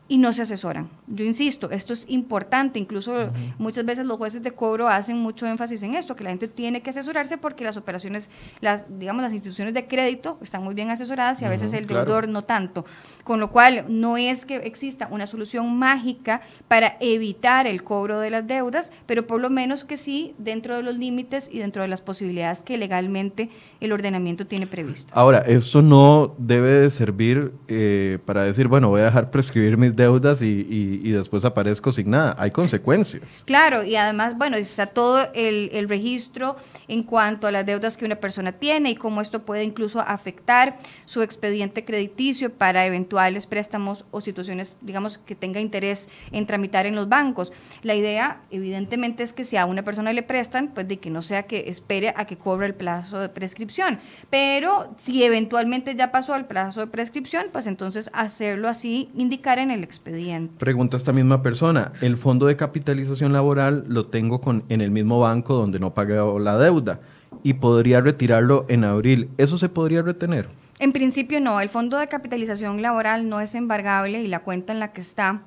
y 0.07 0.19
no 0.19 0.33
se 0.33 0.43
asesoran. 0.43 0.87
Yo 1.07 1.25
insisto, 1.25 1.71
esto 1.71 1.93
es 1.93 2.05
importante, 2.09 2.77
incluso 2.77 3.31
muchas 3.57 3.85
veces 3.85 4.05
los 4.05 4.17
jueces 4.17 4.43
de 4.43 4.51
cobro 4.51 4.87
hacen 4.87 5.17
mucho 5.17 5.47
énfasis 5.47 5.81
en 5.81 5.95
esto, 5.95 6.15
que 6.15 6.23
la 6.23 6.29
gente 6.29 6.47
tiene 6.47 6.81
que 6.81 6.91
asesorarse 6.91 7.37
porque 7.37 7.63
las 7.63 7.75
operaciones, 7.75 8.29
las 8.61 8.85
digamos 8.99 9.23
las 9.23 9.33
instituciones 9.33 9.73
de 9.73 9.87
crédito 9.87 10.37
están 10.41 10.63
muy 10.63 10.75
bien 10.75 10.91
asesoradas 10.91 11.41
y 11.41 11.45
a 11.45 11.49
veces 11.49 11.73
el 11.73 11.87
deudor 11.87 12.29
no 12.29 12.43
tanto. 12.43 12.85
Con 13.23 13.39
lo 13.39 13.49
cual 13.49 13.85
no 13.87 14.17
es 14.17 14.45
que 14.45 14.57
exista 14.57 15.07
una 15.09 15.25
solución 15.25 15.75
mágica 15.75 16.41
para 16.67 16.97
evitar 16.99 17.65
el 17.65 17.83
cobro 17.83 18.19
de 18.19 18.29
las 18.29 18.45
deudas, 18.45 18.91
pero 19.07 19.25
por 19.25 19.41
lo 19.41 19.49
menos 19.49 19.85
que 19.85 19.97
sí 19.97 20.35
dentro 20.37 20.75
de 20.75 20.83
los 20.83 20.97
límites 20.97 21.49
y 21.51 21.59
dentro 21.59 21.81
de 21.81 21.87
las 21.87 22.01
posibilidades 22.01 22.61
que 22.61 22.77
legalmente 22.77 23.49
el 23.79 23.91
ordenamiento 23.91 24.45
tiene 24.45 24.67
previstas. 24.67 25.17
Ahora, 25.17 25.39
esto 25.39 25.81
no 25.81 26.35
debe 26.37 26.89
servir 26.91 27.53
eh, 27.67 28.19
para 28.25 28.43
decir, 28.43 28.67
bueno, 28.67 28.89
voy 28.89 29.01
a 29.01 29.05
dejar 29.05 29.31
prescribir 29.31 29.77
mis 29.77 29.94
deudas 29.95 30.41
y, 30.41 31.11
después 31.11 31.45
aparezco 31.45 31.91
sin 31.91 32.09
nada. 32.09 32.35
Hay 32.37 32.51
consecuencias. 32.51 33.43
Claro, 33.55 33.83
y 33.83 33.95
además, 33.95 34.37
bueno, 34.37 34.57
está 34.57 34.87
todo 34.87 35.29
el, 35.33 35.69
el, 35.71 35.87
registro 35.87 36.57
en 36.87 37.03
cuanto 37.03 37.47
a 37.47 37.51
las 37.51 37.65
deudas 37.65 37.95
que 37.95 38.05
una 38.05 38.17
persona 38.17 38.51
tiene 38.51 38.91
y 38.91 38.95
cómo 38.95 39.21
esto 39.21 39.43
puede 39.43 39.63
incluso 39.63 39.99
afectar 40.01 40.77
su 41.05 41.21
expediente 41.21 41.85
crediticio 41.85 42.51
para 42.51 42.85
eventuales 42.85 43.45
préstamos 43.45 44.05
o 44.11 44.19
situaciones, 44.19 44.77
digamos, 44.81 45.19
que 45.19 45.35
tenga 45.35 45.59
interés 45.59 46.09
en 46.31 46.45
tramitar 46.45 46.85
en 46.85 46.95
los 46.95 47.07
bancos. 47.07 47.53
La 47.81 47.95
idea, 47.95 48.41
evidentemente, 48.51 49.23
es 49.23 49.31
que 49.31 49.43
si 49.43 49.57
a 49.57 49.65
una 49.65 49.83
persona 49.83 50.11
le 50.11 50.23
prestan, 50.23 50.73
pues 50.73 50.87
de 50.87 50.99
que 50.99 51.09
no 51.09 51.21
sea 51.21 51.43
que 51.43 51.65
espere 51.67 52.13
a 52.15 52.25
que 52.25 52.37
cobre 52.37 52.67
el 52.67 52.75
plazo 52.75 53.19
de 53.19 53.29
prescripción. 53.29 53.99
Pero 54.29 54.93
si 54.97 55.23
eventualmente 55.23 55.95
ya 55.95 56.11
pasó 56.11 56.35
el 56.35 56.45
plazo 56.45 56.81
de 56.81 56.87
prescripción, 56.87 57.47
pues 57.51 57.67
entonces 57.67 58.09
hacerlo 58.13 58.67
así, 58.67 59.09
indicar 59.15 59.59
en 59.59 59.71
el 59.71 59.84
expediente. 59.85 60.53
Pregunta 60.57 60.97
esta 60.97 61.13
misma 61.13 61.41
persona, 61.41 61.93
el 62.01 62.17
fondo 62.17 62.47
de 62.47 62.57
capitalización 62.57 63.31
laboral 63.31 63.85
lo 63.87 64.07
tengo 64.07 64.41
con, 64.41 64.63
en 64.67 64.81
el 64.81 64.91
mismo 64.91 65.19
banco 65.19 65.53
donde 65.53 65.79
no 65.79 65.93
pagué 65.93 66.15
la 66.39 66.57
deuda 66.57 66.99
y 67.43 67.53
podría 67.53 68.01
retirarlo 68.01 68.65
en 68.67 68.83
abril. 68.83 69.29
¿Eso 69.37 69.57
se 69.57 69.69
podría 69.69 70.01
retener? 70.01 70.49
En 70.79 70.91
principio 70.91 71.39
no, 71.39 71.61
el 71.61 71.69
fondo 71.69 71.97
de 71.97 72.07
capitalización 72.07 72.81
laboral 72.81 73.29
no 73.29 73.39
es 73.39 73.55
embargable 73.55 74.21
y 74.21 74.27
la 74.27 74.39
cuenta 74.39 74.73
en 74.73 74.79
la 74.79 74.91
que 74.91 74.99
está 74.99 75.43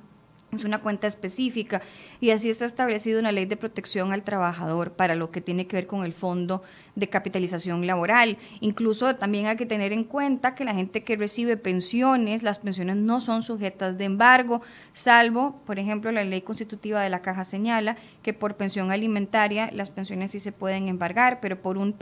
es 0.51 0.63
una 0.63 0.79
cuenta 0.79 1.07
específica 1.07 1.81
y 2.19 2.31
así 2.31 2.49
está 2.49 2.65
establecido 2.65 3.19
una 3.19 3.31
ley 3.31 3.45
de 3.45 3.57
protección 3.57 4.11
al 4.11 4.23
trabajador 4.23 4.93
para 4.93 5.15
lo 5.15 5.31
que 5.31 5.41
tiene 5.41 5.67
que 5.67 5.75
ver 5.75 5.87
con 5.87 6.03
el 6.03 6.13
fondo 6.13 6.63
de 6.95 7.07
capitalización 7.07 7.85
laboral. 7.85 8.37
Incluso 8.59 9.15
también 9.15 9.45
hay 9.45 9.57
que 9.57 9.65
tener 9.65 9.93
en 9.93 10.03
cuenta 10.03 10.55
que 10.55 10.65
la 10.65 10.73
gente 10.73 11.03
que 11.03 11.15
recibe 11.15 11.57
pensiones, 11.57 12.43
las 12.43 12.59
pensiones 12.59 12.95
no 12.95 13.21
son 13.21 13.43
sujetas 13.43 13.97
de 13.97 14.05
embargo, 14.05 14.61
salvo, 14.93 15.61
por 15.65 15.79
ejemplo, 15.79 16.11
la 16.11 16.23
ley 16.23 16.41
constitutiva 16.41 17.01
de 17.01 17.09
la 17.09 17.21
caja 17.21 17.43
señala 17.43 17.97
que 18.23 18.33
por 18.33 18.55
pensión 18.55 18.91
alimentaria 18.91 19.69
las 19.71 19.89
pensiones 19.89 20.31
sí 20.31 20.39
se 20.39 20.51
pueden 20.51 20.87
embargar, 20.87 21.39
pero 21.39 21.61
por, 21.61 21.77
un 21.77 21.95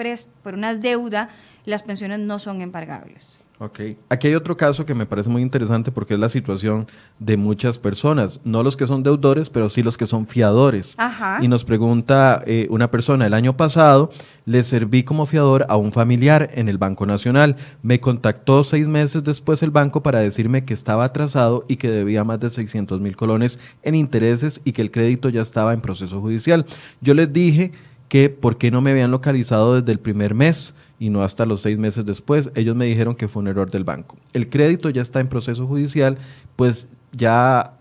por 0.44 0.54
una 0.54 0.74
deuda 0.74 1.30
las 1.66 1.84
pensiones 1.84 2.20
no 2.20 2.40
son 2.40 2.62
embargables. 2.62 3.40
Ok. 3.60 3.80
Aquí 4.10 4.28
hay 4.28 4.36
otro 4.36 4.56
caso 4.56 4.86
que 4.86 4.94
me 4.94 5.08
parece 5.08 5.30
muy 5.30 5.42
interesante 5.42 5.92
porque 5.92 6.14
es 6.14 6.20
la 6.20 6.30
situación 6.30 6.88
de 7.18 7.38
muchas 7.38 7.80
personas, 7.80 8.40
no 8.44 8.62
los 8.62 8.78
que 8.78 8.86
son 8.86 9.02
deudores, 9.02 9.50
pero 9.50 9.70
sí 9.70 9.82
los 9.82 9.98
que 9.98 10.06
son 10.06 10.28
fiadores. 10.28 10.94
Ajá. 10.98 11.40
Y 11.42 11.48
nos 11.48 11.66
pregunta 11.66 12.44
eh, 12.46 12.68
una 12.70 12.92
persona, 12.92 13.26
el 13.26 13.34
año 13.34 13.58
pasado 13.58 14.12
le 14.46 14.62
serví 14.64 15.04
como 15.04 15.26
fiador 15.26 15.66
a 15.70 15.76
un 15.76 15.92
familiar 15.92 16.52
en 16.54 16.70
el 16.70 16.78
Banco 16.78 17.08
Nacional. 17.08 17.56
Me 17.82 18.00
contactó 18.00 18.64
seis 18.64 18.88
meses 18.88 19.24
después 19.24 19.64
el 19.64 19.72
banco 19.72 20.04
para 20.04 20.20
decirme 20.20 20.64
que 20.64 20.76
estaba 20.76 21.06
atrasado 21.06 21.66
y 21.68 21.78
que 21.78 21.90
debía 21.90 22.24
más 22.24 22.40
de 22.40 22.52
600 22.52 23.02
mil 23.02 23.16
colones 23.16 23.60
en 23.82 23.96
intereses 23.96 24.62
y 24.66 24.72
que 24.72 24.84
el 24.84 24.92
crédito 24.92 25.30
ya 25.30 25.42
estaba 25.42 25.74
en 25.74 25.82
proceso 25.82 26.22
judicial. 26.22 26.66
Yo 27.02 27.16
les 27.16 27.34
dije 27.34 27.72
que 28.08 28.30
por 28.30 28.58
qué 28.58 28.72
no 28.72 28.82
me 28.82 28.92
habían 28.92 29.12
localizado 29.12 29.76
desde 29.76 29.92
el 29.92 30.00
primer 30.00 30.34
mes 30.34 30.74
y 31.00 31.10
no 31.10 31.24
hasta 31.24 31.46
los 31.46 31.62
seis 31.62 31.78
meses 31.78 32.06
después. 32.06 32.50
Ellos 32.56 32.76
me 32.76 32.86
dijeron 32.86 33.16
que 33.16 33.28
fue 33.28 33.42
un 33.42 33.48
error 33.48 33.70
del 33.72 33.84
banco. 33.84 34.18
El 34.34 34.50
crédito 34.50 34.90
ya 34.90 35.02
está 35.02 35.20
en 35.20 35.28
proceso 35.28 35.68
judicial, 35.68 36.18
pues 36.56 36.88
ya, 37.12 37.74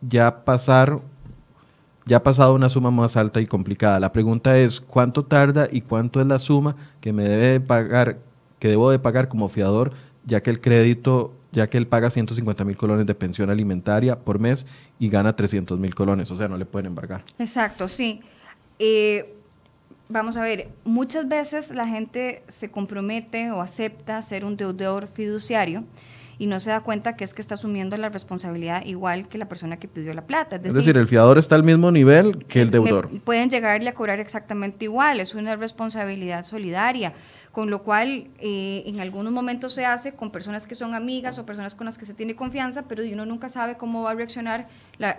ya 0.00 0.44
pasar 0.44 1.00
ya 2.06 2.16
ha 2.16 2.22
pasado 2.24 2.54
una 2.54 2.68
suma 2.68 2.90
más 2.90 3.16
alta 3.16 3.40
y 3.40 3.46
complicada. 3.46 4.00
La 4.00 4.12
pregunta 4.12 4.58
es 4.58 4.80
cuánto 4.80 5.24
tarda 5.24 5.68
y 5.70 5.82
cuánto 5.82 6.20
es 6.20 6.26
la 6.26 6.40
suma 6.40 6.74
que 7.00 7.12
me 7.12 7.22
debe 7.22 7.60
pagar, 7.60 8.18
que 8.58 8.66
debo 8.66 8.90
de 8.90 8.98
pagar 8.98 9.28
como 9.28 9.48
fiador, 9.48 9.92
ya 10.24 10.42
que 10.42 10.50
el 10.50 10.60
crédito, 10.60 11.32
ya 11.52 11.68
que 11.68 11.78
él 11.78 11.86
paga 11.86 12.10
150 12.10 12.64
mil 12.64 12.76
colones 12.76 13.06
de 13.06 13.14
pensión 13.14 13.48
alimentaria 13.48 14.18
por 14.18 14.40
mes 14.40 14.66
y 14.98 15.08
gana 15.08 15.36
300 15.36 15.78
mil 15.78 15.94
colones, 15.94 16.30
o 16.32 16.36
sea, 16.36 16.48
no 16.48 16.56
le 16.56 16.66
pueden 16.66 16.86
embargar. 16.86 17.22
Exacto, 17.38 17.88
sí. 17.88 18.20
Eh, 18.80 19.36
vamos 20.10 20.36
a 20.36 20.42
ver, 20.42 20.68
muchas 20.84 21.26
veces 21.28 21.70
la 21.70 21.86
gente 21.86 22.42
se 22.48 22.70
compromete 22.70 23.50
o 23.52 23.62
acepta 23.62 24.20
ser 24.22 24.44
un 24.44 24.56
deudor 24.56 25.06
fiduciario 25.06 25.84
y 26.38 26.46
no 26.46 26.58
se 26.58 26.70
da 26.70 26.80
cuenta 26.80 27.16
que 27.16 27.24
es 27.24 27.34
que 27.34 27.42
está 27.42 27.54
asumiendo 27.54 27.96
la 27.96 28.08
responsabilidad 28.08 28.84
igual 28.86 29.28
que 29.28 29.38
la 29.38 29.48
persona 29.48 29.78
que 29.78 29.88
pidió 29.88 30.14
la 30.14 30.26
plata. 30.26 30.56
Es 30.56 30.74
decir, 30.74 30.96
el 30.96 31.06
fiador 31.06 31.38
está 31.38 31.54
al 31.54 31.64
mismo 31.64 31.90
nivel 31.90 32.44
que 32.46 32.62
el 32.62 32.70
deudor. 32.70 33.10
pueden 33.20 33.50
llegarle 33.50 33.90
a 33.90 33.94
cobrar 33.94 34.20
exactamente 34.20 34.86
igual, 34.86 35.20
es 35.20 35.34
una 35.34 35.56
responsabilidad 35.56 36.44
solidaria 36.44 37.12
con 37.52 37.68
lo 37.68 37.82
cual 37.82 38.28
eh, 38.38 38.84
en 38.86 39.00
algunos 39.00 39.32
momentos 39.32 39.72
se 39.72 39.84
hace 39.84 40.12
con 40.12 40.30
personas 40.30 40.66
que 40.66 40.76
son 40.76 40.94
amigas 40.94 41.38
o 41.38 41.46
personas 41.46 41.74
con 41.74 41.84
las 41.84 41.98
que 41.98 42.04
se 42.04 42.14
tiene 42.14 42.36
confianza, 42.36 42.84
pero 42.86 43.02
uno 43.02 43.26
nunca 43.26 43.48
sabe 43.48 43.76
cómo 43.76 44.02
va 44.02 44.12
a 44.12 44.14
reaccionar 44.14 44.68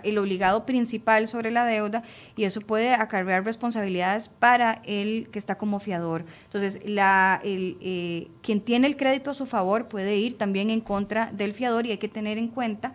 el 0.02 0.18
obligado 0.18 0.64
principal 0.64 1.28
sobre 1.28 1.50
la 1.50 1.66
deuda 1.66 2.02
y 2.34 2.44
eso 2.44 2.60
puede 2.62 2.94
acarrear 2.94 3.44
responsabilidades 3.44 4.28
para 4.28 4.80
el 4.84 5.28
que 5.30 5.38
está 5.38 5.58
como 5.58 5.78
fiador. 5.78 6.24
Entonces, 6.44 6.80
la, 6.86 7.40
el, 7.44 7.76
eh, 7.80 8.28
quien 8.42 8.60
tiene 8.62 8.86
el 8.86 8.96
crédito 8.96 9.32
a 9.32 9.34
su 9.34 9.44
favor 9.44 9.88
puede 9.88 10.16
ir 10.16 10.38
también 10.38 10.70
en 10.70 10.80
contra 10.80 11.30
del 11.32 11.52
fiador 11.52 11.86
y 11.86 11.90
hay 11.90 11.98
que 11.98 12.08
tener 12.08 12.38
en 12.38 12.48
cuenta 12.48 12.94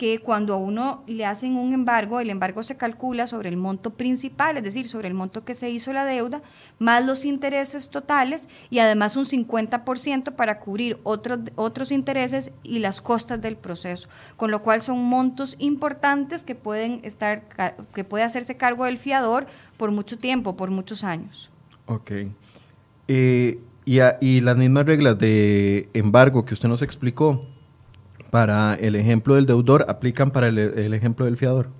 que 0.00 0.18
cuando 0.18 0.54
a 0.54 0.56
uno 0.56 1.04
le 1.06 1.26
hacen 1.26 1.56
un 1.56 1.74
embargo, 1.74 2.20
el 2.20 2.30
embargo 2.30 2.62
se 2.62 2.78
calcula 2.78 3.26
sobre 3.26 3.50
el 3.50 3.58
monto 3.58 3.90
principal, 3.90 4.56
es 4.56 4.62
decir, 4.62 4.88
sobre 4.88 5.08
el 5.08 5.12
monto 5.12 5.44
que 5.44 5.52
se 5.52 5.68
hizo 5.68 5.92
la 5.92 6.06
deuda, 6.06 6.40
más 6.78 7.04
los 7.04 7.26
intereses 7.26 7.90
totales 7.90 8.48
y 8.70 8.78
además 8.78 9.18
un 9.18 9.26
50% 9.26 10.36
para 10.36 10.58
cubrir 10.58 10.96
otros, 11.02 11.40
otros 11.54 11.92
intereses 11.92 12.50
y 12.62 12.78
las 12.78 13.02
costas 13.02 13.42
del 13.42 13.56
proceso, 13.56 14.08
con 14.38 14.50
lo 14.50 14.62
cual 14.62 14.80
son 14.80 15.04
montos 15.04 15.54
importantes 15.58 16.44
que 16.44 16.54
pueden 16.54 17.00
estar, 17.02 17.42
que 17.92 18.02
puede 18.02 18.24
hacerse 18.24 18.56
cargo 18.56 18.86
del 18.86 18.96
fiador 18.96 19.44
por 19.76 19.90
mucho 19.90 20.16
tiempo, 20.16 20.56
por 20.56 20.70
muchos 20.70 21.04
años. 21.04 21.50
Ok. 21.84 22.10
Eh, 23.06 23.60
y, 23.84 23.98
y 24.22 24.40
las 24.40 24.56
mismas 24.56 24.86
reglas 24.86 25.18
de 25.18 25.90
embargo 25.92 26.46
que 26.46 26.54
usted 26.54 26.70
nos 26.70 26.80
explicó, 26.80 27.49
para 28.30 28.74
el 28.74 28.96
ejemplo 28.96 29.34
del 29.34 29.46
deudor 29.46 29.86
aplican 29.88 30.30
para 30.30 30.48
el, 30.48 30.94
ejemplo 30.94 31.24
del 31.24 31.36
fiador. 31.36 31.70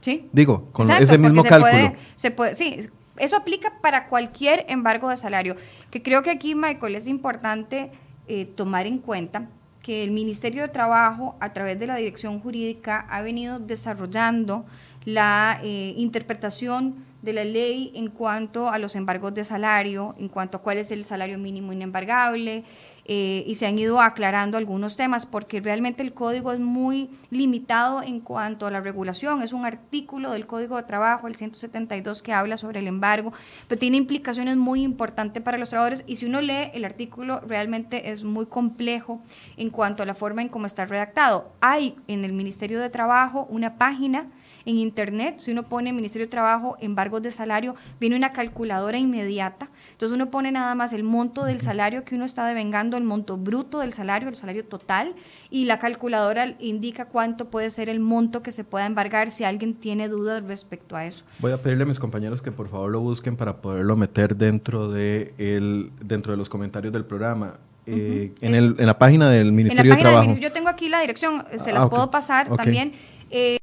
Sí. 0.00 0.28
Digo, 0.32 0.68
con 0.72 0.90
ese 0.90 1.18
mismo 1.18 1.42
cálculo. 1.42 1.92
se 2.14 2.30
puede, 2.30 2.54
sí, 2.54 2.80
eso 3.18 3.36
aplica 3.36 3.80
para 3.80 4.08
cualquier 4.08 4.64
embargo 4.68 5.08
de 5.08 5.16
salario. 5.16 5.56
Que 5.90 6.02
creo 6.02 6.22
que 6.22 6.30
aquí, 6.30 6.54
Michael, 6.54 6.94
es 6.94 7.06
importante 7.06 7.90
eh, 8.28 8.44
tomar 8.44 8.86
en 8.86 8.98
cuenta 8.98 9.48
que 9.82 10.02
el 10.02 10.10
Ministerio 10.10 10.62
de 10.62 10.68
Trabajo, 10.68 11.36
a 11.40 11.52
través 11.52 11.78
de 11.78 11.86
la 11.86 11.96
Dirección 11.96 12.40
Jurídica, 12.40 13.06
ha 13.08 13.22
venido 13.22 13.58
desarrollando 13.60 14.64
la 15.04 15.60
eh, 15.62 15.94
interpretación 15.96 17.04
de 17.22 17.32
la 17.32 17.44
ley 17.44 17.92
en 17.94 18.08
cuanto 18.08 18.68
a 18.68 18.78
los 18.78 18.96
embargos 18.96 19.32
de 19.34 19.44
salario, 19.44 20.14
en 20.18 20.28
cuanto 20.28 20.58
a 20.58 20.62
cuál 20.62 20.78
es 20.78 20.90
el 20.90 21.04
salario 21.04 21.38
mínimo 21.38 21.72
inembargable, 21.72 22.64
eh, 23.08 23.44
y 23.46 23.54
se 23.54 23.66
han 23.66 23.78
ido 23.78 24.00
aclarando 24.00 24.58
algunos 24.58 24.96
temas 24.96 25.26
porque 25.26 25.60
realmente 25.60 26.02
el 26.02 26.12
código 26.12 26.50
es 26.50 26.58
muy 26.58 27.08
limitado 27.30 28.02
en 28.02 28.18
cuanto 28.18 28.66
a 28.66 28.70
la 28.72 28.80
regulación. 28.80 29.42
Es 29.42 29.52
un 29.52 29.64
artículo 29.64 30.32
del 30.32 30.46
Código 30.48 30.76
de 30.76 30.82
Trabajo, 30.82 31.28
el 31.28 31.36
172, 31.36 32.20
que 32.20 32.32
habla 32.32 32.56
sobre 32.56 32.80
el 32.80 32.88
embargo, 32.88 33.32
pero 33.68 33.78
tiene 33.78 33.96
implicaciones 33.96 34.56
muy 34.56 34.82
importantes 34.82 35.40
para 35.40 35.56
los 35.56 35.68
trabajadores 35.68 36.02
y 36.08 36.16
si 36.16 36.26
uno 36.26 36.40
lee 36.40 36.70
el 36.74 36.84
artículo 36.84 37.40
realmente 37.46 38.10
es 38.10 38.24
muy 38.24 38.46
complejo 38.46 39.20
en 39.56 39.70
cuanto 39.70 40.02
a 40.02 40.06
la 40.06 40.14
forma 40.14 40.42
en 40.42 40.48
cómo 40.48 40.66
está 40.66 40.84
redactado. 40.84 41.52
Hay 41.60 41.96
en 42.08 42.24
el 42.24 42.32
Ministerio 42.32 42.80
de 42.80 42.90
Trabajo 42.90 43.46
una 43.50 43.78
página 43.78 44.26
en 44.66 44.78
Internet, 44.78 45.36
si 45.38 45.52
uno 45.52 45.62
pone 45.62 45.92
Ministerio 45.92 46.26
de 46.26 46.30
Trabajo, 46.30 46.76
embargos 46.80 47.22
de 47.22 47.30
salario, 47.30 47.76
viene 48.00 48.16
una 48.16 48.30
calculadora 48.30 48.98
inmediata. 48.98 49.70
Entonces 49.92 50.14
uno 50.14 50.30
pone 50.30 50.50
nada 50.50 50.74
más 50.74 50.92
el 50.92 51.04
monto 51.04 51.44
del 51.44 51.60
salario 51.60 52.04
que 52.04 52.16
uno 52.16 52.24
está 52.24 52.46
devengando, 52.46 52.96
el 52.96 53.04
monto 53.04 53.38
bruto 53.38 53.78
del 53.78 53.92
salario, 53.92 54.28
el 54.28 54.34
salario 54.34 54.64
total, 54.64 55.14
y 55.50 55.64
la 55.66 55.78
calculadora 55.78 56.56
indica 56.58 57.06
cuánto 57.06 57.46
puede 57.46 57.70
ser 57.70 57.88
el 57.88 58.00
monto 58.00 58.42
que 58.42 58.50
se 58.50 58.64
pueda 58.64 58.86
embargar 58.86 59.30
si 59.30 59.44
alguien 59.44 59.74
tiene 59.74 60.08
dudas 60.08 60.42
respecto 60.44 60.96
a 60.96 61.06
eso. 61.06 61.24
Voy 61.38 61.52
a 61.52 61.58
pedirle 61.58 61.84
a 61.84 61.86
mis 61.86 62.00
compañeros 62.00 62.42
que 62.42 62.50
por 62.50 62.68
favor 62.68 62.90
lo 62.90 63.00
busquen 63.00 63.36
para 63.36 63.62
poderlo 63.62 63.96
meter 63.96 64.36
dentro 64.36 64.90
de, 64.90 65.32
el, 65.38 65.92
dentro 66.00 66.32
de 66.32 66.38
los 66.38 66.48
comentarios 66.48 66.92
del 66.92 67.04
programa. 67.04 67.54
Eh, 67.86 68.32
en, 68.40 68.56
el, 68.56 68.74
en, 68.78 68.86
la 68.86 68.98
página 68.98 69.30
del 69.30 69.52
Ministerio 69.52 69.94
de 69.94 70.00
Trabajo. 70.00 70.36
yo 70.40 70.50
tengo 70.50 70.68
aquí 70.68 70.88
la 70.88 71.00
dirección, 71.00 71.44
se 71.56 71.70
las 71.70 71.84
ah, 71.84 71.88
puedo 71.88 72.10
pasar 72.10 72.48
también. 72.56 72.94
Eh, 73.30 73.58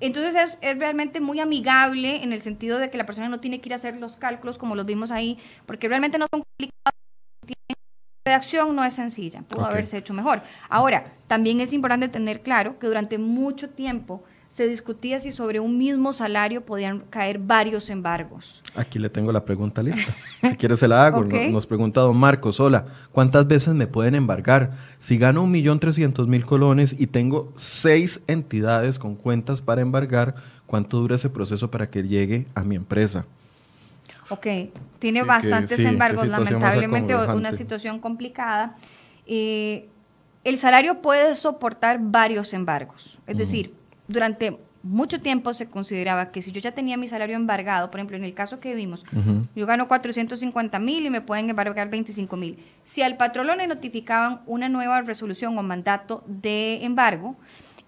entonces 0.00 0.58
es, 0.60 0.78
realmente 0.78 1.20
muy 1.20 1.40
amigable 1.40 2.22
en 2.22 2.32
el 2.32 2.40
sentido 2.40 2.78
de 2.78 2.90
que 2.90 2.98
la 2.98 3.06
persona 3.06 3.28
no 3.28 3.40
tiene 3.40 3.60
que 3.60 3.68
ir 3.68 3.72
a 3.72 3.76
hacer 3.76 3.96
los 3.98 4.16
cálculos 4.16 4.58
como 4.58 4.74
los 4.74 4.86
vimos 4.86 5.12
ahí, 5.12 5.38
porque 5.66 5.88
realmente 5.88 6.18
no 6.18 6.26
son 6.32 6.42
complicados. 6.42 6.92
La 8.24 8.32
redacción 8.32 8.76
no 8.76 8.84
es 8.84 8.92
sencilla, 8.92 9.42
pudo 9.42 9.64
haberse 9.64 9.98
hecho 9.98 10.14
mejor. 10.14 10.42
Ahora, 10.68 11.12
también 11.26 11.60
es 11.60 11.72
importante 11.72 12.08
tener 12.08 12.42
claro 12.42 12.78
que 12.78 12.86
durante 12.86 13.18
mucho 13.18 13.70
tiempo 13.70 14.22
se 14.52 14.68
discutía 14.68 15.18
si 15.18 15.32
sobre 15.32 15.60
un 15.60 15.78
mismo 15.78 16.12
salario 16.12 16.60
podían 16.60 17.00
caer 17.08 17.38
varios 17.38 17.88
embargos. 17.88 18.62
Aquí 18.74 18.98
le 18.98 19.08
tengo 19.08 19.32
la 19.32 19.44
pregunta 19.44 19.82
lista. 19.82 20.12
Si 20.42 20.56
quiere 20.56 20.76
se 20.76 20.88
la 20.88 21.06
hago. 21.06 21.24
Nos 21.24 21.66
pregunta 21.66 22.00
don 22.00 22.16
Marcos, 22.16 22.58
hola, 22.60 22.84
¿cuántas 23.12 23.46
veces 23.46 23.74
me 23.74 23.86
pueden 23.86 24.16
embargar? 24.16 24.72
Si 24.98 25.16
gano 25.16 25.42
un 25.42 25.50
millón 25.52 25.78
trescientos 25.80 26.26
mil 26.26 26.44
colones 26.44 26.94
y 26.98 27.06
tengo 27.06 27.52
seis 27.56 28.20
entidades 28.26 28.98
con 28.98 29.14
cuentas 29.14 29.62
para 29.62 29.80
embargar, 29.80 30.34
¿cuánto 30.66 30.98
dura 30.98 31.14
ese 31.14 31.30
proceso 31.30 31.70
para 31.70 31.88
que 31.88 32.02
llegue 32.02 32.46
a 32.54 32.62
mi 32.62 32.74
empresa? 32.74 33.24
Ok, 34.28 34.46
tiene 34.98 35.22
bastantes 35.22 35.78
embargos, 35.78 36.26
lamentablemente 36.26 37.16
una 37.16 37.52
situación 37.52 38.00
complicada. 38.00 38.76
Eh, 39.26 39.88
el 40.44 40.58
salario 40.58 41.00
puede 41.00 41.36
soportar 41.36 42.00
varios 42.02 42.52
embargos, 42.52 43.18
es 43.26 43.38
decir, 43.38 43.72
durante 44.08 44.58
mucho 44.82 45.20
tiempo 45.20 45.54
se 45.54 45.68
consideraba 45.68 46.32
que 46.32 46.42
si 46.42 46.50
yo 46.50 46.60
ya 46.60 46.72
tenía 46.72 46.96
mi 46.96 47.06
salario 47.06 47.36
embargado, 47.36 47.90
por 47.90 48.00
ejemplo, 48.00 48.16
en 48.16 48.24
el 48.24 48.34
caso 48.34 48.58
que 48.58 48.74
vimos, 48.74 49.04
yo 49.54 49.66
gano 49.66 49.86
450 49.86 50.78
mil 50.78 51.06
y 51.06 51.10
me 51.10 51.20
pueden 51.20 51.50
embargar 51.50 51.88
25 51.88 52.36
mil. 52.36 52.58
Si 52.82 53.02
al 53.02 53.16
patrón 53.16 53.46
le 53.56 53.66
notificaban 53.66 54.40
una 54.46 54.68
nueva 54.68 55.02
resolución 55.02 55.56
o 55.56 55.62
mandato 55.62 56.24
de 56.26 56.84
embargo, 56.84 57.36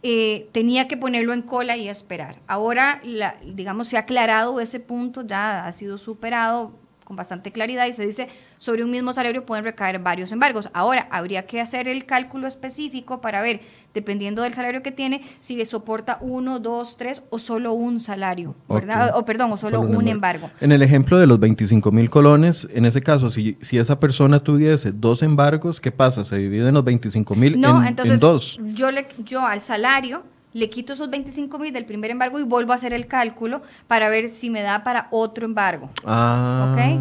eh, 0.02 0.48
tenía 0.52 0.86
que 0.86 0.96
ponerlo 0.96 1.32
en 1.32 1.42
cola 1.42 1.76
y 1.76 1.88
esperar. 1.88 2.36
Ahora, 2.46 3.00
la, 3.02 3.36
digamos, 3.42 3.88
se 3.88 3.96
ha 3.96 4.00
aclarado 4.00 4.60
ese 4.60 4.78
punto, 4.78 5.26
ya 5.26 5.66
ha 5.66 5.72
sido 5.72 5.98
superado 5.98 6.78
con 7.04 7.16
bastante 7.16 7.52
claridad 7.52 7.86
y 7.86 7.92
se 7.92 8.06
dice 8.06 8.28
sobre 8.58 8.82
un 8.82 8.90
mismo 8.90 9.12
salario 9.12 9.44
pueden 9.44 9.64
recaer 9.64 9.98
varios 9.98 10.32
embargos. 10.32 10.70
Ahora, 10.72 11.06
habría 11.10 11.46
que 11.46 11.60
hacer 11.60 11.86
el 11.86 12.06
cálculo 12.06 12.46
específico 12.46 13.20
para 13.20 13.42
ver, 13.42 13.60
dependiendo 13.92 14.42
del 14.42 14.54
salario 14.54 14.82
que 14.82 14.90
tiene, 14.90 15.22
si 15.38 15.56
le 15.56 15.66
soporta 15.66 16.18
uno, 16.20 16.58
dos, 16.58 16.96
tres 16.96 17.22
o 17.30 17.38
solo 17.38 17.72
un 17.72 18.00
salario, 18.00 18.54
¿verdad? 18.68 19.12
O 19.16 19.24
perdón, 19.24 19.52
o 19.52 19.56
solo, 19.56 19.80
un, 19.80 20.08
embargo. 20.08 20.50
En 20.60 20.72
el 20.72 20.82
ejemplo 20.82 21.18
de 21.18 21.26
los 21.26 21.38
25 21.38 21.92
mil 21.92 22.10
colones, 22.10 22.66
en 22.72 22.86
ese 22.86 23.02
caso, 23.02 23.30
si, 23.30 23.58
si 23.60 23.78
esa 23.78 24.00
persona 24.00 24.40
tuviese 24.40 24.92
dos 24.92 25.22
embargos, 25.22 25.80
¿qué 25.80 25.92
pasa? 25.92 26.24
¿Se 26.24 26.36
divide 26.36 26.68
en 26.68 26.74
los 26.74 26.84
25 26.84 27.34
mil 27.34 27.60
no, 27.60 27.80
en, 27.82 27.88
entonces, 27.88 28.20
dos? 28.20 28.58
Yo, 28.72 28.90
le, 28.90 29.06
yo 29.18 29.46
al 29.46 29.60
salario 29.60 30.24
le 30.54 30.70
quito 30.70 30.94
esos 30.94 31.10
25 31.10 31.58
mil 31.58 31.72
del 31.72 31.84
primer 31.84 32.10
embargo 32.10 32.38
y 32.38 32.44
vuelvo 32.44 32.72
a 32.72 32.76
hacer 32.76 32.94
el 32.94 33.06
cálculo 33.06 33.60
para 33.86 34.08
ver 34.08 34.30
si 34.30 34.48
me 34.48 34.62
da 34.62 34.82
para 34.84 35.08
otro 35.10 35.44
embargo. 35.44 35.90
Ah, 36.06 36.72
okay. 36.72 36.98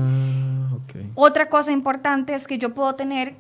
Otra 1.16 1.48
cosa 1.48 1.72
importante 1.72 2.34
es 2.34 2.48
que 2.48 2.58
yo 2.58 2.74
puedo 2.74 2.96
tener 2.96 3.36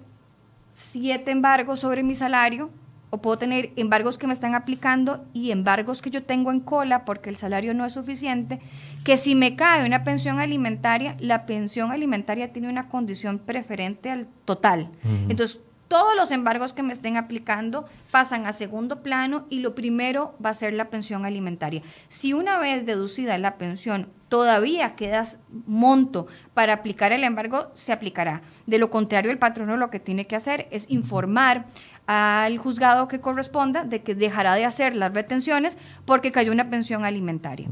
siete 0.71 1.31
embargos 1.31 1.79
sobre 1.79 2.03
mi 2.03 2.15
salario 2.15 2.69
o 3.09 3.21
puedo 3.21 3.37
tener 3.37 3.71
embargos 3.75 4.17
que 4.17 4.25
me 4.25 4.33
están 4.33 4.55
aplicando 4.55 5.25
y 5.33 5.51
embargos 5.51 6.01
que 6.01 6.09
yo 6.09 6.23
tengo 6.23 6.51
en 6.51 6.59
cola 6.59 7.05
porque 7.05 7.29
el 7.29 7.35
salario 7.35 7.73
no 7.73 7.85
es 7.85 7.93
suficiente, 7.93 8.59
que 9.03 9.17
si 9.17 9.35
me 9.35 9.55
cae 9.55 9.85
una 9.85 10.03
pensión 10.03 10.39
alimentaria, 10.39 11.15
la 11.19 11.45
pensión 11.45 11.91
alimentaria 11.91 12.51
tiene 12.51 12.69
una 12.69 12.89
condición 12.89 13.37
preferente 13.37 14.09
al 14.09 14.27
total. 14.45 14.89
Entonces, 15.29 15.59
todos 15.93 16.15
los 16.15 16.31
embargos 16.31 16.73
que 16.73 16.81
me 16.81 16.91
estén 16.91 17.17
aplicando 17.17 17.85
pasan 18.09 18.47
a 18.47 18.51
segundo 18.51 19.03
plano 19.03 19.45
y 19.51 19.59
lo 19.59 19.75
primero 19.75 20.35
va 20.43 20.49
a 20.49 20.55
ser 20.55 20.73
la 20.73 20.89
pensión 20.89 21.23
alimentaria. 21.23 21.83
Si 22.09 22.33
una 22.33 22.57
vez 22.57 22.83
deducida 22.83 23.37
la 23.37 23.59
pensión, 23.59 24.09
todavía 24.33 24.95
queda 24.95 25.23
monto 25.67 26.25
para 26.55 26.73
aplicar 26.73 27.11
el 27.11 27.23
embargo, 27.23 27.67
se 27.73 27.93
aplicará. 27.93 28.41
De 28.65 28.79
lo 28.79 28.89
contrario, 28.89 29.29
el 29.29 29.37
patrono 29.37 29.77
lo 29.77 29.91
que 29.91 29.99
tiene 29.99 30.25
que 30.25 30.35
hacer 30.35 30.67
es 30.71 30.89
informar 30.89 31.67
al 32.05 32.57
juzgado 32.57 33.07
que 33.07 33.21
corresponda 33.21 33.83
de 33.83 34.01
que 34.01 34.13
dejará 34.13 34.55
de 34.55 34.65
hacer 34.65 34.95
las 34.95 35.13
retenciones 35.13 35.77
porque 36.03 36.31
cayó 36.31 36.51
una 36.51 36.69
pensión 36.69 37.05
alimentaria. 37.05 37.67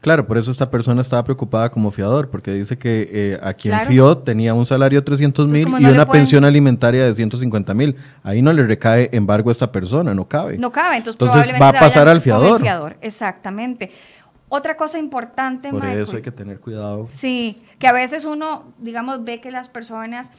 Claro, 0.00 0.26
por 0.26 0.38
eso 0.38 0.50
esta 0.50 0.70
persona 0.70 1.02
estaba 1.02 1.22
preocupada 1.22 1.68
como 1.68 1.90
fiador, 1.90 2.30
porque 2.30 2.52
dice 2.52 2.78
que 2.78 3.08
eh, 3.12 3.38
a 3.42 3.52
quien 3.52 3.78
fió 3.80 4.16
tenía 4.16 4.54
un 4.54 4.66
salario 4.66 5.00
de 5.00 5.04
300 5.04 5.48
mil 5.48 5.68
y 5.78 5.84
una 5.84 6.06
pensión 6.06 6.44
alimentaria 6.44 7.04
de 7.04 7.12
150 7.12 7.74
mil. 7.74 7.94
Ahí 8.24 8.40
no 8.40 8.52
le 8.54 8.66
recae 8.66 9.10
embargo 9.12 9.50
a 9.50 9.52
esta 9.52 9.70
persona, 9.70 10.14
no 10.14 10.26
cabe. 10.26 10.56
No 10.56 10.72
cabe, 10.72 10.96
entonces, 10.96 11.18
probablemente 11.18 11.60
va 11.60 11.68
a 11.68 11.72
pasar 11.74 12.08
al 12.08 12.20
fiador. 12.20 12.60
fiador. 12.60 12.96
Exactamente. 13.02 13.90
Otra 14.56 14.76
cosa 14.76 14.98
importante, 14.98 15.70
Por 15.70 15.84
eso 15.84 16.16
hay 16.16 16.22
que 16.22 16.32
tener 16.32 16.60
cuidado. 16.60 17.08
Sí, 17.10 17.62
que 17.78 17.86
a 17.88 17.92
veces 17.92 18.24
uno, 18.24 18.72
digamos, 18.78 19.22
ve 19.22 19.40
que 19.40 19.50
las 19.50 19.68
personas 19.68 20.32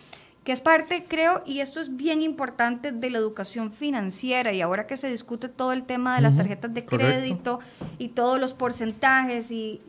que 0.48 0.54
es 0.54 0.62
parte, 0.62 1.04
creo, 1.06 1.44
y 1.46 1.60
esto 1.60 1.82
es 1.82 1.98
bien 1.98 2.22
importante, 2.22 2.94
de 2.94 3.10
la 3.10 3.18
educación 3.18 3.74
financiera, 3.74 4.54
y 4.54 4.62
ahora 4.62 4.88
que 4.88 4.96
se 4.96 5.12
discute 5.12 5.50
todo 5.50 5.74
el 5.74 5.84
tema 5.84 6.16
de 6.16 6.22
las 6.22 6.38
tarjetas 6.38 6.74
de 6.74 6.86
crédito 6.86 7.60
y 7.98 8.08
todos 8.08 8.40
los 8.40 8.54
porcentajes 8.54 9.52
y, 9.52 9.82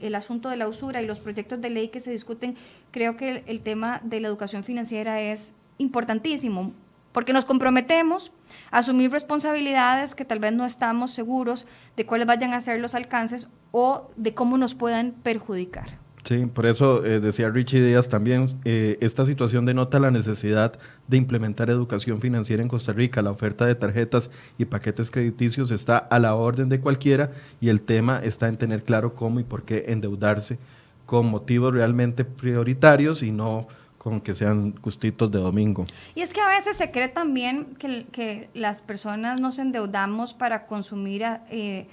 el, 0.00 0.14
asunto 0.14 0.50
de 0.50 0.56
la 0.56 0.68
usura 0.68 1.02
y 1.02 1.06
los 1.06 1.18
proyectos 1.18 1.60
de 1.60 1.68
ley 1.68 1.88
que 1.88 1.98
se 1.98 2.12
discuten, 2.12 2.56
creo 2.92 3.16
que 3.16 3.42
el, 3.48 3.60
tema 3.60 4.00
de 4.04 4.20
la 4.20 4.28
educación 4.28 4.62
financiera 4.62 5.20
es 5.20 5.52
importantísimo, 5.78 6.72
porque 7.10 7.32
nos 7.32 7.44
comprometemos 7.44 8.30
asumir 8.74 9.10
responsabilidades 9.12 10.16
que 10.16 10.24
tal 10.24 10.40
vez 10.40 10.52
no 10.52 10.64
estamos 10.64 11.12
seguros 11.12 11.64
de 11.96 12.04
cuáles 12.06 12.26
vayan 12.26 12.52
a 12.52 12.60
ser 12.60 12.80
los 12.80 12.96
alcances 12.96 13.48
o 13.70 14.10
de 14.16 14.34
cómo 14.34 14.58
nos 14.58 14.74
puedan 14.74 15.12
perjudicar. 15.12 15.98
Sí, 16.24 16.46
por 16.46 16.66
eso 16.66 17.04
eh, 17.04 17.20
decía 17.20 17.50
Richie 17.50 17.84
Díaz 17.84 18.08
también, 18.08 18.46
eh, 18.64 18.96
esta 19.00 19.26
situación 19.26 19.66
denota 19.66 20.00
la 20.00 20.10
necesidad 20.10 20.72
de 21.06 21.18
implementar 21.18 21.70
educación 21.70 22.20
financiera 22.20 22.62
en 22.62 22.68
Costa 22.68 22.92
Rica. 22.92 23.22
La 23.22 23.30
oferta 23.30 23.66
de 23.66 23.74
tarjetas 23.74 24.30
y 24.58 24.64
paquetes 24.64 25.10
crediticios 25.10 25.70
está 25.70 25.98
a 25.98 26.18
la 26.18 26.34
orden 26.34 26.68
de 26.68 26.80
cualquiera 26.80 27.30
y 27.60 27.68
el 27.68 27.82
tema 27.82 28.20
está 28.24 28.48
en 28.48 28.56
tener 28.56 28.84
claro 28.84 29.14
cómo 29.14 29.38
y 29.38 29.44
por 29.44 29.64
qué 29.64 29.84
endeudarse 29.88 30.58
con 31.04 31.26
motivos 31.26 31.74
realmente 31.74 32.24
prioritarios 32.24 33.22
y 33.22 33.30
no 33.30 33.68
con 34.04 34.20
que 34.20 34.34
sean 34.34 34.74
gustitos 34.82 35.30
de 35.30 35.38
domingo. 35.38 35.86
Y 36.14 36.20
es 36.20 36.34
que 36.34 36.40
a 36.42 36.48
veces 36.48 36.76
se 36.76 36.90
cree 36.90 37.08
también 37.08 37.74
que, 37.78 38.04
que 38.12 38.50
las 38.52 38.82
personas 38.82 39.40
nos 39.40 39.58
endeudamos 39.58 40.34
para 40.34 40.66
consumir 40.66 41.24
eh, 41.50 41.86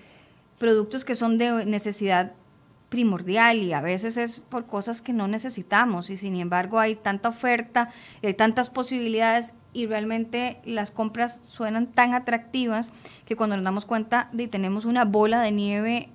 productos 0.59 1.05
que 1.05 1.15
son 1.15 1.37
de 1.37 1.65
necesidad 1.65 2.33
primordial 2.89 3.59
y 3.59 3.71
a 3.71 3.79
veces 3.79 4.17
es 4.17 4.41
por 4.41 4.65
cosas 4.65 5.01
que 5.01 5.13
no 5.13 5.29
necesitamos 5.29 6.09
y 6.09 6.17
sin 6.17 6.35
embargo 6.35 6.79
hay 6.79 6.95
tanta 6.95 7.29
oferta, 7.29 7.87
hay 8.21 8.33
tantas 8.33 8.69
posibilidades 8.69 9.53
y 9.71 9.85
realmente 9.85 10.59
las 10.65 10.91
compras 10.91 11.39
suenan 11.43 11.87
tan 11.87 12.13
atractivas 12.13 12.91
que 13.23 13.37
cuando 13.37 13.55
nos 13.55 13.63
damos 13.63 13.85
cuenta 13.85 14.27
de 14.33 14.49
tenemos 14.49 14.83
una 14.83 15.05
bola 15.05 15.39
de 15.39 15.51
nieve 15.53 16.09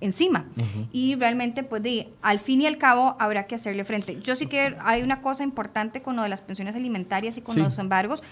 encima 0.00 0.46
y 0.92 1.14
realmente 1.14 1.62
pues 1.62 1.82
de, 1.82 2.08
al 2.22 2.38
fin 2.38 2.62
y 2.62 2.66
al 2.66 2.78
cabo 2.78 3.16
habrá 3.18 3.46
que 3.46 3.54
hacerle 3.54 3.84
frente. 3.84 4.20
Yo 4.22 4.34
sí 4.34 4.46
que 4.46 4.76
hay 4.80 5.02
una 5.02 5.20
cosa 5.20 5.44
importante 5.44 6.02
con 6.02 6.16
lo 6.16 6.22
de 6.22 6.28
las 6.28 6.40
pensiones 6.40 6.74
alimentarias 6.74 7.36
y 7.36 7.42
con 7.42 7.58
los 7.58 7.78
embargos 7.78 8.22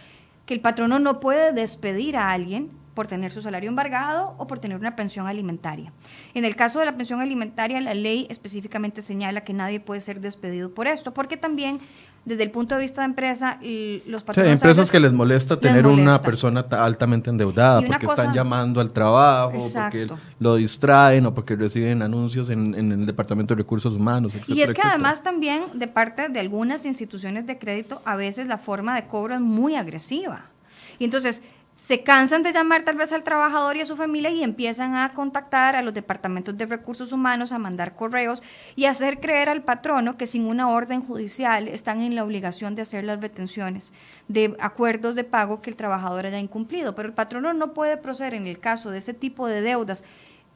que 0.46 0.54
el 0.54 0.60
patrono 0.60 0.98
no 0.98 1.20
puede 1.20 1.52
despedir 1.52 2.16
a 2.16 2.30
alguien 2.30 2.70
por 2.94 3.06
tener 3.06 3.30
su 3.30 3.40
salario 3.42 3.68
embargado 3.68 4.34
o 4.38 4.48
por 4.48 4.58
tener 4.58 4.76
una 4.76 4.96
pensión 4.96 5.28
alimentaria. 5.28 5.92
En 6.34 6.44
el 6.44 6.56
caso 6.56 6.80
de 6.80 6.86
la 6.86 6.96
pensión 6.96 7.20
alimentaria, 7.20 7.80
la 7.80 7.94
ley 7.94 8.26
específicamente 8.28 9.02
señala 9.02 9.42
que 9.42 9.52
nadie 9.52 9.78
puede 9.78 10.00
ser 10.00 10.20
despedido 10.20 10.74
por 10.74 10.88
esto, 10.88 11.14
porque 11.14 11.36
también 11.36 11.78
desde 12.24 12.42
el 12.42 12.50
punto 12.50 12.74
de 12.74 12.82
vista 12.82 13.00
de 13.02 13.06
empresa, 13.06 13.58
los 14.06 14.22
patronos... 14.22 14.34
Sí, 14.34 14.40
hay 14.40 14.50
empresas 14.52 14.90
que 14.90 15.00
les 15.00 15.12
molesta 15.12 15.58
tener 15.58 15.86
una 15.86 16.20
persona 16.20 16.60
altamente 16.70 17.30
endeudada 17.30 17.80
porque 17.80 18.06
están 18.06 18.34
llamando 18.34 18.80
al 18.80 18.90
trabajo, 18.90 19.58
porque 19.74 20.06
lo 20.38 20.56
distraen 20.56 21.26
o 21.26 21.34
porque 21.34 21.56
reciben 21.56 22.02
anuncios 22.02 22.50
en, 22.50 22.74
el 22.74 23.06
Departamento 23.06 23.54
de 23.54 23.58
Recursos 23.58 23.94
Humanos, 23.94 24.34
etc. 24.34 24.48
Y 24.50 24.62
es 24.62 24.74
que 24.74 24.82
además 24.82 25.22
también 25.22 25.64
de 25.74 25.88
parte 25.88 26.28
de 26.28 26.40
algunas 26.40 26.84
instituciones 26.84 27.46
de 27.46 27.58
crédito, 27.58 28.02
a 28.04 28.16
veces 28.16 28.46
la 28.46 28.58
forma 28.58 28.94
de 28.94 29.06
cobro 29.06 29.34
es 29.34 29.40
muy 29.40 29.74
agresiva. 29.74 30.42
Y 30.98 31.04
entonces, 31.04 31.42
se 31.78 32.02
cansan 32.02 32.42
de 32.42 32.52
llamar 32.52 32.82
tal 32.82 32.96
vez 32.96 33.12
al 33.12 33.22
trabajador 33.22 33.76
y 33.76 33.80
a 33.80 33.86
su 33.86 33.94
familia 33.94 34.30
y 34.30 34.42
empiezan 34.42 34.96
a 34.96 35.10
contactar 35.10 35.76
a 35.76 35.82
los 35.82 35.94
departamentos 35.94 36.58
de 36.58 36.66
recursos 36.66 37.12
humanos, 37.12 37.52
a 37.52 37.58
mandar 37.58 37.94
correos 37.94 38.42
y 38.74 38.86
hacer 38.86 39.20
creer 39.20 39.48
al 39.48 39.62
patrono 39.62 40.16
que 40.16 40.26
sin 40.26 40.46
una 40.46 40.68
orden 40.70 41.02
judicial 41.02 41.68
están 41.68 42.00
en 42.00 42.16
la 42.16 42.24
obligación 42.24 42.74
de 42.74 42.82
hacer 42.82 43.04
las 43.04 43.20
retenciones 43.20 43.92
de 44.26 44.56
acuerdos 44.58 45.14
de 45.14 45.22
pago 45.22 45.62
que 45.62 45.70
el 45.70 45.76
trabajador 45.76 46.26
haya 46.26 46.40
incumplido. 46.40 46.96
Pero 46.96 47.08
el 47.08 47.14
patrono 47.14 47.52
no 47.52 47.72
puede 47.74 47.96
proceder 47.96 48.34
en 48.34 48.48
el 48.48 48.58
caso 48.58 48.90
de 48.90 48.98
ese 48.98 49.14
tipo 49.14 49.46
de 49.46 49.62
deudas 49.62 50.02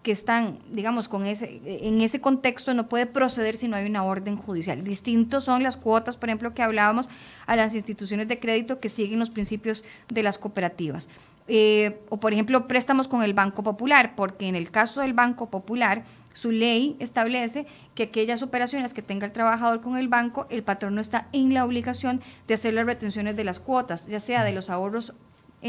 que 0.03 0.11
están, 0.11 0.59
digamos, 0.71 1.09
con 1.09 1.25
ese, 1.27 1.61
en 1.65 2.01
ese 2.01 2.21
contexto 2.21 2.75
no 2.75 2.89
puede 2.89 3.07
proceder 3.07 3.57
si 3.57 3.69
no 3.69 3.77
hay 3.77 3.87
una 3.87 4.05
orden 4.05 4.37
judicial. 4.37 4.83
Distintos 4.83 5.45
son 5.45 5.63
las 5.63 5.77
cuotas, 5.77 6.17
por 6.17 6.29
ejemplo, 6.29 6.55
que 6.55 6.63
hablábamos 6.63 7.09
a 7.47 7.55
las 7.55 7.75
instituciones 7.75 8.27
de 8.27 8.41
crédito 8.41 8.81
que 8.81 8.89
siguen 8.89 9.21
los 9.21 9.31
principios 9.31 9.85
de 10.09 10.23
las 10.23 10.39
cooperativas. 10.39 11.09
Eh, 11.49 12.01
o, 12.09 12.19
por 12.19 12.33
ejemplo, 12.33 12.67
préstamos 12.67 13.09
con 13.09 13.23
el 13.23 13.35
Banco 13.35 13.63
Popular, 13.63 14.15
porque 14.17 14.49
en 14.49 14.57
el 14.57 14.71
caso 14.71 15.01
del 15.01 15.13
Banco 15.13 15.51
Popular, 15.51 16.05
su 16.33 16.51
ley 16.51 16.97
establece 16.99 17.67
que 17.95 18.05
aquellas 18.05 18.43
operaciones 18.43 18.95
que 18.95 19.03
tenga 19.03 19.27
el 19.27 19.33
trabajador 19.33 19.81
con 19.81 19.97
el 19.97 20.09
banco, 20.09 20.47
el 20.51 20.63
patrón 20.63 20.95
no 20.95 21.01
está 21.01 21.29
en 21.33 21.55
la 21.55 21.65
obligación 21.65 22.21
de 22.49 22.55
hacer 22.55 22.75
las 22.75 22.87
retenciones 22.87 23.37
de 23.37 23.45
las 23.45 23.61
cuotas, 23.61 24.07
ya 24.07 24.19
sea 24.19 24.45
de 24.45 24.53
los 24.53 24.71
ahorros 24.71 25.15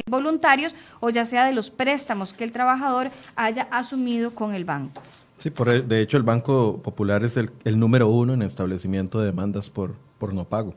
voluntarios 0.08 0.75
o 0.99 1.10
ya 1.10 1.25
sea 1.25 1.45
de 1.45 1.53
los 1.53 1.69
préstamos 1.69 2.34
que 2.34 2.43
el 2.43 2.51
trabajador 2.51 3.12
haya 3.36 3.67
asumido 3.71 4.32
con 4.32 4.53
el 4.53 4.65
banco. 4.65 5.01
Sí, 5.39 5.49
por, 5.49 5.69
e, 5.69 5.82
de 5.82 6.01
hecho 6.01 6.17
el 6.17 6.23
Banco 6.23 6.82
Popular 6.82 7.23
es 7.23 7.38
el, 7.38 7.51
el 7.65 7.77
número 7.77 8.08
uno 8.08 8.34
en 8.34 8.41
establecimiento 8.41 9.19
de 9.19 9.25
demandas 9.25 9.69
por, 9.69 9.93
por 10.17 10.34
no 10.34 10.45
pago. 10.45 10.73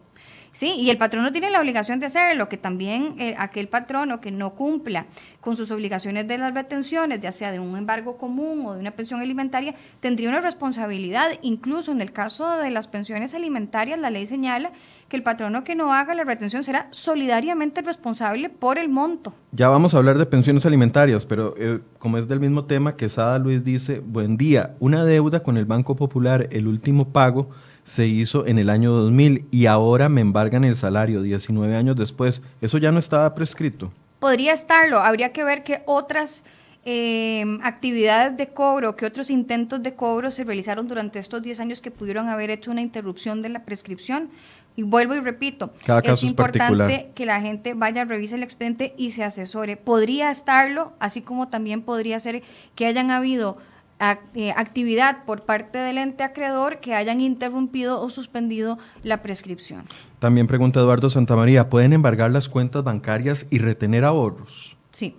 Sí, 0.56 0.72
y 0.78 0.88
el 0.88 0.96
patrón 0.96 1.22
no 1.22 1.32
tiene 1.32 1.50
la 1.50 1.60
obligación 1.60 2.00
de 2.00 2.06
hacerlo, 2.06 2.48
que 2.48 2.56
también 2.56 3.16
eh, 3.18 3.34
aquel 3.36 3.68
patrono 3.68 4.22
que 4.22 4.30
no 4.30 4.54
cumpla 4.54 5.04
con 5.42 5.54
sus 5.54 5.70
obligaciones 5.70 6.26
de 6.28 6.38
las 6.38 6.54
retenciones, 6.54 7.20
ya 7.20 7.30
sea 7.30 7.52
de 7.52 7.60
un 7.60 7.76
embargo 7.76 8.16
común 8.16 8.64
o 8.64 8.72
de 8.72 8.80
una 8.80 8.92
pensión 8.92 9.20
alimentaria, 9.20 9.74
tendría 10.00 10.30
una 10.30 10.40
responsabilidad. 10.40 11.28
Incluso 11.42 11.92
en 11.92 12.00
el 12.00 12.10
caso 12.10 12.56
de 12.56 12.70
las 12.70 12.88
pensiones 12.88 13.34
alimentarias, 13.34 14.00
la 14.00 14.08
ley 14.08 14.26
señala 14.26 14.72
que 15.10 15.16
el 15.18 15.22
patrono 15.22 15.62
que 15.62 15.74
no 15.74 15.92
haga 15.92 16.14
la 16.14 16.24
retención 16.24 16.64
será 16.64 16.88
solidariamente 16.90 17.82
responsable 17.82 18.48
por 18.48 18.78
el 18.78 18.88
monto. 18.88 19.34
Ya 19.52 19.68
vamos 19.68 19.92
a 19.92 19.98
hablar 19.98 20.16
de 20.16 20.24
pensiones 20.24 20.64
alimentarias, 20.64 21.26
pero 21.26 21.54
eh, 21.58 21.80
como 21.98 22.16
es 22.16 22.28
del 22.28 22.40
mismo 22.40 22.64
tema, 22.64 22.96
que 22.96 23.10
Sada 23.10 23.38
Luis 23.38 23.62
dice, 23.62 23.98
buen 23.98 24.38
día, 24.38 24.74
una 24.80 25.04
deuda 25.04 25.42
con 25.42 25.58
el 25.58 25.66
Banco 25.66 25.96
Popular, 25.96 26.48
el 26.50 26.66
último 26.66 27.12
pago 27.12 27.50
se 27.87 28.07
hizo 28.07 28.46
en 28.46 28.59
el 28.59 28.68
año 28.68 28.90
2000 28.90 29.46
y 29.51 29.66
ahora 29.66 30.09
me 30.09 30.20
embargan 30.20 30.64
el 30.64 30.77
salario 30.77 31.22
19 31.22 31.75
años 31.77 31.96
después. 31.96 32.42
¿Eso 32.61 32.79
ya 32.79 32.92
no 32.92 32.99
estaba 32.99 33.35
prescrito? 33.35 33.92
Podría 34.18 34.53
estarlo. 34.53 34.99
Habría 34.99 35.33
que 35.33 35.44
ver 35.44 35.62
qué 35.62 35.83
otras 35.87 36.42
em, 36.85 37.61
actividades 37.62 38.37
de 38.37 38.49
cobro, 38.49 38.96
qué 38.96 39.07
otros 39.07 39.31
intentos 39.31 39.83
de 39.83 39.94
cobro 39.94 40.33
se 40.33 40.42
realizaron 40.42 40.88
durante 40.88 41.20
estos 41.20 41.40
10 41.42 41.61
años 41.61 41.81
que 41.81 41.92
pudieron 41.92 42.29
haber 42.29 42.51
hecho 42.51 42.72
una 42.72 42.83
interrupción 42.83 43.40
de 43.40 43.51
la 43.51 43.64
prescripción. 43.64 44.31
Y 44.75 44.83
vuelvo 44.83 45.14
y 45.14 45.20
repito, 45.20 45.72
es 46.03 46.22
importante 46.22 47.11
que 47.14 47.25
la 47.25 47.40
gente 47.40 47.72
vaya, 47.72 48.05
revise 48.05 48.35
el 48.35 48.42
expediente 48.42 48.94
y 48.99 49.12
se 49.12 49.25
asesore. 49.25 49.77
Podría 49.77 50.31
estarlo, 50.31 50.92
así 50.99 51.22
como 51.22 51.49
también 51.49 51.81
podría 51.81 52.18
ser 52.18 52.42
que 52.75 52.85
hayan 52.85 53.11
habido 53.11 53.57
eh, 53.57 53.62
actividad 53.98 55.24
por 55.24 55.42
parte 55.42 55.78
del 55.78 55.98
ente 55.98 56.22
acreedor 56.22 56.80
que 56.80 56.94
hayan 56.94 57.20
interrumpido 57.20 58.01
o 58.01 58.11
suspendido 58.11 58.78
la 59.03 59.22
prescripción. 59.22 59.84
También 60.18 60.47
pregunta 60.47 60.80
Eduardo 60.80 61.11
Santamaría, 61.11 61.70
¿pueden 61.70 61.92
embargar 61.92 62.30
las 62.30 62.49
cuentas 62.49 62.84
bancarias 62.84 63.47
y 63.51 63.59
retener 63.59 64.05
ahorros? 64.05 64.76
Sí, 64.92 65.14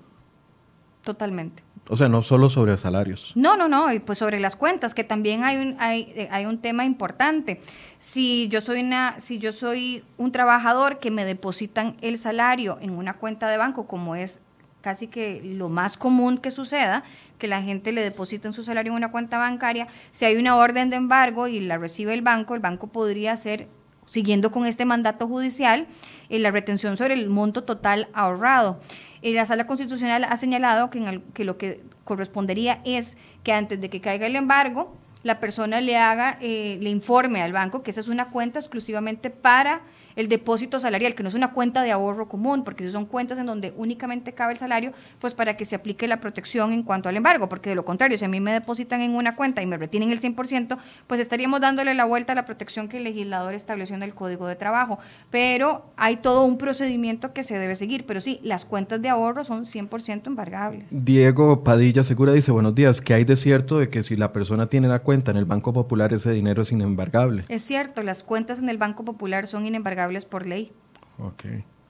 totalmente. 1.04 1.64
O 1.90 1.96
sea, 1.96 2.10
no 2.10 2.22
solo 2.22 2.50
sobre 2.50 2.78
salarios. 2.78 3.32
No, 3.36 3.56
no, 3.56 3.68
no, 3.68 3.94
y 3.94 4.00
pues 4.00 4.20
sobre 4.20 4.40
las 4.40 4.56
cuentas, 4.56 4.94
que 4.94 5.04
también 5.04 5.44
hay 5.44 5.58
un, 5.58 5.76
hay, 5.80 6.12
eh, 6.16 6.28
hay 6.32 6.46
un 6.46 6.60
tema 6.60 6.84
importante. 6.86 7.62
Si 7.98 8.50
yo 8.50 8.60
soy 8.60 8.82
una, 8.82 9.20
si 9.20 9.40
yo 9.40 9.52
soy 9.52 10.04
un 10.18 10.32
trabajador 10.32 11.00
que 11.00 11.12
me 11.12 11.24
depositan 11.24 11.96
el 12.02 12.18
salario 12.18 12.78
en 12.82 12.92
una 12.92 13.14
cuenta 13.14 13.50
de 13.50 13.58
banco, 13.58 13.88
como 13.88 14.16
es 14.16 14.42
casi 14.88 15.08
que 15.08 15.42
lo 15.44 15.68
más 15.68 15.98
común 15.98 16.38
que 16.38 16.50
suceda, 16.50 17.04
que 17.38 17.50
la 17.50 17.62
gente 17.62 17.92
le 17.92 18.02
deposite 18.02 18.48
en 18.48 18.54
su 18.54 18.64
salario 18.64 18.94
en 18.94 18.96
una 18.96 19.12
cuenta 19.12 19.38
bancaria, 19.38 19.90
si 20.12 20.24
hay 20.24 20.38
una 20.38 20.56
orden 20.56 20.90
de 20.90 20.96
embargo 20.96 21.50
y 21.50 21.60
la 21.60 21.78
recibe 21.78 22.14
el 22.14 22.22
banco, 22.22 22.56
el 22.56 22.62
banco 22.62 22.88
podría 22.88 23.34
hacer, 23.34 23.68
siguiendo 24.08 24.50
con 24.50 24.66
este 24.66 24.86
mandato 24.86 25.28
judicial, 25.28 25.88
eh, 26.30 26.40
la 26.40 26.52
retención 26.52 26.96
sobre 26.96 27.16
el 27.16 27.28
monto 27.30 27.66
total 27.66 28.08
ahorrado. 28.14 28.80
Eh, 29.22 29.34
la 29.34 29.46
Sala 29.46 29.68
Constitucional 29.68 30.24
ha 30.24 30.38
señalado 30.38 30.90
que, 30.90 31.22
que 31.34 31.44
lo 31.44 31.58
que 31.58 31.84
correspondería 32.06 32.80
es 32.86 33.18
que 33.44 33.52
antes 33.52 33.82
de 33.82 33.90
que 33.90 34.00
caiga 34.00 34.26
el 34.26 34.38
embargo, 34.38 34.96
la 35.24 35.42
persona 35.42 35.82
le 35.82 35.98
haga, 35.98 36.38
eh, 36.40 36.78
le 36.80 36.90
informe 36.90 37.42
al 37.42 37.52
banco 37.52 37.84
que 37.84 37.92
esa 37.92 38.00
es 38.00 38.08
una 38.08 38.30
cuenta 38.30 38.60
exclusivamente 38.60 39.32
para 39.32 39.82
el 40.18 40.28
depósito 40.28 40.80
salarial, 40.80 41.14
que 41.14 41.22
no 41.22 41.30
es 41.30 41.36
una 41.36 41.54
cuenta 41.54 41.84
de 41.84 41.92
ahorro 41.92 42.28
común, 42.28 42.64
porque 42.64 42.84
si 42.84 42.92
son 42.92 43.06
cuentas 43.06 43.38
en 43.38 43.46
donde 43.46 43.72
únicamente 43.78 44.34
cabe 44.34 44.54
el 44.54 44.58
salario, 44.58 44.92
pues 45.20 45.36
para 45.36 45.56
que 45.56 45.64
se 45.64 45.76
aplique 45.76 46.08
la 46.08 46.20
protección 46.20 46.74
en 46.74 46.82
cuanto 46.82 47.08
al 47.08 47.16
embargo, 47.16 47.48
porque 47.48 47.70
de 47.70 47.76
lo 47.76 47.86
contrario, 47.86 48.18
si 48.18 48.26
a 48.26 48.28
mí 48.28 48.42
me 48.42 48.52
depositan 48.52 49.02
en 49.02 49.16
una 49.16 49.36
cuenta 49.36 49.62
y 49.62 49.68
me 49.68 49.78
retienen 49.78 50.12
el 50.12 50.20
100%, 50.20 50.78
pues 51.06 51.20
estaríamos 51.20 51.62
dándole 51.62 51.94
la 51.94 52.06
vuelta 52.06 52.34
a 52.34 52.36
la 52.36 52.46
protección 52.46 52.90
que 52.90 52.98
el 52.98 53.04
legislador 53.04 53.54
estableció 53.54 53.96
en 53.96 54.02
el 54.02 54.16
Código 54.16 54.48
de 54.48 54.56
Trabajo. 54.56 54.98
Pero 55.30 55.86
hay 55.98 56.18
todo 56.18 56.46
un 56.46 56.58
procedimiento 56.58 57.32
que 57.32 57.44
se 57.44 57.60
debe 57.60 57.76
seguir, 57.76 58.08
pero 58.08 58.20
sí, 58.20 58.40
las 58.42 58.66
cuentas 58.66 59.00
de 59.00 59.10
ahorro 59.10 59.44
son 59.44 59.66
100% 59.66 60.26
embargables. 60.26 61.06
Diego 61.06 61.64
Padilla 61.64 62.04
Segura 62.04 62.34
dice, 62.34 62.52
buenos 62.52 62.74
días, 62.74 63.02
¿qué 63.02 63.14
hay 63.14 63.24
de 63.24 63.36
cierto 63.36 63.78
de 63.78 63.90
que 63.90 64.02
si 64.02 64.16
la 64.16 64.34
persona 64.34 64.66
tiene 64.66 64.88
la 64.88 65.00
cuenta 65.00 65.30
en 65.30 65.38
el 65.38 65.46
Banco 65.46 65.74
Popular, 65.74 66.12
ese 66.12 66.32
dinero 66.32 66.64
es 66.64 66.72
inembargable? 66.72 67.44
Es 67.50 67.62
cierto, 67.62 68.02
las 68.02 68.24
cuentas 68.24 68.58
en 68.58 68.70
el 68.70 68.80
Banco 68.80 69.06
Popular 69.06 69.46
son 69.46 69.68
inembargables 69.68 70.07
por 70.26 70.46
ley. 70.46 70.72
Ok. 71.20 71.46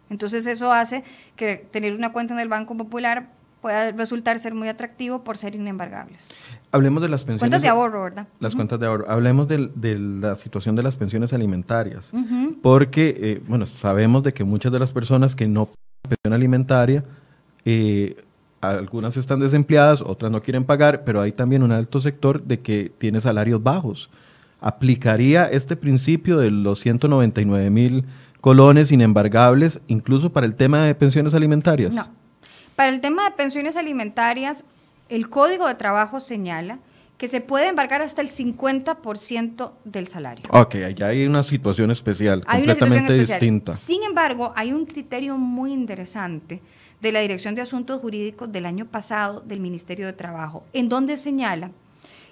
Entonces 0.09 0.47
eso 0.47 0.71
hace 0.71 1.03
que 1.35 1.57
tener 1.57 1.93
una 1.93 2.11
cuenta 2.13 2.33
en 2.33 2.39
el 2.39 2.47
Banco 2.47 2.75
Popular 2.77 3.29
pueda 3.61 3.91
resultar 3.91 4.39
ser 4.39 4.53
muy 4.53 4.67
atractivo 4.67 5.23
por 5.23 5.37
ser 5.37 5.55
inembargables. 5.55 6.37
Hablemos 6.71 7.01
de 7.01 7.09
las 7.09 7.23
pensiones. 7.23 7.41
Cuentas 7.41 7.61
de 7.61 7.67
ahorro, 7.67 8.03
¿verdad? 8.03 8.27
Las 8.39 8.55
cuentas 8.55 8.79
de 8.79 8.85
ahorro. 8.85 9.09
Hablemos 9.09 9.47
de, 9.47 9.97
la 9.99 10.35
situación 10.35 10.75
de 10.75 10.83
las 10.83 10.95
pensiones 10.95 11.33
alimentarias. 11.33 12.11
Porque, 12.61 13.17
eh, 13.19 13.41
bueno, 13.47 13.65
sabemos 13.65 14.23
de 14.23 14.33
que 14.33 14.43
muchas 14.43 14.71
de 14.71 14.79
las 14.79 14.91
personas 14.91 15.35
que 15.35 15.47
no 15.47 15.69
pensión 16.07 16.33
alimentaria, 16.33 17.03
eh, 17.65 18.15
algunas 18.61 19.17
están 19.17 19.39
desempleadas, 19.39 20.01
otras 20.01 20.31
no 20.31 20.41
quieren 20.41 20.63
pagar, 20.63 21.03
pero 21.03 21.21
hay 21.21 21.31
también 21.31 21.63
un 21.63 21.71
alto 21.71 21.99
sector 21.99 22.43
de 22.43 22.59
que 22.59 22.91
tiene 22.97 23.21
salarios 23.21 23.61
bajos. 23.61 24.09
¿Aplicaría 24.59 25.45
este 25.45 25.75
principio 25.75 26.37
de 26.37 26.51
los 26.51 26.79
199 26.79 27.69
mil 27.69 28.05
colones 28.41 28.91
inembargables 28.91 29.81
incluso 29.87 30.31
para 30.31 30.45
el 30.45 30.55
tema 30.55 30.85
de 30.85 30.95
pensiones 30.95 31.33
alimentarias? 31.33 31.93
No. 31.93 32.07
Para 32.75 32.91
el 32.91 33.01
tema 33.01 33.25
de 33.25 33.31
pensiones 33.31 33.77
alimentarias, 33.77 34.63
el 35.09 35.29
Código 35.29 35.67
de 35.67 35.75
Trabajo 35.75 36.19
señala 36.19 36.79
que 37.17 37.27
se 37.27 37.41
puede 37.41 37.67
embargar 37.67 38.01
hasta 38.01 38.21
el 38.21 38.29
50% 38.29 39.71
del 39.83 40.07
salario. 40.07 40.45
Ok, 40.51 40.75
allá 40.75 41.07
hay 41.07 41.25
una 41.25 41.41
situación 41.41 41.89
especial, 41.89 42.45
completamente 42.45 43.13
distinta. 43.13 43.73
Sin 43.73 44.03
embargo, 44.03 44.53
hay 44.55 44.71
un 44.71 44.85
criterio 44.85 45.37
muy 45.37 45.73
interesante 45.73 46.61
de 47.01 47.11
la 47.11 47.19
Dirección 47.21 47.55
de 47.55 47.61
Asuntos 47.61 48.01
Jurídicos 48.01 48.51
del 48.51 48.67
año 48.67 48.85
pasado 48.85 49.41
del 49.41 49.59
Ministerio 49.59 50.05
de 50.05 50.13
Trabajo, 50.13 50.63
en 50.73 50.89
donde 50.89 51.17
señala 51.17 51.71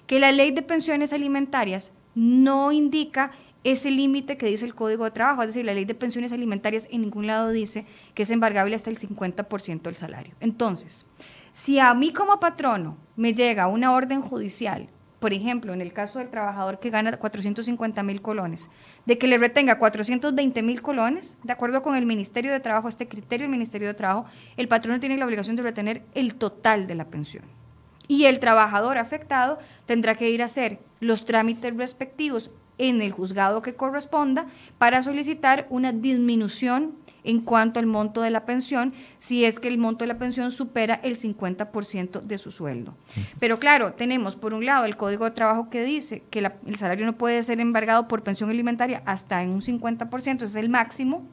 que 0.06 0.20
la 0.20 0.30
ley 0.30 0.52
de 0.52 0.62
pensiones 0.62 1.12
alimentarias 1.12 1.90
no 2.16 2.72
indica 2.72 3.30
ese 3.62 3.90
límite 3.90 4.36
que 4.36 4.46
dice 4.46 4.64
el 4.64 4.74
Código 4.74 5.04
de 5.04 5.10
Trabajo, 5.12 5.42
es 5.42 5.48
decir, 5.48 5.64
la 5.64 5.74
ley 5.74 5.84
de 5.84 5.94
pensiones 5.94 6.32
alimentarias 6.32 6.88
en 6.90 7.02
ningún 7.02 7.26
lado 7.26 7.50
dice 7.50 7.84
que 8.14 8.22
es 8.22 8.30
embargable 8.30 8.74
hasta 8.74 8.90
el 8.90 8.98
50% 8.98 9.82
del 9.82 9.94
salario. 9.94 10.34
Entonces, 10.40 11.06
si 11.52 11.78
a 11.78 11.92
mí 11.94 12.12
como 12.12 12.40
patrono 12.40 12.96
me 13.16 13.34
llega 13.34 13.66
una 13.66 13.92
orden 13.92 14.22
judicial, 14.22 14.88
por 15.18 15.32
ejemplo, 15.32 15.72
en 15.72 15.80
el 15.80 15.92
caso 15.92 16.18
del 16.18 16.28
trabajador 16.28 16.78
que 16.78 16.90
gana 16.90 17.16
450 17.16 18.02
mil 18.02 18.22
colones, 18.22 18.70
de 19.06 19.18
que 19.18 19.26
le 19.26 19.38
retenga 19.38 19.78
420 19.78 20.62
mil 20.62 20.82
colones, 20.82 21.36
de 21.42 21.52
acuerdo 21.52 21.82
con 21.82 21.96
el 21.96 22.06
Ministerio 22.06 22.52
de 22.52 22.60
Trabajo, 22.60 22.88
este 22.88 23.08
criterio 23.08 23.44
del 23.44 23.50
Ministerio 23.50 23.88
de 23.88 23.94
Trabajo, 23.94 24.26
el 24.56 24.68
patrono 24.68 25.00
tiene 25.00 25.16
la 25.16 25.26
obligación 25.26 25.56
de 25.56 25.62
retener 25.62 26.02
el 26.14 26.34
total 26.36 26.86
de 26.86 26.94
la 26.94 27.06
pensión. 27.06 27.44
Y 28.08 28.26
el 28.26 28.38
trabajador 28.38 28.98
afectado 28.98 29.58
tendrá 29.86 30.14
que 30.14 30.30
ir 30.30 30.42
a 30.42 30.44
hacer 30.44 30.78
los 31.00 31.24
trámites 31.24 31.76
respectivos 31.76 32.50
en 32.78 33.00
el 33.00 33.12
juzgado 33.12 33.62
que 33.62 33.74
corresponda 33.74 34.46
para 34.78 35.02
solicitar 35.02 35.66
una 35.70 35.92
disminución 35.92 36.94
en 37.24 37.40
cuanto 37.40 37.80
al 37.80 37.86
monto 37.86 38.22
de 38.22 38.30
la 38.30 38.46
pensión, 38.46 38.92
si 39.18 39.44
es 39.44 39.58
que 39.58 39.68
el 39.68 39.78
monto 39.78 40.04
de 40.04 40.08
la 40.08 40.18
pensión 40.18 40.52
supera 40.52 40.94
el 41.02 41.16
50% 41.16 42.20
de 42.20 42.38
su 42.38 42.52
sueldo. 42.52 42.94
Pero 43.40 43.58
claro, 43.58 43.94
tenemos 43.94 44.36
por 44.36 44.54
un 44.54 44.64
lado 44.64 44.84
el 44.84 44.96
Código 44.96 45.24
de 45.24 45.32
Trabajo 45.32 45.68
que 45.68 45.82
dice 45.82 46.22
que 46.30 46.38
el 46.38 46.76
salario 46.76 47.04
no 47.04 47.18
puede 47.18 47.42
ser 47.42 47.58
embargado 47.58 48.06
por 48.06 48.22
pensión 48.22 48.50
alimentaria 48.50 49.02
hasta 49.06 49.42
en 49.42 49.50
un 49.50 49.60
50%, 49.60 50.42
es 50.42 50.54
el 50.54 50.68
máximo, 50.68 51.26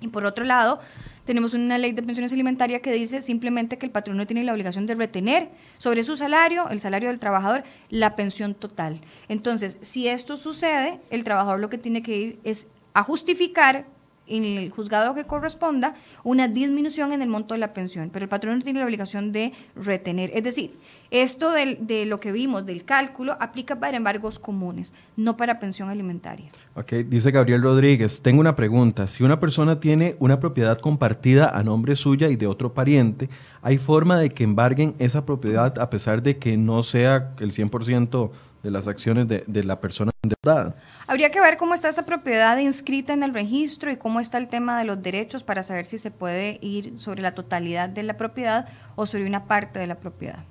y 0.00 0.08
por 0.08 0.24
otro 0.24 0.44
lado, 0.44 0.80
tenemos 1.24 1.54
una 1.54 1.78
ley 1.78 1.92
de 1.92 2.02
pensiones 2.02 2.32
alimentarias 2.32 2.80
que 2.80 2.92
dice 2.92 3.20
simplemente 3.20 3.78
que 3.78 3.86
el 3.86 3.92
patrón 3.92 4.16
no 4.16 4.26
tiene 4.26 4.44
la 4.44 4.52
obligación 4.52 4.86
de 4.86 4.94
retener 4.94 5.50
sobre 5.78 6.04
su 6.04 6.16
salario, 6.16 6.68
el 6.68 6.80
salario 6.80 7.08
del 7.08 7.18
trabajador, 7.18 7.64
la 7.90 8.14
pensión 8.14 8.54
total. 8.54 9.00
Entonces, 9.28 9.78
si 9.80 10.06
esto 10.06 10.36
sucede, 10.36 11.00
el 11.10 11.24
trabajador 11.24 11.58
lo 11.58 11.68
que 11.68 11.78
tiene 11.78 12.02
que 12.02 12.16
ir 12.16 12.38
es 12.44 12.68
a 12.94 13.02
justificar 13.02 13.86
en 14.26 14.44
el 14.44 14.70
juzgado 14.70 15.14
que 15.14 15.24
corresponda 15.24 15.94
una 16.24 16.48
disminución 16.48 17.12
en 17.12 17.22
el 17.22 17.28
monto 17.28 17.54
de 17.54 17.60
la 17.60 17.72
pensión, 17.72 18.10
pero 18.12 18.24
el 18.24 18.28
patrón 18.28 18.58
no 18.58 18.64
tiene 18.64 18.80
la 18.80 18.86
obligación 18.86 19.32
de 19.32 19.52
retener. 19.74 20.30
Es 20.34 20.44
decir, 20.44 20.78
esto 21.10 21.50
de 21.52 22.04
lo 22.06 22.18
que 22.20 22.32
vimos 22.32 22.66
del 22.66 22.84
cálculo 22.84 23.36
aplica 23.38 23.78
para 23.78 23.96
embargos 23.96 24.38
comunes, 24.38 24.92
no 25.16 25.36
para 25.36 25.58
pensión 25.58 25.88
alimentaria. 25.88 26.50
Ok, 26.74 26.92
dice 27.06 27.30
Gabriel 27.30 27.62
Rodríguez, 27.62 28.20
tengo 28.22 28.40
una 28.40 28.56
pregunta. 28.56 29.06
Si 29.06 29.22
una 29.22 29.38
persona 29.38 29.78
tiene 29.78 30.16
una 30.18 30.40
propiedad 30.40 30.78
compartida 30.78 31.48
a 31.48 31.62
nombre 31.62 31.94
suya 31.96 32.28
y 32.28 32.36
de 32.36 32.46
otro 32.46 32.74
pariente, 32.74 33.28
¿hay 33.62 33.78
forma 33.78 34.18
de 34.18 34.30
que 34.30 34.44
embarguen 34.44 34.94
esa 34.98 35.24
propiedad 35.24 35.78
a 35.78 35.90
pesar 35.90 36.22
de 36.22 36.38
que 36.38 36.56
no 36.56 36.82
sea 36.82 37.34
el 37.38 37.52
100% 37.52 38.30
de 38.66 38.72
las 38.72 38.88
acciones 38.88 39.28
de, 39.28 39.44
de 39.46 39.62
la 39.62 39.80
persona 39.80 40.10
endeudada? 40.22 40.74
Habría 41.06 41.30
que 41.30 41.40
ver 41.40 41.56
cómo 41.56 41.72
está 41.72 41.88
esa 41.88 42.04
propiedad 42.04 42.58
inscrita 42.58 43.12
en 43.12 43.22
el 43.22 43.32
registro 43.32 43.92
y 43.92 43.96
cómo 43.96 44.18
está 44.18 44.38
el 44.38 44.48
tema 44.48 44.76
de 44.76 44.84
los 44.84 45.00
derechos 45.00 45.44
para 45.44 45.62
saber 45.62 45.84
si 45.84 45.98
se 45.98 46.10
puede 46.10 46.58
ir 46.60 46.98
sobre 46.98 47.22
la 47.22 47.32
totalidad 47.32 47.88
de 47.88 48.02
la 48.02 48.16
propiedad 48.16 48.68
o 48.96 49.06
sobre 49.06 49.24
una 49.24 49.44
parte 49.44 49.78
de 49.78 49.86
la 49.86 49.94
propiedad. 49.94 50.44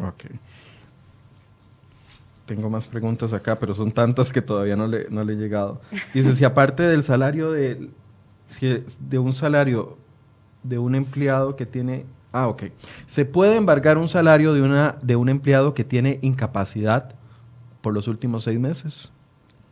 Ok. 0.00 0.26
Tengo 2.46 2.70
más 2.70 2.86
preguntas 2.86 3.32
acá, 3.32 3.58
pero 3.58 3.74
son 3.74 3.90
tantas 3.90 4.32
que 4.32 4.40
todavía 4.40 4.76
no 4.76 4.86
le, 4.86 5.08
no 5.10 5.24
le 5.24 5.32
he 5.32 5.36
llegado. 5.36 5.80
Dice, 6.14 6.36
si 6.36 6.44
aparte 6.44 6.84
del 6.84 7.02
salario 7.02 7.50
de, 7.50 7.90
de 9.00 9.18
un 9.18 9.34
salario 9.34 9.98
de 10.62 10.78
un 10.78 10.94
empleado 10.94 11.56
que 11.56 11.66
tiene... 11.66 12.06
Ah, 12.32 12.46
ok. 12.46 12.64
¿Se 13.08 13.24
puede 13.24 13.56
embargar 13.56 13.98
un 13.98 14.08
salario 14.08 14.54
de, 14.54 14.62
una, 14.62 14.96
de 15.02 15.16
un 15.16 15.28
empleado 15.28 15.74
que 15.74 15.82
tiene 15.82 16.20
incapacidad 16.22 17.17
por 17.80 17.94
los 17.94 18.08
últimos 18.08 18.44
seis 18.44 18.58
meses? 18.58 19.10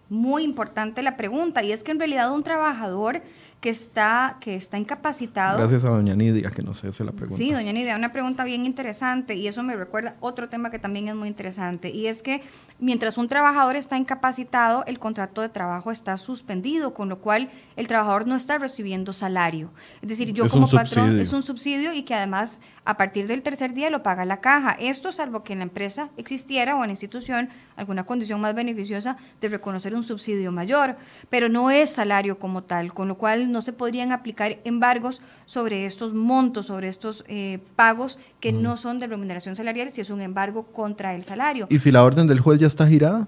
Muy 0.09 0.45
importante 0.45 1.03
la 1.03 1.17
pregunta, 1.17 1.63
y 1.65 1.73
es 1.73 1.83
que 1.83 1.91
en 1.91 1.99
realidad 1.99 2.33
un 2.33 2.43
trabajador 2.43 3.23
que 3.61 3.71
está, 3.71 4.37
que 4.41 4.55
está 4.55 4.79
incapacitado. 4.79 5.59
Gracias 5.59 5.85
a 5.85 5.89
doña 5.89 6.15
Nidia 6.15 6.51
que 6.51 6.63
nos 6.63 6.85
hace 6.85 7.05
la 7.05 7.13
pregunta. 7.13 7.37
Sí, 7.37 7.53
doña 7.53 7.73
Nidia, 7.73 7.97
una 7.97 8.13
pregunta 8.13 8.45
bien 8.45 8.65
interesante 8.65 9.35
y 9.35 9.49
eso 9.49 9.63
me 9.63 9.75
recuerda 9.75 10.17
otro 10.21 10.49
tema 10.49 10.71
que 10.71 10.79
también 10.79 11.09
es 11.09 11.15
muy 11.15 11.29
interesante 11.29 11.91
y 11.91 12.07
es 12.07 12.23
que 12.23 12.43
mientras 12.79 13.17
un 13.19 13.29
trabajador 13.29 13.77
está 13.77 13.97
incapacitado, 13.97 14.85
el 14.87 14.99
contrato 14.99 15.41
de 15.41 15.49
trabajo 15.49 15.91
está 15.91 16.17
suspendido, 16.17 16.93
con 16.93 17.09
lo 17.09 17.19
cual 17.19 17.49
el 17.77 17.89
trabajador 17.89 18.27
no 18.27 18.37
está 18.37 18.59
recibiendo 18.59 19.13
salario. 19.13 19.71
Es 20.03 20.09
decir, 20.09 20.33
yo 20.33 20.49
como 20.49 20.69
patrón 20.69 21.19
es 21.19 21.33
un 21.33 21.43
subsidio 21.43 21.93
y 21.93 22.03
que 22.03 22.15
además 22.15 22.61
a 22.85 22.97
partir 22.97 23.27
del 23.27 23.43
tercer 23.43 23.73
día 23.73 23.91
lo 23.91 24.03
paga 24.03 24.25
la 24.25 24.41
caja. 24.41 24.77
Esto 24.79 25.13
salvo 25.13 25.43
que 25.43 25.55
en 25.55 25.61
la 25.61 25.65
empresa 25.65 26.11
existiera 26.17 26.77
o 26.77 26.83
en 26.83 26.89
la 26.89 26.93
institución 26.93 27.49
alguna 27.77 28.05
condición 28.05 28.41
más 28.41 28.55
beneficiosa 28.55 29.17
de 29.41 29.49
reconocer 29.49 29.95
un 29.95 30.05
subsidio 30.05 30.53
mayor, 30.53 30.97
pero 31.31 31.49
no 31.49 31.71
es 31.71 31.91
salario 31.91 32.39
como 32.39 32.63
tal, 32.63 32.95
con 32.95 33.09
lo 33.09 33.19
cual 33.19 33.46
no 33.47 33.63
se 33.63 33.73
podrían 33.73 34.13
aplicar 34.13 34.59
embargos 34.65 35.21
sobre 35.45 35.85
estos 35.87 36.15
montos, 36.15 36.67
sobre 36.67 36.89
estos 36.89 37.25
eh, 37.29 37.61
pagos 37.77 38.19
que 38.41 38.53
no 38.53 38.77
son 38.77 38.99
de 38.99 39.07
remuneración 39.07 39.57
salarial, 39.57 39.91
si 39.91 40.01
es 40.01 40.11
un 40.11 40.21
embargo 40.21 40.65
contra 40.65 41.15
el 41.15 41.25
salario. 41.25 41.67
¿Y 41.71 41.79
si 41.79 41.91
la 41.91 42.05
orden 42.05 42.27
del 42.27 42.41
juez 42.41 42.61
ya 42.61 42.67
está 42.67 42.87
girada? 42.87 43.27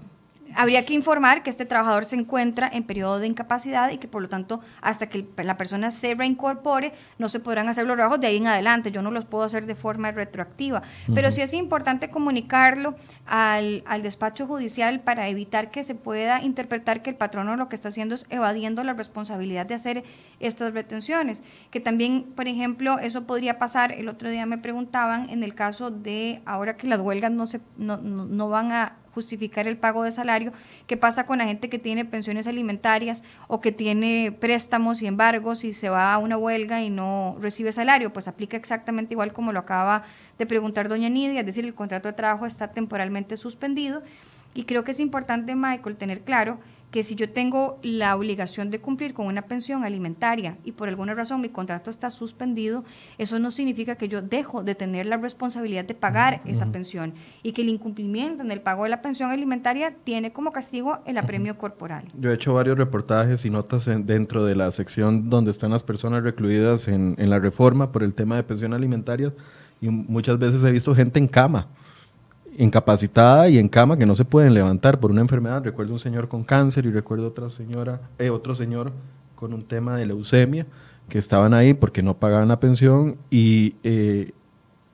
Habría 0.55 0.85
que 0.85 0.93
informar 0.93 1.43
que 1.43 1.49
este 1.49 1.65
trabajador 1.65 2.05
se 2.05 2.15
encuentra 2.15 2.69
en 2.71 2.83
periodo 2.83 3.19
de 3.19 3.27
incapacidad 3.27 3.91
y 3.91 3.97
que 3.97 4.07
por 4.07 4.21
lo 4.21 4.29
tanto 4.29 4.61
hasta 4.81 5.07
que 5.07 5.25
la 5.37 5.57
persona 5.57 5.91
se 5.91 6.15
reincorpore 6.15 6.93
no 7.17 7.29
se 7.29 7.39
podrán 7.39 7.69
hacer 7.69 7.85
los 7.85 7.95
trabajos 7.95 8.19
de 8.19 8.27
ahí 8.27 8.37
en 8.37 8.47
adelante. 8.47 8.91
Yo 8.91 9.01
no 9.01 9.11
los 9.11 9.25
puedo 9.25 9.43
hacer 9.43 9.65
de 9.65 9.75
forma 9.75 10.11
retroactiva. 10.11 10.81
Pero 11.13 11.31
sí 11.31 11.41
es 11.41 11.53
importante 11.53 12.09
comunicarlo 12.09 12.95
al, 13.25 13.83
al, 13.85 14.03
despacho 14.03 14.47
judicial 14.47 15.01
para 15.01 15.27
evitar 15.27 15.71
que 15.71 15.83
se 15.83 15.95
pueda 15.95 16.41
interpretar 16.41 17.01
que 17.01 17.09
el 17.09 17.15
patrono 17.15 17.55
lo 17.55 17.69
que 17.69 17.75
está 17.75 17.89
haciendo 17.89 18.15
es 18.15 18.25
evadiendo 18.29 18.83
la 18.83 18.93
responsabilidad 18.93 19.65
de 19.65 19.75
hacer 19.75 20.03
estas 20.39 20.73
retenciones. 20.73 21.43
Que 21.71 21.79
también, 21.79 22.23
por 22.35 22.47
ejemplo, 22.47 22.99
eso 22.99 23.23
podría 23.23 23.59
pasar, 23.59 23.91
el 23.91 24.07
otro 24.09 24.29
día 24.29 24.45
me 24.45 24.57
preguntaban 24.57 25.29
en 25.29 25.43
el 25.43 25.55
caso 25.55 25.91
de 25.91 26.41
ahora 26.45 26.77
que 26.77 26.87
las 26.87 26.99
huelgas 26.99 27.31
no, 27.31 27.45
se, 27.47 27.61
no, 27.77 27.97
no 27.97 28.49
van 28.49 28.71
a 28.71 28.98
justificar 29.13 29.67
el 29.67 29.77
pago 29.77 30.03
de 30.03 30.11
salario. 30.11 30.51
¿Qué 30.87 30.97
pasa 30.97 31.25
con 31.25 31.39
la 31.39 31.45
gente 31.45 31.69
que 31.69 31.79
tiene 31.79 32.05
pensiones 32.05 32.47
alimentarias 32.47 33.23
o 33.47 33.61
que 33.61 33.71
tiene 33.71 34.31
préstamos 34.39 35.01
y 35.01 35.07
embargos 35.07 35.63
y 35.63 35.73
se 35.73 35.89
va 35.89 36.13
a 36.13 36.17
una 36.17 36.37
huelga 36.37 36.81
y 36.81 36.89
no 36.89 37.37
recibe 37.39 37.71
salario? 37.71 38.13
Pues 38.13 38.27
aplica 38.27 38.57
exactamente 38.57 39.13
igual 39.13 39.33
como 39.33 39.51
lo 39.51 39.59
acaba 39.59 40.03
de 40.37 40.45
preguntar 40.45 40.89
doña 40.89 41.09
Nidia, 41.09 41.41
es 41.41 41.45
decir, 41.45 41.65
el 41.65 41.75
contrato 41.75 42.07
de 42.07 42.13
trabajo 42.13 42.45
está 42.45 42.71
temporalmente 42.71 43.37
suspendido 43.37 44.01
Y 44.53 44.63
creo 44.63 44.83
que 44.83 44.91
es 44.91 44.99
importante, 44.99 45.55
Michael, 45.55 45.95
tener 45.95 46.21
claro 46.21 46.59
que 46.91 47.03
si 47.03 47.15
yo 47.15 47.29
tengo 47.29 47.79
la 47.83 48.15
obligación 48.15 48.71
de 48.71 48.79
cumplir 48.79 49.13
con 49.13 49.27
una 49.27 49.43
pensión 49.43 49.83
alimentaria 49.83 50.57
y 50.63 50.71
por 50.71 50.89
alguna 50.89 51.13
razón 51.13 51.41
mi 51.41 51.49
contrato 51.49 51.89
está 51.89 52.09
suspendido, 52.09 52.83
eso 53.17 53.37
no 53.39 53.51
significa 53.51 53.95
que 53.95 54.07
yo 54.07 54.21
dejo 54.21 54.63
de 54.63 54.75
tener 54.75 55.05
la 55.05 55.17
responsabilidad 55.17 55.85
de 55.85 55.93
pagar 55.93 56.41
esa 56.45 56.71
pensión 56.71 57.13
y 57.43 57.51
que 57.51 57.61
el 57.61 57.69
incumplimiento 57.69 58.43
en 58.43 58.51
el 58.51 58.61
pago 58.61 58.83
de 58.83 58.89
la 58.89 59.01
pensión 59.01 59.29
alimentaria 59.29 59.93
tiene 60.03 60.31
como 60.31 60.51
castigo 60.51 60.99
el 61.05 61.17
apremio 61.17 61.57
corporal. 61.57 62.05
Yo 62.19 62.31
he 62.31 62.33
hecho 62.33 62.53
varios 62.53 62.77
reportajes 62.77 63.45
y 63.45 63.49
notas 63.49 63.85
dentro 63.85 64.45
de 64.45 64.55
la 64.55 64.71
sección 64.71 65.29
donde 65.29 65.51
están 65.51 65.71
las 65.71 65.83
personas 65.83 66.23
recluidas 66.23 66.87
en, 66.87 67.15
en 67.17 67.29
la 67.29 67.39
reforma 67.39 67.91
por 67.91 68.03
el 68.03 68.15
tema 68.15 68.35
de 68.35 68.43
pensión 68.43 68.73
alimentaria 68.73 69.33
y 69.79 69.89
muchas 69.89 70.39
veces 70.39 70.63
he 70.63 70.71
visto 70.71 70.95
gente 70.95 71.19
en 71.19 71.27
cama 71.27 71.67
incapacitada 72.59 73.47
y 73.47 73.57
en 73.57 73.69
cama 73.69 73.97
que 73.97 74.05
no 74.05 74.15
se 74.15 74.25
pueden 74.25 74.53
levantar 74.53 74.99
por 74.99 75.11
una 75.11 75.21
enfermedad. 75.21 75.63
Recuerdo 75.63 75.93
un 75.93 75.99
señor 75.99 76.27
con 76.27 76.43
cáncer 76.43 76.85
y 76.85 76.91
recuerdo 76.91 77.27
otra 77.27 77.49
señora, 77.49 78.01
eh, 78.19 78.29
otro 78.29 78.53
señor 78.53 78.91
con 79.35 79.53
un 79.53 79.63
tema 79.63 79.95
de 79.95 80.05
leucemia 80.05 80.67
que 81.07 81.17
estaban 81.17 81.53
ahí 81.53 81.73
porque 81.73 82.03
no 82.03 82.17
pagaban 82.17 82.49
la 82.49 82.59
pensión 82.59 83.17
y, 83.29 83.75
eh, 83.83 84.33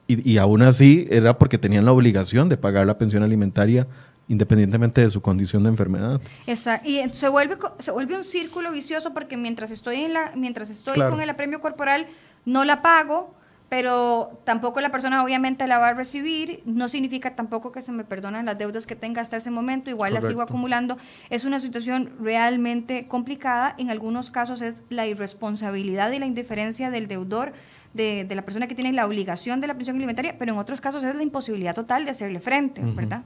y, 0.07 0.37
aún 0.37 0.61
así 0.61 1.07
era 1.09 1.39
porque 1.39 1.57
tenían 1.57 1.85
la 1.85 1.91
obligación 1.91 2.49
de 2.49 2.55
pagar 2.55 2.85
la 2.85 2.99
pensión 2.99 3.23
alimentaria 3.23 3.87
independientemente 4.27 5.01
de 5.01 5.09
su 5.09 5.21
condición 5.21 5.63
de 5.63 5.69
enfermedad. 5.69 6.21
Exacto. 6.45 6.87
Y 6.87 7.01
se 7.13 7.29
vuelve, 7.29 7.57
se 7.79 7.89
vuelve 7.89 8.15
un 8.15 8.23
círculo 8.23 8.71
vicioso 8.71 9.11
porque 9.11 9.37
mientras 9.37 9.71
estoy, 9.71 10.01
en 10.01 10.13
la, 10.13 10.31
mientras 10.35 10.69
estoy 10.69 10.99
con 10.99 11.19
el 11.19 11.29
apremio 11.31 11.59
corporal 11.59 12.05
no 12.45 12.63
la 12.63 12.83
pago, 12.83 13.33
pero 13.69 14.39
tampoco 14.43 14.79
la 14.79 14.91
persona 14.91 15.23
obviamente 15.23 15.67
la 15.67 15.79
va 15.79 15.89
a 15.89 15.93
recibir, 15.93 16.61
no 16.65 16.87
significa 16.87 17.35
tampoco 17.35 17.71
que 17.71 17.81
se 17.81 17.91
me 17.91 18.03
perdonan 18.03 18.45
las 18.45 18.57
deudas 18.57 18.85
que 18.85 18.95
tenga 18.95 19.21
hasta 19.21 19.37
ese 19.37 19.49
momento, 19.51 19.89
igual 19.89 20.13
las 20.13 20.25
sigo 20.25 20.41
acumulando. 20.41 20.97
Es 21.29 21.45
una 21.45 21.59
situación 21.59 22.11
realmente 22.21 23.07
complicada, 23.07 23.75
en 23.77 23.89
algunos 23.89 24.29
casos 24.29 24.61
es 24.61 24.83
la 24.89 25.07
irresponsabilidad 25.07 26.11
y 26.11 26.19
la 26.19 26.25
indiferencia 26.25 26.91
del 26.91 27.07
deudor, 27.07 27.53
de, 27.93 28.27
la 28.29 28.43
persona 28.43 28.67
que 28.67 28.75
tiene 28.75 28.91
la 28.93 29.05
obligación 29.05 29.61
de 29.61 29.67
la 29.67 29.73
pensión 29.73 29.95
alimentaria, 29.95 30.35
pero 30.37 30.53
en 30.53 30.59
otros 30.59 30.81
casos 30.81 31.03
es 31.03 31.15
la 31.15 31.23
imposibilidad 31.23 31.73
total 31.73 32.05
de 32.05 32.11
hacerle 32.11 32.41
frente, 32.41 32.81
¿verdad? 32.81 33.23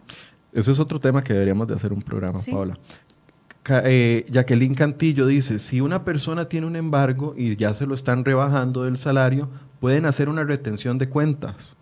Ese 0.53 0.71
es 0.71 0.79
otro 0.79 0.99
tema 0.99 1.23
que 1.23 1.33
deberíamos 1.33 1.67
de 1.67 1.75
hacer 1.75 1.91
un 1.91 2.01
programa, 2.01 2.39
Paula. 2.49 2.77
Eh, 3.83 4.25
Jacqueline 4.29 4.73
Cantillo 4.73 5.27
dice, 5.27 5.59
si 5.59 5.81
una 5.81 6.03
persona 6.03 6.49
tiene 6.49 6.65
un 6.65 6.75
embargo 6.75 7.35
y 7.37 7.55
ya 7.55 7.73
se 7.73 7.85
lo 7.85 7.93
están 7.93 8.25
rebajando 8.25 8.83
del 8.83 8.97
salario, 8.97 9.49
pueden 9.79 10.05
hacer 10.05 10.29
una 10.29 10.43
retención 10.43 10.97
de 10.97 11.09
cuentas. 11.09 11.73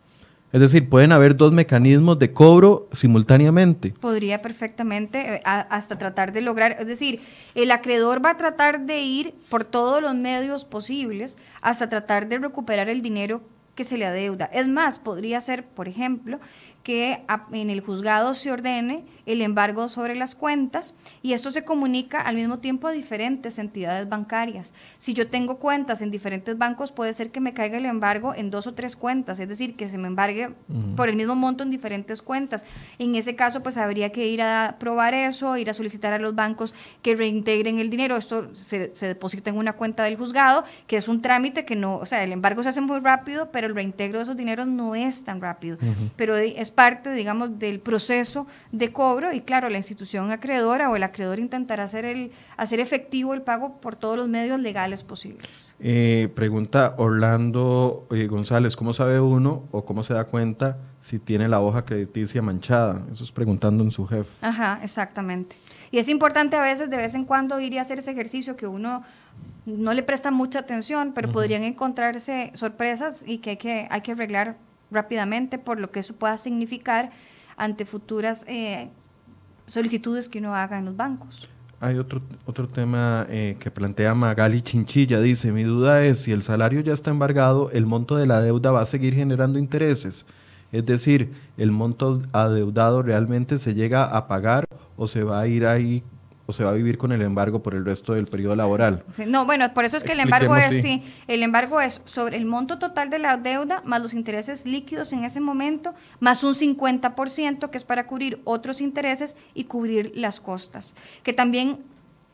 Es 0.54 0.62
decir, 0.62 0.88
pueden 0.88 1.12
haber 1.12 1.36
dos 1.36 1.52
mecanismos 1.52 2.18
de 2.20 2.32
cobro 2.32 2.88
simultáneamente. 2.94 3.94
Podría 4.00 4.42
perfectamente 4.42 5.36
eh, 5.36 5.42
hasta 5.44 5.98
tratar 5.98 6.32
de 6.32 6.42
lograr, 6.42 6.78
es 6.80 6.88
decir, 6.88 7.20
el 7.54 7.70
acreedor 7.70 8.24
va 8.24 8.32
a 8.32 8.38
tratar 8.38 8.86
de 8.86 9.02
ir 9.02 9.36
por 9.50 9.66
todos 9.66 10.02
los 10.02 10.16
medios 10.16 10.64
posibles 10.64 11.38
hasta 11.62 11.90
tratar 11.90 12.30
de 12.30 12.38
recuperar 12.38 12.88
el 12.88 13.02
dinero 13.02 13.42
que 13.76 13.84
se 13.84 13.98
le 13.98 14.06
adeuda. 14.06 14.46
Es 14.46 14.68
más, 14.68 15.00
podría 15.00 15.40
ser, 15.42 15.66
por 15.66 15.88
ejemplo, 15.88 16.40
que 16.88 17.20
en 17.52 17.70
el 17.70 17.82
juzgado 17.82 18.34
se 18.34 18.50
ordene 18.50 19.04
el 19.26 19.42
embargo 19.42 19.90
sobre 19.90 20.16
las 20.16 20.36
cuentas 20.36 20.96
y 21.22 21.34
esto 21.34 21.52
se 21.52 21.66
comunica 21.66 22.22
al 22.22 22.36
mismo 22.36 22.60
tiempo 22.60 22.88
a 22.88 22.94
diferentes 22.94 23.60
entidades 23.60 24.08
bancarias. 24.08 24.74
Si 24.98 25.14
yo 25.14 25.28
tengo 25.28 25.58
cuentas 25.58 26.02
en 26.02 26.12
diferentes 26.12 26.58
bancos, 26.58 26.94
puede 26.94 27.12
ser 27.12 27.30
que 27.30 27.42
me 27.42 27.54
caiga 27.54 27.78
el 27.78 27.86
embargo 27.86 28.34
en 28.34 28.52
dos 28.52 28.68
o 28.68 28.74
tres 28.74 28.96
cuentas, 28.96 29.42
es 29.42 29.50
decir, 29.50 29.76
que 29.76 29.90
se 29.90 29.98
me 29.98 30.08
embargue 30.08 30.52
por 30.96 31.10
el 31.10 31.18
mismo 31.18 31.36
monto 31.36 31.64
en 31.64 31.72
diferentes 31.72 32.22
cuentas. 32.22 32.64
En 33.00 33.16
ese 33.16 33.36
caso, 33.36 33.62
pues 33.62 33.76
habría 33.76 34.14
que 34.14 34.26
ir 34.26 34.42
a 34.42 34.78
probar 34.80 35.14
eso, 35.14 35.58
ir 35.58 35.70
a 35.70 35.74
solicitar 35.74 36.14
a 36.14 36.20
los 36.20 36.36
bancos 36.36 36.74
que 37.02 37.18
reintegren 37.18 37.80
el 37.80 37.90
dinero. 37.90 38.16
Esto 38.16 38.56
se, 38.56 38.94
deposita 39.02 39.50
en 39.50 39.58
una 39.58 39.74
cuenta 39.74 40.06
del 40.06 40.16
juzgado, 40.16 40.64
que 40.88 40.96
es 40.96 41.10
un 41.10 41.22
trámite 41.22 41.66
que 41.66 41.76
no, 41.76 41.98
o 41.98 42.06
sea, 42.06 42.24
el 42.24 42.32
embargo 42.32 42.64
se 42.64 42.70
hace 42.70 42.80
muy 42.80 43.00
rápido, 43.00 43.52
pero 43.52 43.68
el 43.68 43.76
reintegro 43.76 44.20
de 44.20 44.24
esos 44.24 44.38
dineros 44.38 44.68
no 44.68 44.96
es 44.96 45.26
tan 45.26 45.42
rápido. 45.42 45.78
Pero 46.16 46.38
es 46.38 46.72
parte, 46.78 47.12
digamos, 47.12 47.58
del 47.58 47.80
proceso 47.80 48.46
de 48.72 48.94
cobro 48.94 49.34
y 49.34 49.42
claro, 49.42 49.68
la 49.68 49.78
institución 49.78 50.30
acreedora 50.30 50.92
o 50.92 50.96
el 50.96 51.02
acreedor 51.02 51.40
intentará 51.40 51.86
hacer, 51.86 52.06
el, 52.06 52.32
hacer 52.56 52.80
efectivo 52.80 53.34
el 53.34 53.42
pago 53.42 53.82
por 53.82 53.96
todos 53.96 54.16
los 54.16 54.28
medios 54.28 54.60
legales 54.60 55.02
posibles. 55.02 55.74
Eh, 55.80 56.32
pregunta 56.36 56.94
Orlando 57.00 58.06
eh, 58.12 58.28
González, 58.28 58.76
¿cómo 58.76 58.94
sabe 58.94 59.20
uno 59.20 59.64
o 59.72 59.86
cómo 59.86 60.04
se 60.04 60.14
da 60.14 60.26
cuenta 60.26 60.78
si 61.02 61.18
tiene 61.18 61.48
la 61.48 61.62
hoja 61.62 61.84
crediticia 61.84 62.44
manchada? 62.44 63.02
Eso 63.12 63.24
es 63.24 63.32
preguntando 63.32 63.84
en 63.84 63.90
su 63.90 64.06
jefe. 64.06 64.30
Ajá, 64.42 64.80
exactamente. 64.84 65.56
Y 65.90 65.98
es 65.98 66.08
importante 66.10 66.58
a 66.58 66.62
veces, 66.62 66.92
de 66.92 66.98
vez 66.98 67.16
en 67.16 67.26
cuando, 67.26 67.60
ir 67.60 67.80
a 67.80 67.82
hacer 67.82 67.98
ese 67.98 68.12
ejercicio 68.12 68.56
que 68.56 68.68
uno 68.68 69.02
no 69.66 69.94
le 69.96 70.04
presta 70.04 70.30
mucha 70.30 70.60
atención, 70.60 71.14
pero 71.16 71.32
podrían 71.32 71.64
encontrarse 71.64 72.52
sorpresas 72.54 73.24
y 73.26 73.40
que 73.40 73.50
hay 73.50 73.58
que, 73.58 73.88
hay 73.90 74.02
que 74.02 74.12
arreglar 74.12 74.58
rápidamente 74.92 75.58
por 75.58 75.80
lo 75.80 75.92
que 75.92 76.00
eso 76.00 76.14
pueda 76.14 76.38
significar 76.38 77.12
ante 77.56 77.86
futuras 77.86 78.46
eh, 78.48 78.90
solicitudes 79.66 80.30
que 80.30 80.40
uno 80.40 80.56
haga 80.56 80.78
en 80.78 80.86
los 80.86 80.96
bancos. 80.96 81.48
Hay 81.80 81.98
otro, 81.98 82.22
otro 82.46 82.68
tema 82.68 83.28
eh, 83.30 83.56
que 83.60 83.70
plantea 83.70 84.16
Magali 84.16 84.62
Chinchilla. 84.62 85.20
Dice, 85.20 85.52
mi 85.52 85.64
duda 85.64 86.04
es, 86.04 86.22
si 86.22 86.32
el 86.32 86.42
salario 86.42 86.82
ya 86.82 86.94
está 86.94 87.12
embargado, 87.12 87.70
el 87.72 87.86
monto 87.86 88.16
de 88.16 88.26
la 88.26 88.42
deuda 88.42 88.72
va 88.72 88.82
a 88.82 88.86
seguir 88.86 89.14
generando 89.14 89.60
intereses. 89.60 90.26
Es 90.72 90.86
decir, 90.86 91.34
el 91.58 91.72
monto 91.72 92.22
adeudado 92.34 93.04
realmente 93.04 93.60
se 93.60 93.76
llega 93.76 94.06
a 94.06 94.28
pagar 94.28 94.68
o 94.98 95.08
se 95.08 95.24
va 95.24 95.40
a 95.40 95.48
ir 95.48 95.66
ahí 95.66 96.04
o 96.48 96.54
se 96.54 96.64
va 96.64 96.72
a 96.72 96.74
vivir 96.74 96.98
con 96.98 97.12
el 97.12 97.22
embargo 97.22 97.62
por 97.62 97.76
el 97.76 97.84
resto 97.86 98.14
del 98.14 98.26
periodo 98.26 98.56
laboral. 98.56 99.04
no, 99.28 99.46
bueno, 99.46 99.74
por 99.74 99.84
eso 99.84 99.98
es 99.98 100.04
que 100.06 100.14
el 100.14 100.22
embargo 100.22 100.56
es, 100.56 100.82
sí, 100.82 101.04
el 101.28 101.44
embargo 101.44 101.82
es 101.82 102.02
sobre 102.06 102.38
el 102.38 102.46
monto 102.46 102.80
total 102.80 103.10
de 103.10 103.20
la 103.20 103.36
deuda 103.36 103.84
más 103.86 104.02
los 104.02 104.14
intereses 104.14 104.66
líquidos 104.66 105.12
en 105.12 105.26
ese 105.26 105.42
momento, 105.42 105.94
más 106.22 106.44
un 106.46 106.56
50% 106.56 107.70
que 107.70 107.78
es 107.78 107.84
para 107.84 108.08
cubrir 108.08 108.40
otros 108.46 108.80
intereses 108.80 109.36
y 109.54 109.66
cubrir 109.66 110.14
las 110.16 110.40
costas. 110.40 110.96
Que 111.22 111.34
también 111.34 111.80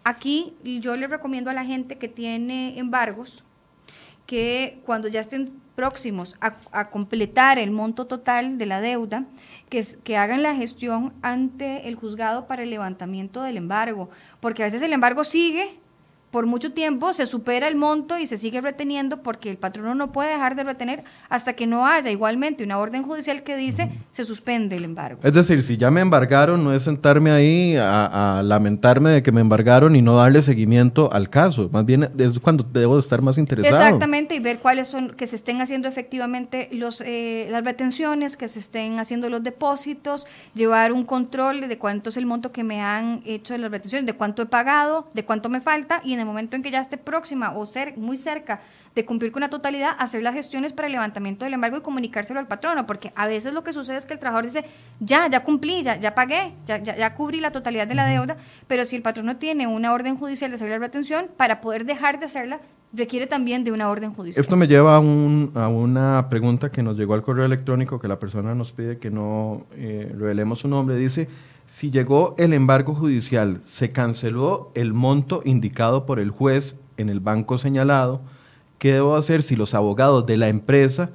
aquí 0.04 0.54
yo 0.64 0.96
le 0.96 1.08
recomiendo 1.08 1.50
a 1.50 1.54
la 1.54 1.66
gente 1.66 1.98
que 1.98 2.08
tiene 2.08 2.78
embargos 2.78 3.44
que 4.28 4.80
cuando 4.86 5.08
ya 5.08 5.22
estén 5.22 5.54
próximos 5.76 6.36
a, 6.40 6.54
a 6.72 6.92
completar 6.92 7.58
el 7.58 7.72
monto 7.72 8.06
total 8.06 8.60
de 8.60 8.66
la 8.68 8.80
deuda, 8.80 9.26
que, 9.74 9.84
que 10.04 10.18
hagan 10.18 10.44
la 10.44 10.54
gestión 10.54 11.14
ante 11.24 11.88
el 11.88 11.96
juzgado 11.96 12.46
para 12.46 12.62
el 12.62 12.70
levantamiento 12.70 13.42
del 13.42 13.58
embargo, 13.58 14.12
porque 14.40 14.62
a 14.62 14.68
veces 14.68 14.84
el 14.84 14.94
embargo 14.94 15.24
sigue 15.24 15.80
por 16.34 16.48
mucho 16.48 16.74
tiempo 16.74 17.14
se 17.14 17.28
supera 17.28 17.68
el 17.68 17.76
monto 17.76 18.18
y 18.18 18.26
se 18.26 18.38
sigue 18.38 18.60
reteniendo 18.60 19.22
porque 19.22 19.52
el 19.52 19.58
patrono 19.58 19.94
no 19.94 20.12
puede 20.12 20.32
dejar 20.32 20.56
de 20.56 20.64
retener 20.64 21.04
hasta 21.30 21.54
que 21.54 21.68
no 21.68 21.86
haya 21.86 22.10
igualmente 22.10 22.64
una 22.64 22.80
orden 22.80 23.04
judicial 23.04 23.44
que 23.44 23.56
dice 23.56 23.92
se 24.10 24.24
suspende 24.24 24.76
el 24.78 24.84
embargo. 24.84 25.20
Es 25.22 25.36
decir, 25.36 25.62
si 25.62 25.78
ya 25.78 25.92
me 25.92 26.02
embargaron, 26.02 26.64
no 26.64 26.74
es 26.74 26.82
sentarme 26.82 27.30
ahí 27.30 27.76
a, 27.78 28.42
lamentarme 28.44 29.12
de 29.12 29.22
que 29.22 29.32
me 29.32 29.42
embargaron 29.42 29.96
y 29.96 30.02
no 30.02 30.16
darle 30.16 30.42
seguimiento 30.42 31.14
al 31.14 31.30
caso. 31.30 31.70
Más 31.72 31.86
bien 31.86 32.10
es 32.18 32.40
cuando 32.40 32.64
debo 32.64 32.98
estar 32.98 33.22
más 33.22 33.38
interesado. 33.38 33.84
Exactamente, 33.84 34.34
y 34.34 34.40
ver 34.40 34.58
cuáles 34.58 34.88
son, 34.88 35.12
que 35.12 35.28
se 35.28 35.36
estén 35.36 35.62
haciendo 35.62 35.88
efectivamente 35.88 36.68
los, 36.72 37.02
eh, 37.02 37.48
las 37.52 37.64
retenciones, 37.64 38.38
que 38.38 38.48
se 38.48 38.58
estén 38.58 39.00
haciendo 39.00 39.30
los 39.30 39.44
depósitos, 39.44 40.26
llevar 40.56 40.94
un 40.94 41.06
control 41.06 41.68
de 41.68 41.78
cuánto 41.78 42.10
es 42.10 42.18
el 42.18 42.26
monto 42.26 42.52
que 42.52 42.64
me 42.64 42.82
han 42.82 43.22
hecho 43.24 43.54
de 43.54 43.60
las 43.60 43.70
retenciones, 43.70 44.08
de 44.08 44.14
cuánto 44.14 44.42
he 44.42 44.48
pagado, 44.48 45.08
de 45.14 45.24
cuánto 45.26 45.48
me 45.48 45.62
falta 45.62 46.02
y 46.04 46.14
en 46.14 46.23
el 46.24 46.28
momento 46.28 46.56
en 46.56 46.64
que 46.64 46.72
ya 46.72 46.80
esté 46.80 46.98
próxima 46.98 47.54
o 47.56 47.66
ser 47.66 47.98
muy 47.98 48.18
cerca 48.18 48.62
de 48.96 49.06
cumplir 49.06 49.32
con 49.32 49.42
la 49.42 49.50
totalidad, 49.50 49.92
hacer 49.98 50.22
las 50.22 50.34
gestiones 50.36 50.74
para 50.74 50.88
el 50.88 50.94
levantamiento 50.94 51.46
del 51.46 51.54
embargo 51.54 51.78
y 51.78 51.82
comunicárselo 51.82 52.40
al 52.40 52.48
patrono, 52.48 52.86
porque 52.86 53.12
a 53.16 53.28
veces 53.28 53.54
lo 53.54 53.64
que 53.64 53.74
sucede 53.74 53.98
es 53.98 54.06
que 54.06 54.14
el 54.14 54.20
trabajador 54.20 54.46
dice, 54.46 54.66
ya, 55.00 55.28
ya 55.28 55.44
cumplí, 55.44 55.82
ya, 55.84 56.00
ya 56.00 56.14
pagué, 56.14 56.54
ya, 56.66 56.78
ya, 56.78 57.16
cubrí 57.16 57.40
la 57.40 57.52
totalidad 57.52 57.88
de 57.88 57.96
la 57.96 58.06
deuda, 58.06 58.38
pero 58.68 58.86
si 58.86 58.96
el 58.96 59.02
patrono 59.02 59.38
tiene 59.38 59.66
una 59.68 59.94
orden 59.94 60.18
judicial 60.18 60.52
de 60.52 60.56
hacer 60.56 60.70
la 60.70 60.78
retención, 60.78 61.28
para 61.38 61.60
poder 61.60 61.86
dejar 61.86 62.20
de 62.20 62.26
hacerla, 62.26 62.60
requiere 62.94 63.26
también 63.26 63.64
de 63.64 63.72
una 63.72 63.90
orden 63.90 64.14
judicial. 64.14 64.42
Esto 64.42 64.56
me 64.56 64.68
lleva 64.68 64.96
a, 64.96 65.00
un, 65.00 65.52
a 65.56 65.68
una 65.68 66.28
pregunta 66.30 66.72
que 66.72 66.84
nos 66.84 66.96
llegó 66.96 67.16
al 67.16 67.24
correo 67.24 67.46
electrónico 67.46 68.00
que 68.00 68.08
la 68.08 68.20
persona 68.20 68.54
nos 68.54 68.72
pide 68.72 69.00
que 69.00 69.10
no 69.10 69.66
eh, 69.76 70.14
revelemos 70.16 70.60
su 70.60 70.68
nombre. 70.68 70.96
Dice, 70.96 71.28
si 71.68 71.92
llegó 71.92 72.36
el 72.38 72.54
embargo 72.54 72.94
judicial, 72.94 73.62
se 73.66 73.92
canceló 73.92 74.72
el 74.76 74.94
monto 74.94 75.42
indicado 75.46 76.06
por 76.06 76.20
el 76.20 76.30
juez 76.30 76.76
en 76.98 77.10
el 77.10 77.20
banco 77.20 77.58
señalado, 77.58 78.22
¿qué 78.78 78.94
debo 78.94 79.16
hacer 79.16 79.44
si 79.44 79.56
los 79.56 79.74
abogados 79.74 80.26
de 80.26 80.38
la 80.38 80.50
empresa 80.50 81.10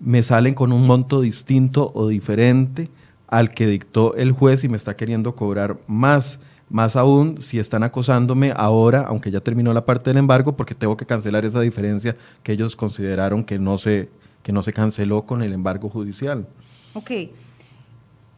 me 0.00 0.22
salen 0.22 0.54
con 0.54 0.72
un 0.72 0.86
monto 0.86 1.20
distinto 1.20 1.90
o 1.94 2.08
diferente 2.08 2.88
al 3.26 3.50
que 3.52 3.66
dictó 3.66 4.14
el 4.14 4.32
juez 4.32 4.64
y 4.64 4.68
me 4.68 4.76
está 4.76 4.96
queriendo 4.96 5.34
cobrar 5.34 5.78
más? 5.86 6.38
Más 6.70 6.96
aún 6.96 7.40
si 7.40 7.58
están 7.58 7.82
acosándome 7.82 8.52
ahora, 8.54 9.04
aunque 9.08 9.30
ya 9.30 9.40
terminó 9.40 9.72
la 9.72 9.86
parte 9.86 10.10
del 10.10 10.18
embargo, 10.18 10.54
porque 10.54 10.74
tengo 10.74 10.96
que 10.96 11.06
cancelar 11.06 11.44
esa 11.46 11.60
diferencia 11.60 12.16
que 12.42 12.52
ellos 12.52 12.76
consideraron 12.76 13.42
que 13.42 13.58
no 13.58 13.78
se, 13.78 14.10
que 14.42 14.52
no 14.52 14.62
se 14.62 14.74
canceló 14.74 15.22
con 15.24 15.42
el 15.42 15.54
embargo 15.54 15.88
judicial. 15.88 16.46
Ok. 16.92 17.10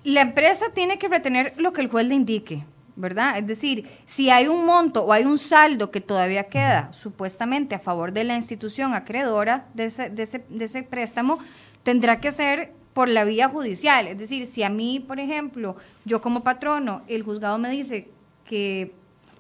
La 0.05 0.23
empresa 0.23 0.67
tiene 0.75 0.99
que 0.99 1.09
retener 1.09 1.55
lo 1.57 1.73
que 1.73 1.83
el 1.83 1.89
juez 1.89 2.07
le 2.07 2.15
indique. 2.15 2.65
¿verdad? 2.97 3.39
Es 3.39 3.47
decir, 3.47 3.89
si 4.05 4.31
hay 4.31 4.47
un 4.47 4.67
monto 4.67 5.05
o 5.05 5.13
hay 5.13 5.25
un 5.25 5.39
saldo 5.39 5.91
que 5.91 6.01
todavía 6.01 6.45
queda 6.45 6.93
supuestamente 6.93 7.75
a 7.75 7.79
favor 7.79 8.13
de 8.13 8.25
la 8.25 8.37
institución 8.37 8.95
acreedora 8.95 9.67
de 9.75 9.87
ese, 9.87 10.11
de 10.11 10.23
ese, 10.23 10.45
de 10.49 10.65
ese 10.67 10.83
préstamo, 10.83 11.39
tendrá 11.83 12.21
que 12.21 12.31
ser 12.31 12.73
por 12.93 13.09
la 13.09 13.25
vía 13.25 13.49
judicial. 13.49 14.07
Es 14.07 14.19
decir, 14.19 14.47
si 14.47 14.63
a 14.63 14.69
mí, 14.69 15.01
por 15.01 15.19
ejemplo, 15.19 15.77
yo 16.05 16.21
como 16.21 16.43
patrono, 16.43 17.03
el 17.09 17.23
juzgado 17.23 17.59
me 17.59 17.71
dice 17.71 18.09
que 18.45 18.93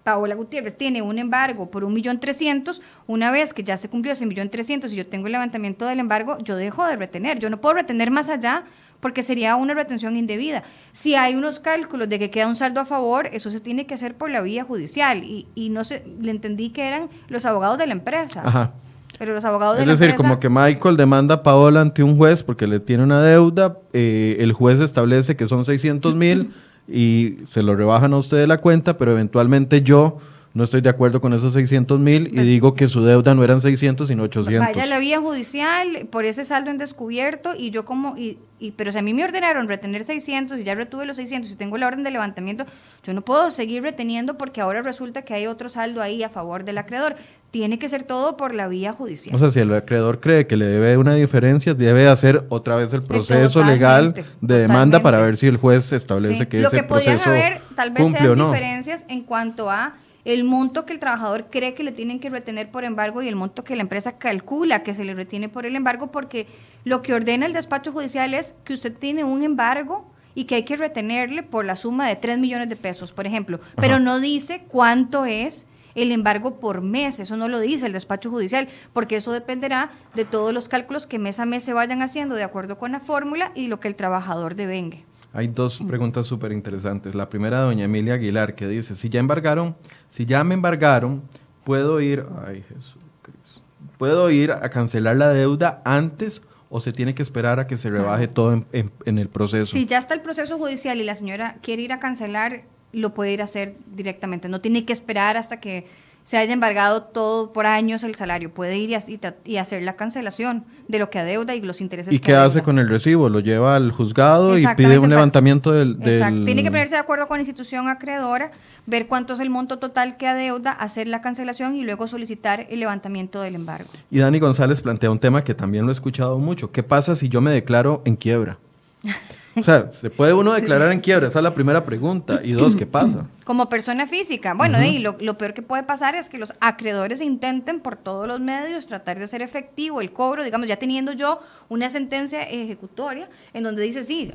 Paola 0.04 0.34
Gutiérrez 0.34 0.76
tiene 0.76 1.02
un 1.02 1.18
embargo 1.18 1.70
por 1.70 1.84
un 1.84 1.92
millón 1.92 2.20
trescientos, 2.20 2.80
una 3.06 3.30
vez 3.30 3.52
que 3.52 3.62
ya 3.62 3.76
se 3.76 3.90
cumplió 3.90 4.12
ese 4.12 4.24
millón 4.24 4.48
trescientos 4.48 4.92
y 4.92 4.96
yo 4.96 5.06
tengo 5.06 5.26
el 5.26 5.32
levantamiento 5.32 5.84
del 5.84 6.00
embargo, 6.00 6.38
yo 6.38 6.56
dejo 6.56 6.86
de 6.86 6.96
retener. 6.96 7.38
Yo 7.38 7.50
no 7.50 7.60
puedo 7.60 7.74
retener 7.74 8.10
más 8.10 8.28
allá 8.28 8.64
porque 9.00 9.22
sería 9.22 9.56
una 9.56 9.74
retención 9.74 10.16
indebida. 10.16 10.62
Si 10.92 11.14
hay 11.14 11.34
unos 11.34 11.58
cálculos 11.58 12.08
de 12.08 12.18
que 12.18 12.30
queda 12.30 12.46
un 12.46 12.56
saldo 12.56 12.80
a 12.80 12.86
favor, 12.86 13.28
eso 13.32 13.50
se 13.50 13.60
tiene 13.60 13.86
que 13.86 13.94
hacer 13.94 14.14
por 14.14 14.30
la 14.30 14.42
vía 14.42 14.64
judicial. 14.64 15.24
Y, 15.24 15.46
y 15.54 15.70
no 15.70 15.84
sé, 15.84 16.04
le 16.20 16.30
entendí 16.30 16.70
que 16.70 16.86
eran 16.86 17.08
los 17.28 17.46
abogados 17.46 17.78
de 17.78 17.86
la 17.86 17.92
empresa. 17.92 18.42
Ajá. 18.44 18.72
Pero 19.18 19.34
los 19.34 19.44
abogados 19.44 19.76
de 19.76 19.82
Es 19.82 19.86
la 19.86 19.92
decir, 19.92 20.10
empresa... 20.10 20.28
como 20.28 20.40
que 20.40 20.48
Michael 20.48 20.96
demanda 20.96 21.36
a 21.36 21.42
Paola 21.42 21.80
ante 21.80 22.02
un 22.02 22.16
juez 22.16 22.42
porque 22.42 22.66
le 22.66 22.80
tiene 22.80 23.02
una 23.02 23.22
deuda, 23.22 23.76
eh, 23.92 24.36
el 24.40 24.52
juez 24.52 24.80
establece 24.80 25.36
que 25.36 25.46
son 25.46 25.64
600 25.64 26.14
mil 26.14 26.52
y 26.88 27.36
se 27.46 27.62
lo 27.62 27.76
rebajan 27.76 28.14
a 28.14 28.16
usted 28.16 28.38
de 28.38 28.46
la 28.46 28.58
cuenta, 28.58 28.96
pero 28.96 29.12
eventualmente 29.12 29.82
yo 29.82 30.18
no 30.52 30.64
estoy 30.64 30.80
de 30.80 30.88
acuerdo 30.88 31.20
con 31.20 31.32
esos 31.32 31.52
600 31.52 32.00
mil 32.00 32.28
y 32.32 32.42
digo 32.42 32.74
que 32.74 32.88
su 32.88 33.04
deuda 33.04 33.34
no 33.36 33.44
eran 33.44 33.60
600 33.60 34.08
sino 34.08 34.24
800. 34.24 34.66
Vaya 34.74 34.86
la 34.86 34.98
vía 34.98 35.20
judicial 35.20 36.08
por 36.10 36.24
ese 36.24 36.42
saldo 36.44 36.70
en 36.70 36.78
descubierto 36.78 37.54
y 37.56 37.70
yo 37.70 37.84
como, 37.84 38.16
y, 38.16 38.38
y, 38.58 38.72
pero 38.72 38.90
si 38.90 38.98
a 38.98 39.02
mí 39.02 39.14
me 39.14 39.22
ordenaron 39.22 39.68
retener 39.68 40.04
600 40.04 40.58
y 40.58 40.64
ya 40.64 40.74
retuve 40.74 41.06
los 41.06 41.16
600 41.16 41.52
y 41.52 41.54
tengo 41.54 41.78
la 41.78 41.86
orden 41.86 42.02
de 42.02 42.10
levantamiento, 42.10 42.64
yo 43.04 43.14
no 43.14 43.22
puedo 43.22 43.50
seguir 43.52 43.82
reteniendo 43.84 44.36
porque 44.36 44.60
ahora 44.60 44.82
resulta 44.82 45.22
que 45.22 45.34
hay 45.34 45.46
otro 45.46 45.68
saldo 45.68 46.02
ahí 46.02 46.22
a 46.24 46.28
favor 46.28 46.64
del 46.64 46.78
acreedor. 46.78 47.14
Tiene 47.52 47.78
que 47.78 47.88
ser 47.88 48.02
todo 48.04 48.36
por 48.36 48.52
la 48.54 48.66
vía 48.68 48.92
judicial. 48.92 49.34
O 49.34 49.38
sea, 49.38 49.50
si 49.50 49.58
el 49.60 49.72
acreedor 49.74 50.20
cree 50.20 50.46
que 50.48 50.56
le 50.56 50.66
debe 50.66 50.96
una 50.96 51.14
diferencia, 51.14 51.74
debe 51.74 52.08
hacer 52.08 52.44
otra 52.48 52.74
vez 52.76 52.92
el 52.92 53.02
proceso 53.02 53.60
Totalmente, 53.60 53.72
legal 53.72 54.14
de 54.40 54.58
demanda 54.58 54.98
totalmente. 54.98 55.00
para 55.02 55.20
ver 55.20 55.36
si 55.36 55.46
el 55.46 55.56
juez 55.56 55.92
establece 55.92 56.38
Sí, 56.38 56.46
que 56.46 56.60
Lo 56.60 56.68
ese 56.68 56.76
que 56.78 56.82
proceso 56.84 57.30
haber 57.30 57.60
tal 57.76 57.90
vez 57.90 58.02
cumple 58.02 58.20
sean 58.20 58.32
o 58.32 58.36
no. 58.36 58.50
diferencias 58.50 59.04
en 59.08 59.22
cuanto 59.22 59.68
a 59.70 59.94
el 60.24 60.44
monto 60.44 60.86
que 60.86 60.92
el 60.92 60.98
trabajador 60.98 61.46
cree 61.50 61.74
que 61.74 61.84
le 61.84 61.92
tienen 61.92 62.20
que 62.20 62.30
retener 62.30 62.70
por 62.70 62.84
embargo 62.84 63.22
y 63.22 63.28
el 63.28 63.36
monto 63.36 63.64
que 63.64 63.76
la 63.76 63.82
empresa 63.82 64.18
calcula 64.18 64.82
que 64.82 64.94
se 64.94 65.04
le 65.04 65.14
retiene 65.14 65.48
por 65.48 65.66
el 65.66 65.76
embargo, 65.76 66.10
porque 66.10 66.46
lo 66.84 67.02
que 67.02 67.14
ordena 67.14 67.46
el 67.46 67.52
despacho 67.52 67.92
judicial 67.92 68.34
es 68.34 68.54
que 68.64 68.74
usted 68.74 68.96
tiene 68.96 69.24
un 69.24 69.42
embargo 69.42 70.10
y 70.34 70.44
que 70.44 70.56
hay 70.56 70.64
que 70.64 70.76
retenerle 70.76 71.42
por 71.42 71.64
la 71.64 71.76
suma 71.76 72.08
de 72.08 72.16
3 72.16 72.38
millones 72.38 72.68
de 72.68 72.76
pesos, 72.76 73.12
por 73.12 73.26
ejemplo, 73.26 73.60
pero 73.76 73.98
no 73.98 74.20
dice 74.20 74.62
cuánto 74.68 75.24
es 75.24 75.66
el 75.94 76.12
embargo 76.12 76.60
por 76.60 76.82
mes, 76.82 77.18
eso 77.18 77.36
no 77.36 77.48
lo 77.48 77.58
dice 77.58 77.86
el 77.86 77.92
despacho 77.92 78.30
judicial, 78.30 78.68
porque 78.92 79.16
eso 79.16 79.32
dependerá 79.32 79.90
de 80.14 80.24
todos 80.24 80.54
los 80.54 80.68
cálculos 80.68 81.06
que 81.06 81.18
mes 81.18 81.40
a 81.40 81.46
mes 81.46 81.64
se 81.64 81.72
vayan 81.72 82.02
haciendo 82.02 82.36
de 82.36 82.44
acuerdo 82.44 82.78
con 82.78 82.92
la 82.92 83.00
fórmula 83.00 83.50
y 83.54 83.66
lo 83.66 83.80
que 83.80 83.88
el 83.88 83.96
trabajador 83.96 84.54
devengue. 84.54 85.04
Hay 85.32 85.48
dos 85.48 85.80
preguntas 85.86 86.26
súper 86.26 86.50
interesantes. 86.52 87.14
La 87.14 87.28
primera 87.28 87.60
de 87.60 87.64
doña 87.66 87.84
Emilia 87.84 88.14
Aguilar 88.14 88.54
que 88.54 88.66
dice, 88.66 88.94
si 88.96 89.08
ya 89.08 89.20
embargaron, 89.20 89.76
si 90.08 90.26
ya 90.26 90.42
me 90.42 90.54
embargaron, 90.54 91.22
puedo 91.64 92.00
ir, 92.00 92.24
ay 92.46 92.64
Jesucristo, 92.68 93.60
puedo 93.98 94.30
ir 94.30 94.50
a 94.52 94.68
cancelar 94.70 95.16
la 95.16 95.28
deuda 95.28 95.82
antes 95.84 96.42
o 96.68 96.80
se 96.80 96.90
tiene 96.92 97.14
que 97.14 97.22
esperar 97.22 97.60
a 97.60 97.66
que 97.66 97.76
se 97.76 97.90
rebaje 97.90 98.28
todo 98.28 98.52
en, 98.54 98.66
en- 98.72 98.90
en 99.04 99.18
el 99.18 99.28
proceso. 99.28 99.72
Si 99.72 99.86
ya 99.86 99.98
está 99.98 100.14
el 100.14 100.20
proceso 100.22 100.58
judicial 100.58 101.00
y 101.00 101.04
la 101.04 101.14
señora 101.14 101.56
quiere 101.62 101.82
ir 101.82 101.92
a 101.92 101.98
cancelar, 102.00 102.62
lo 102.92 103.14
puede 103.14 103.32
ir 103.32 103.40
a 103.40 103.44
hacer 103.44 103.76
directamente. 103.94 104.48
No 104.48 104.60
tiene 104.60 104.84
que 104.84 104.92
esperar 104.92 105.36
hasta 105.36 105.60
que 105.60 105.86
se 106.30 106.36
haya 106.36 106.52
embargado 106.52 107.02
todo 107.02 107.52
por 107.52 107.66
años 107.66 108.04
el 108.04 108.14
salario. 108.14 108.54
Puede 108.54 108.78
ir 108.78 108.90
y, 108.90 109.20
y 109.44 109.56
hacer 109.56 109.82
la 109.82 109.96
cancelación 109.96 110.64
de 110.86 111.00
lo 111.00 111.10
que 111.10 111.18
adeuda 111.18 111.56
y 111.56 111.60
los 111.60 111.80
intereses 111.80 112.14
¿Y 112.14 112.20
que 112.20 112.26
qué 112.26 112.34
hace 112.36 112.62
con 112.62 112.78
el 112.78 112.88
recibo? 112.88 113.28
¿Lo 113.28 113.40
lleva 113.40 113.74
al 113.74 113.90
juzgado 113.90 114.56
y 114.56 114.64
pide 114.76 115.00
un 115.00 115.10
levantamiento 115.10 115.72
del, 115.72 115.98
Exacto. 116.00 116.44
Tiene 116.44 116.62
que 116.62 116.70
ponerse 116.70 116.94
de 116.94 117.00
acuerdo 117.00 117.26
con 117.26 117.38
la 117.38 117.40
institución 117.40 117.88
acreedora, 117.88 118.52
ver 118.86 119.08
cuánto 119.08 119.34
es 119.34 119.40
el 119.40 119.50
monto 119.50 119.80
total 119.80 120.18
que 120.18 120.28
adeuda, 120.28 120.70
hacer 120.70 121.08
la 121.08 121.20
cancelación 121.20 121.74
y 121.74 121.82
luego 121.82 122.06
solicitar 122.06 122.64
el 122.70 122.78
levantamiento 122.78 123.40
del 123.40 123.56
embargo. 123.56 123.90
Y 124.08 124.20
Dani 124.20 124.38
González 124.38 124.80
plantea 124.82 125.10
un 125.10 125.18
tema 125.18 125.42
que 125.42 125.56
también 125.56 125.84
lo 125.84 125.90
he 125.90 125.94
escuchado 125.94 126.38
mucho. 126.38 126.70
¿Qué 126.70 126.84
pasa 126.84 127.16
si 127.16 127.28
yo 127.28 127.40
me 127.40 127.50
declaro 127.50 128.02
en 128.04 128.14
quiebra? 128.14 128.56
O 129.56 129.62
sea, 129.64 129.90
¿se 129.90 130.10
puede 130.10 130.32
uno 130.32 130.52
declarar 130.52 130.92
en 130.92 131.00
quiebra? 131.00 131.26
Esa 131.26 131.40
es 131.40 131.42
la 131.42 131.54
primera 131.54 131.84
pregunta. 131.84 132.40
Y 132.42 132.52
dos, 132.52 132.76
¿qué 132.76 132.86
pasa? 132.86 133.26
Como 133.44 133.68
persona 133.68 134.06
física, 134.06 134.54
bueno, 134.54 134.80
y 134.80 135.00
lo, 135.00 135.16
lo 135.20 135.36
peor 135.36 135.54
que 135.54 135.62
puede 135.62 135.82
pasar 135.82 136.14
es 136.14 136.28
que 136.28 136.38
los 136.38 136.54
acreedores 136.60 137.20
intenten 137.20 137.80
por 137.80 137.96
todos 137.96 138.28
los 138.28 138.38
medios 138.38 138.86
tratar 138.86 139.18
de 139.18 139.24
hacer 139.24 139.42
efectivo 139.42 140.00
el 140.00 140.12
cobro, 140.12 140.44
digamos, 140.44 140.68
ya 140.68 140.76
teniendo 140.76 141.12
yo 141.12 141.40
una 141.68 141.90
sentencia 141.90 142.42
ejecutoria 142.42 143.28
en 143.52 143.64
donde 143.64 143.82
dice, 143.82 144.04
sí, 144.04 144.32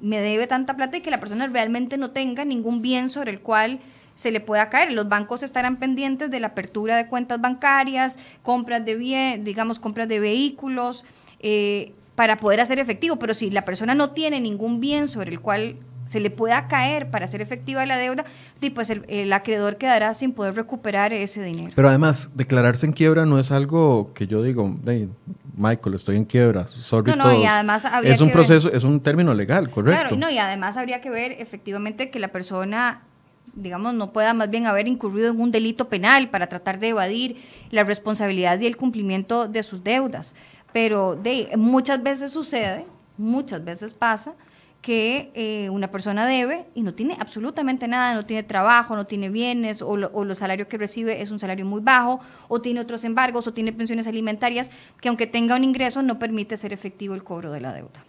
me 0.00 0.20
debe 0.20 0.48
tanta 0.48 0.76
plata 0.76 0.96
y 0.96 1.02
que 1.02 1.10
la 1.10 1.20
persona 1.20 1.46
realmente 1.46 1.96
no 1.96 2.10
tenga 2.10 2.44
ningún 2.44 2.82
bien 2.82 3.10
sobre 3.10 3.30
el 3.30 3.40
cual 3.40 3.78
se 4.14 4.30
le 4.30 4.40
pueda 4.40 4.68
caer. 4.70 4.92
Los 4.92 5.08
bancos 5.08 5.42
estarán 5.42 5.76
pendientes 5.76 6.30
de 6.30 6.40
la 6.40 6.48
apertura 6.48 6.96
de 6.96 7.06
cuentas 7.06 7.40
bancarias, 7.40 8.18
compras 8.42 8.84
de 8.84 8.96
bien, 8.96 9.44
digamos, 9.44 9.78
compras 9.78 10.08
de 10.08 10.20
vehículos, 10.20 11.04
eh, 11.40 11.92
para 12.14 12.38
poder 12.38 12.60
hacer 12.60 12.78
efectivo. 12.78 13.16
Pero 13.16 13.34
si 13.34 13.50
la 13.50 13.64
persona 13.64 13.94
no 13.94 14.10
tiene 14.10 14.40
ningún 14.40 14.80
bien 14.80 15.08
sobre 15.08 15.30
el 15.30 15.40
cual 15.40 15.76
se 16.06 16.20
le 16.20 16.30
pueda 16.30 16.68
caer 16.68 17.10
para 17.10 17.24
hacer 17.24 17.40
efectiva 17.40 17.86
la 17.86 17.96
deuda, 17.96 18.24
sí, 18.60 18.68
pues 18.70 18.90
el, 18.90 19.04
el 19.08 19.32
acreedor 19.32 19.76
quedará 19.78 20.12
sin 20.12 20.32
poder 20.32 20.54
recuperar 20.54 21.12
ese 21.14 21.42
dinero. 21.42 21.70
Pero 21.74 21.88
además, 21.88 22.30
declararse 22.34 22.84
en 22.84 22.92
quiebra 22.92 23.24
no 23.24 23.38
es 23.38 23.50
algo 23.50 24.12
que 24.12 24.26
yo 24.26 24.42
digo, 24.42 24.74
"Hey, 24.84 25.08
Michael, 25.56 25.94
estoy 25.94 26.16
en 26.16 26.24
quiebra, 26.26 26.68
sorry 26.68 27.10
No, 27.12 27.16
no, 27.16 27.30
y 27.30 27.34
todos". 27.36 27.46
además 27.46 27.84
habría 27.86 28.12
Es 28.12 28.20
un 28.20 28.28
que 28.28 28.34
ver- 28.36 28.46
proceso, 28.46 28.70
es 28.72 28.84
un 28.84 29.00
término 29.00 29.32
legal, 29.32 29.70
correcto. 29.70 30.00
Claro, 30.00 30.16
no, 30.16 30.28
y 30.28 30.36
además 30.38 30.76
habría 30.76 31.00
que 31.00 31.08
ver 31.08 31.32
efectivamente 31.38 32.10
que 32.10 32.18
la 32.18 32.28
persona, 32.28 33.02
digamos, 33.54 33.94
no 33.94 34.12
pueda 34.12 34.34
más 34.34 34.50
bien 34.50 34.66
haber 34.66 34.88
incurrido 34.88 35.30
en 35.30 35.40
un 35.40 35.50
delito 35.50 35.88
penal 35.88 36.28
para 36.30 36.46
tratar 36.48 36.78
de 36.78 36.88
evadir 36.88 37.36
la 37.70 37.84
responsabilidad 37.84 38.58
y 38.60 38.66
el 38.66 38.76
cumplimiento 38.76 39.46
de 39.48 39.62
sus 39.62 39.82
deudas. 39.84 40.34
Pero 40.72 41.16
de, 41.16 41.50
muchas 41.56 42.02
veces 42.02 42.30
sucede, 42.30 42.86
muchas 43.18 43.64
veces 43.64 43.94
pasa 43.94 44.34
que 44.82 45.30
eh, 45.34 45.70
una 45.70 45.90
persona 45.90 46.26
debe 46.26 46.66
y 46.74 46.82
no 46.82 46.92
tiene 46.92 47.16
absolutamente 47.20 47.86
nada, 47.86 48.14
no 48.14 48.26
tiene 48.26 48.42
trabajo, 48.42 48.96
no 48.96 49.06
tiene 49.06 49.30
bienes, 49.30 49.80
o, 49.80 49.90
o 49.90 50.24
los 50.24 50.38
salarios 50.38 50.66
que 50.66 50.76
recibe 50.76 51.22
es 51.22 51.30
un 51.30 51.38
salario 51.38 51.64
muy 51.64 51.80
bajo, 51.80 52.18
o 52.48 52.60
tiene 52.60 52.80
otros 52.80 53.04
embargos, 53.04 53.46
o 53.46 53.54
tiene 53.54 53.72
pensiones 53.72 54.08
alimentarias, 54.08 54.72
que 55.00 55.08
aunque 55.08 55.28
tenga 55.28 55.54
un 55.54 55.62
ingreso 55.62 56.02
no 56.02 56.18
permite 56.18 56.56
ser 56.56 56.72
efectivo 56.72 57.14
el 57.14 57.22
cobro 57.22 57.52
de 57.52 57.60
la 57.60 57.72
deuda. 57.72 58.04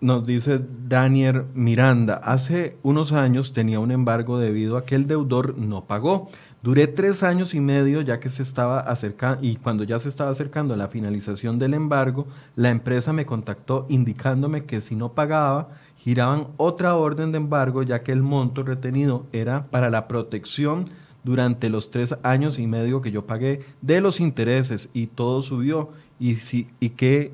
Nos 0.00 0.24
dice 0.24 0.60
Daniel 0.88 1.44
Miranda, 1.52 2.14
hace 2.24 2.78
unos 2.82 3.12
años 3.12 3.52
tenía 3.52 3.80
un 3.80 3.90
embargo 3.90 4.38
debido 4.38 4.78
a 4.78 4.86
que 4.86 4.94
el 4.94 5.06
deudor 5.06 5.58
no 5.58 5.84
pagó. 5.84 6.30
Duré 6.62 6.86
tres 6.86 7.22
años 7.22 7.54
y 7.54 7.60
medio 7.60 8.02
ya 8.02 8.20
que 8.20 8.28
se 8.28 8.42
estaba 8.42 8.80
acercando 8.80 9.42
y 9.42 9.56
cuando 9.56 9.82
ya 9.84 9.98
se 9.98 10.10
estaba 10.10 10.30
acercando 10.30 10.74
a 10.74 10.76
la 10.76 10.88
finalización 10.88 11.58
del 11.58 11.72
embargo, 11.72 12.26
la 12.54 12.68
empresa 12.68 13.14
me 13.14 13.24
contactó 13.24 13.86
indicándome 13.88 14.64
que 14.64 14.82
si 14.82 14.94
no 14.94 15.14
pagaba, 15.14 15.70
giraban 15.96 16.48
otra 16.58 16.96
orden 16.96 17.32
de 17.32 17.38
embargo 17.38 17.82
ya 17.82 18.02
que 18.02 18.12
el 18.12 18.22
monto 18.22 18.62
retenido 18.62 19.24
era 19.32 19.68
para 19.68 19.88
la 19.88 20.06
protección 20.06 20.90
durante 21.24 21.70
los 21.70 21.90
tres 21.90 22.14
años 22.22 22.58
y 22.58 22.66
medio 22.66 23.00
que 23.00 23.10
yo 23.10 23.26
pagué 23.26 23.64
de 23.80 24.02
los 24.02 24.20
intereses 24.20 24.90
y 24.92 25.06
todo 25.06 25.40
subió 25.40 25.90
y, 26.18 26.36
si, 26.36 26.68
y 26.78 26.90
que 26.90 27.32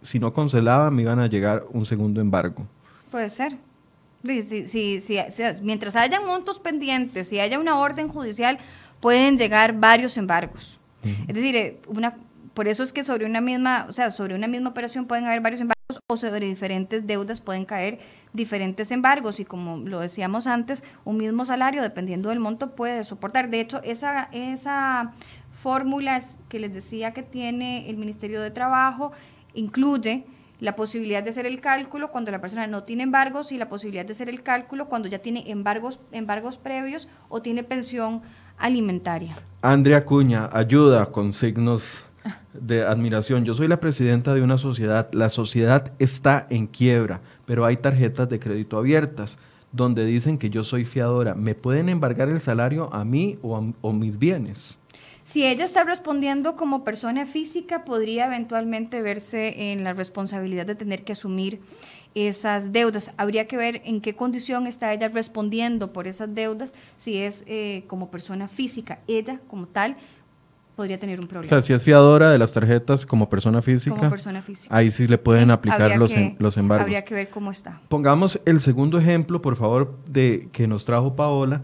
si 0.00 0.18
no 0.18 0.32
cancelaba 0.32 0.90
me 0.90 1.02
iban 1.02 1.18
a 1.18 1.26
llegar 1.26 1.66
un 1.72 1.84
segundo 1.84 2.22
embargo. 2.22 2.66
Puede 3.10 3.28
ser. 3.28 3.58
Sí, 4.24 4.42
sí, 4.42 4.68
sí, 4.68 5.00
sí, 5.00 5.18
mientras 5.62 5.96
haya 5.96 6.20
montos 6.20 6.60
pendientes, 6.60 7.28
si 7.28 7.40
haya 7.40 7.58
una 7.58 7.78
orden 7.78 8.08
judicial, 8.08 8.58
pueden 9.00 9.36
llegar 9.36 9.72
varios 9.78 10.16
embargos. 10.16 10.78
Es 11.26 11.34
decir, 11.34 11.56
eh, 11.56 11.80
una, 11.88 12.16
por 12.54 12.68
eso 12.68 12.84
es 12.84 12.92
que 12.92 13.02
sobre 13.02 13.26
una 13.26 13.40
misma, 13.40 13.86
o 13.88 13.92
sea, 13.92 14.12
sobre 14.12 14.36
una 14.36 14.46
misma 14.46 14.70
operación 14.70 15.06
pueden 15.06 15.24
haber 15.24 15.40
varios 15.40 15.60
embargos 15.60 16.00
o 16.06 16.16
sobre 16.16 16.46
diferentes 16.46 17.04
deudas 17.04 17.40
pueden 17.40 17.64
caer 17.64 17.98
diferentes 18.32 18.92
embargos 18.92 19.40
y 19.40 19.44
como 19.44 19.78
lo 19.78 19.98
decíamos 19.98 20.46
antes, 20.46 20.84
un 21.04 21.16
mismo 21.16 21.44
salario, 21.44 21.82
dependiendo 21.82 22.28
del 22.28 22.38
monto, 22.38 22.76
puede 22.76 23.02
soportar. 23.02 23.50
De 23.50 23.60
hecho, 23.60 23.82
esa, 23.82 24.28
esa 24.30 25.12
fórmula 25.52 26.22
que 26.48 26.60
les 26.60 26.72
decía 26.72 27.12
que 27.12 27.24
tiene 27.24 27.90
el 27.90 27.96
Ministerio 27.96 28.40
de 28.40 28.52
Trabajo 28.52 29.10
incluye 29.54 30.24
la 30.62 30.76
posibilidad 30.76 31.24
de 31.24 31.30
hacer 31.30 31.44
el 31.44 31.60
cálculo 31.60 32.12
cuando 32.12 32.30
la 32.30 32.40
persona 32.40 32.68
no 32.68 32.84
tiene 32.84 33.02
embargos 33.02 33.50
y 33.50 33.58
la 33.58 33.68
posibilidad 33.68 34.06
de 34.06 34.12
hacer 34.12 34.28
el 34.28 34.44
cálculo 34.44 34.88
cuando 34.88 35.08
ya 35.08 35.18
tiene 35.18 35.50
embargos, 35.50 35.98
embargos 36.12 36.56
previos 36.56 37.08
o 37.28 37.42
tiene 37.42 37.64
pensión 37.64 38.22
alimentaria. 38.58 39.34
Andrea 39.60 40.04
Cuña, 40.04 40.48
ayuda 40.52 41.06
con 41.06 41.32
signos 41.32 42.04
de 42.54 42.86
admiración. 42.86 43.44
Yo 43.44 43.56
soy 43.56 43.66
la 43.66 43.80
presidenta 43.80 44.34
de 44.34 44.42
una 44.42 44.56
sociedad. 44.56 45.08
La 45.12 45.30
sociedad 45.30 45.90
está 45.98 46.46
en 46.48 46.68
quiebra, 46.68 47.22
pero 47.44 47.64
hay 47.64 47.78
tarjetas 47.78 48.28
de 48.28 48.38
crédito 48.38 48.78
abiertas 48.78 49.38
donde 49.72 50.04
dicen 50.04 50.38
que 50.38 50.48
yo 50.48 50.62
soy 50.62 50.84
fiadora. 50.84 51.34
¿Me 51.34 51.56
pueden 51.56 51.88
embargar 51.88 52.28
el 52.28 52.38
salario 52.38 52.88
a 52.94 53.04
mí 53.04 53.36
o, 53.42 53.72
o 53.80 53.92
mis 53.92 54.16
bienes? 54.16 54.78
Si 55.24 55.46
ella 55.46 55.64
está 55.64 55.84
respondiendo 55.84 56.56
como 56.56 56.84
persona 56.84 57.26
física, 57.26 57.84
podría 57.84 58.26
eventualmente 58.26 59.02
verse 59.02 59.72
en 59.72 59.84
la 59.84 59.92
responsabilidad 59.92 60.66
de 60.66 60.74
tener 60.74 61.04
que 61.04 61.12
asumir 61.12 61.60
esas 62.14 62.72
deudas. 62.72 63.12
Habría 63.16 63.46
que 63.46 63.56
ver 63.56 63.82
en 63.84 64.00
qué 64.00 64.14
condición 64.14 64.66
está 64.66 64.92
ella 64.92 65.08
respondiendo 65.08 65.92
por 65.92 66.06
esas 66.06 66.34
deudas, 66.34 66.74
si 66.96 67.18
es 67.18 67.44
eh, 67.46 67.84
como 67.86 68.10
persona 68.10 68.48
física. 68.48 68.98
Ella, 69.06 69.40
como 69.48 69.66
tal, 69.66 69.96
podría 70.76 70.98
tener 70.98 71.20
un 71.20 71.28
problema. 71.28 71.56
O 71.56 71.60
sea, 71.60 71.62
si 71.62 71.72
es 71.72 71.82
fiadora 71.82 72.30
de 72.30 72.38
las 72.38 72.52
tarjetas 72.52 73.06
como 73.06 73.28
persona 73.28 73.62
física, 73.62 74.10
ahí 74.70 74.90
sí 74.90 75.06
le 75.06 75.18
pueden 75.18 75.50
aplicar 75.50 75.96
los, 75.96 76.12
los 76.38 76.56
embargos. 76.56 76.82
Habría 76.82 77.04
que 77.04 77.14
ver 77.14 77.30
cómo 77.30 77.50
está. 77.50 77.80
Pongamos 77.88 78.40
el 78.44 78.60
segundo 78.60 78.98
ejemplo, 78.98 79.40
por 79.40 79.54
favor, 79.56 79.96
de 80.06 80.48
que 80.52 80.66
nos 80.66 80.84
trajo 80.84 81.14
Paola 81.14 81.62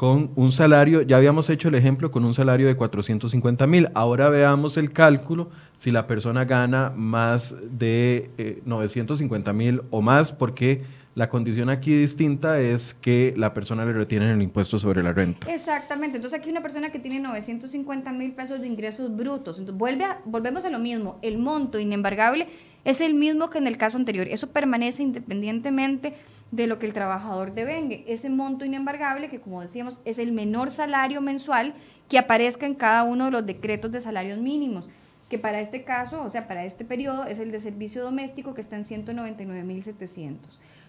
con 0.00 0.30
un 0.34 0.50
salario, 0.50 1.02
ya 1.02 1.18
habíamos 1.18 1.50
hecho 1.50 1.68
el 1.68 1.74
ejemplo 1.74 2.10
con 2.10 2.24
un 2.24 2.32
salario 2.32 2.66
de 2.66 2.74
450 2.74 3.66
mil, 3.66 3.90
ahora 3.92 4.30
veamos 4.30 4.78
el 4.78 4.92
cálculo 4.94 5.50
si 5.76 5.90
la 5.90 6.06
persona 6.06 6.46
gana 6.46 6.90
más 6.96 7.54
de 7.70 8.62
950 8.64 9.50
eh, 9.50 9.52
mil 9.52 9.82
o 9.90 10.00
más, 10.00 10.32
porque 10.32 10.84
la 11.14 11.28
condición 11.28 11.68
aquí 11.68 11.94
distinta 11.94 12.60
es 12.60 12.94
que 12.94 13.34
la 13.36 13.52
persona 13.52 13.84
le 13.84 13.92
retiene 13.92 14.32
el 14.32 14.40
impuesto 14.40 14.78
sobre 14.78 15.02
la 15.02 15.12
renta. 15.12 15.52
Exactamente, 15.52 16.16
entonces 16.16 16.40
aquí 16.40 16.48
una 16.48 16.62
persona 16.62 16.90
que 16.90 16.98
tiene 16.98 17.20
950 17.20 18.10
mil 18.12 18.32
pesos 18.32 18.62
de 18.62 18.68
ingresos 18.68 19.14
brutos, 19.14 19.58
entonces 19.58 19.78
vuelve 19.78 20.06
volvemos 20.24 20.64
a 20.64 20.70
lo 20.70 20.78
mismo, 20.78 21.18
el 21.20 21.36
monto 21.36 21.78
inembargable 21.78 22.46
es 22.86 23.02
el 23.02 23.12
mismo 23.12 23.50
que 23.50 23.58
en 23.58 23.66
el 23.66 23.76
caso 23.76 23.98
anterior, 23.98 24.26
eso 24.28 24.46
permanece 24.46 25.02
independientemente 25.02 26.14
de 26.50 26.66
lo 26.66 26.78
que 26.78 26.86
el 26.86 26.92
trabajador 26.92 27.54
devengue. 27.54 28.04
Ese 28.08 28.28
monto 28.28 28.64
inembargable, 28.64 29.28
que 29.28 29.40
como 29.40 29.60
decíamos, 29.60 30.00
es 30.04 30.18
el 30.18 30.32
menor 30.32 30.70
salario 30.70 31.20
mensual 31.20 31.74
que 32.08 32.18
aparezca 32.18 32.66
en 32.66 32.74
cada 32.74 33.04
uno 33.04 33.26
de 33.26 33.30
los 33.30 33.46
decretos 33.46 33.92
de 33.92 34.00
salarios 34.00 34.38
mínimos, 34.38 34.88
que 35.28 35.38
para 35.38 35.60
este 35.60 35.84
caso, 35.84 36.22
o 36.22 36.30
sea, 36.30 36.48
para 36.48 36.64
este 36.64 36.84
periodo, 36.84 37.24
es 37.24 37.38
el 37.38 37.52
de 37.52 37.60
servicio 37.60 38.02
doméstico 38.02 38.52
que 38.52 38.60
está 38.60 38.76
en 38.76 38.84
199.700. 38.84 40.36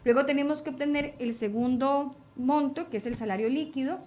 Luego 0.03 0.26
tenemos 0.26 0.64
que 0.64 0.72
obtener 0.72 1.14
el 1.20 1.36
segundo 1.36 2.16
monto, 2.36 2.89
que 2.89 2.97
es 2.97 3.05
el 3.05 3.16
salario 3.16 3.49
líquido, 3.49 3.99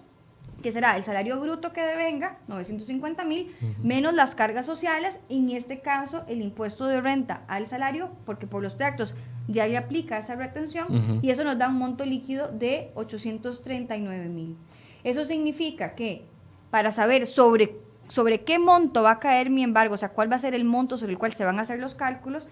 que 0.61 0.71
será 0.71 0.95
el 0.95 1.03
salario 1.03 1.39
bruto 1.39 1.73
que 1.73 1.81
devenga, 1.81 2.37
950 2.47 3.23
mil, 3.23 3.55
menos 3.83 4.13
las 4.13 4.35
cargas 4.35 4.65
sociales, 4.65 5.19
en 5.29 5.49
este 5.49 5.79
caso 5.79 6.23
el 6.27 6.41
impuesto 6.41 6.85
de 6.87 7.01
renta 7.01 7.43
al 7.47 7.67
salario, 7.67 8.09
porque 8.25 8.47
por 8.47 8.63
los 8.63 8.77
tractos 8.77 9.15
ya 9.47 9.67
le 9.67 9.77
aplica 9.77 10.17
esa 10.17 10.35
retención 10.35 11.19
y 11.21 11.29
eso 11.29 11.43
nos 11.43 11.57
da 11.57 11.69
un 11.69 11.75
monto 11.75 12.05
líquido 12.05 12.47
de 12.47 12.91
839 12.95 14.27
mil. 14.27 14.57
Eso 15.03 15.23
significa 15.23 15.93
que 15.93 16.25
para 16.71 16.91
saber 16.91 17.27
sobre, 17.27 17.75
sobre 18.07 18.41
qué 18.41 18.57
monto 18.57 19.03
va 19.03 19.11
a 19.11 19.19
caer 19.19 19.49
mi 19.49 19.63
embargo, 19.63 19.93
o 19.93 19.97
sea, 19.97 20.09
cuál 20.09 20.31
va 20.31 20.35
a 20.35 20.39
ser 20.39 20.55
el 20.55 20.65
monto 20.65 20.97
sobre 20.97 21.11
el 21.11 21.19
cual 21.19 21.33
se 21.33 21.45
van 21.45 21.59
a 21.59 21.61
hacer 21.61 21.79
los 21.79 21.93
cálculos, 21.93 22.47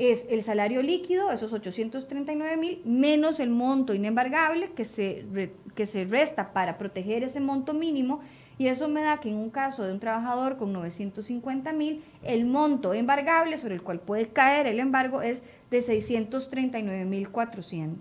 es 0.00 0.24
el 0.30 0.42
salario 0.42 0.82
líquido, 0.82 1.30
esos 1.30 1.52
839 1.52 2.56
mil, 2.56 2.80
menos 2.86 3.38
el 3.38 3.50
monto 3.50 3.92
inembargable 3.92 4.70
que 4.70 4.86
se, 4.86 5.26
que 5.74 5.84
se 5.84 6.06
resta 6.06 6.54
para 6.54 6.78
proteger 6.78 7.22
ese 7.22 7.38
monto 7.38 7.74
mínimo. 7.74 8.20
Y 8.56 8.68
eso 8.68 8.88
me 8.88 9.02
da 9.02 9.20
que 9.20 9.28
en 9.28 9.36
un 9.36 9.50
caso 9.50 9.84
de 9.84 9.92
un 9.92 10.00
trabajador 10.00 10.56
con 10.56 10.72
950 10.72 11.74
mil, 11.74 12.02
el 12.22 12.46
monto 12.46 12.94
embargable 12.94 13.58
sobre 13.58 13.74
el 13.74 13.82
cual 13.82 14.00
puede 14.00 14.28
caer 14.28 14.66
el 14.66 14.80
embargo 14.80 15.20
es 15.20 15.42
de 15.70 15.80
639.400. 15.80 17.96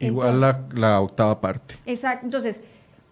Igual 0.00 0.40
la, 0.40 0.64
la, 0.74 0.98
octava 1.02 1.42
parte. 1.42 1.74
Exacto. 1.84 2.24
Entonces, 2.24 2.62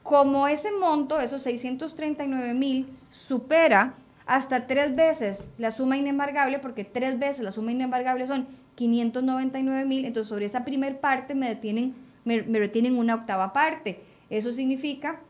como 0.03 0.49
ese 0.49 0.73
monto, 0.73 1.21
esos 1.21 1.47
639.000, 1.47 2.87
supera 3.11 3.93
hasta 4.27 4.67
tres 4.67 4.97
veces 4.97 5.49
la 5.57 5.71
suma 5.71 5.97
inembargable, 5.97 6.59
porque 6.59 6.85
tres 6.85 7.19
veces 7.19 7.45
la 7.45 7.53
suma 7.53 7.73
inembargable 7.73 8.27
son 8.27 8.49
599.000, 8.77 10.05
entonces 10.05 10.29
sobre 10.29 10.47
esa 10.47 10.65
primer 10.65 11.01
parte 11.01 11.35
me, 11.35 11.49
detienen, 11.49 11.95
me, 12.25 12.43
retienen 12.43 12.99
una 12.99 13.15
octava 13.15 13.53
parte. 13.53 14.01
Eso 14.29 14.53
significa 14.53 15.21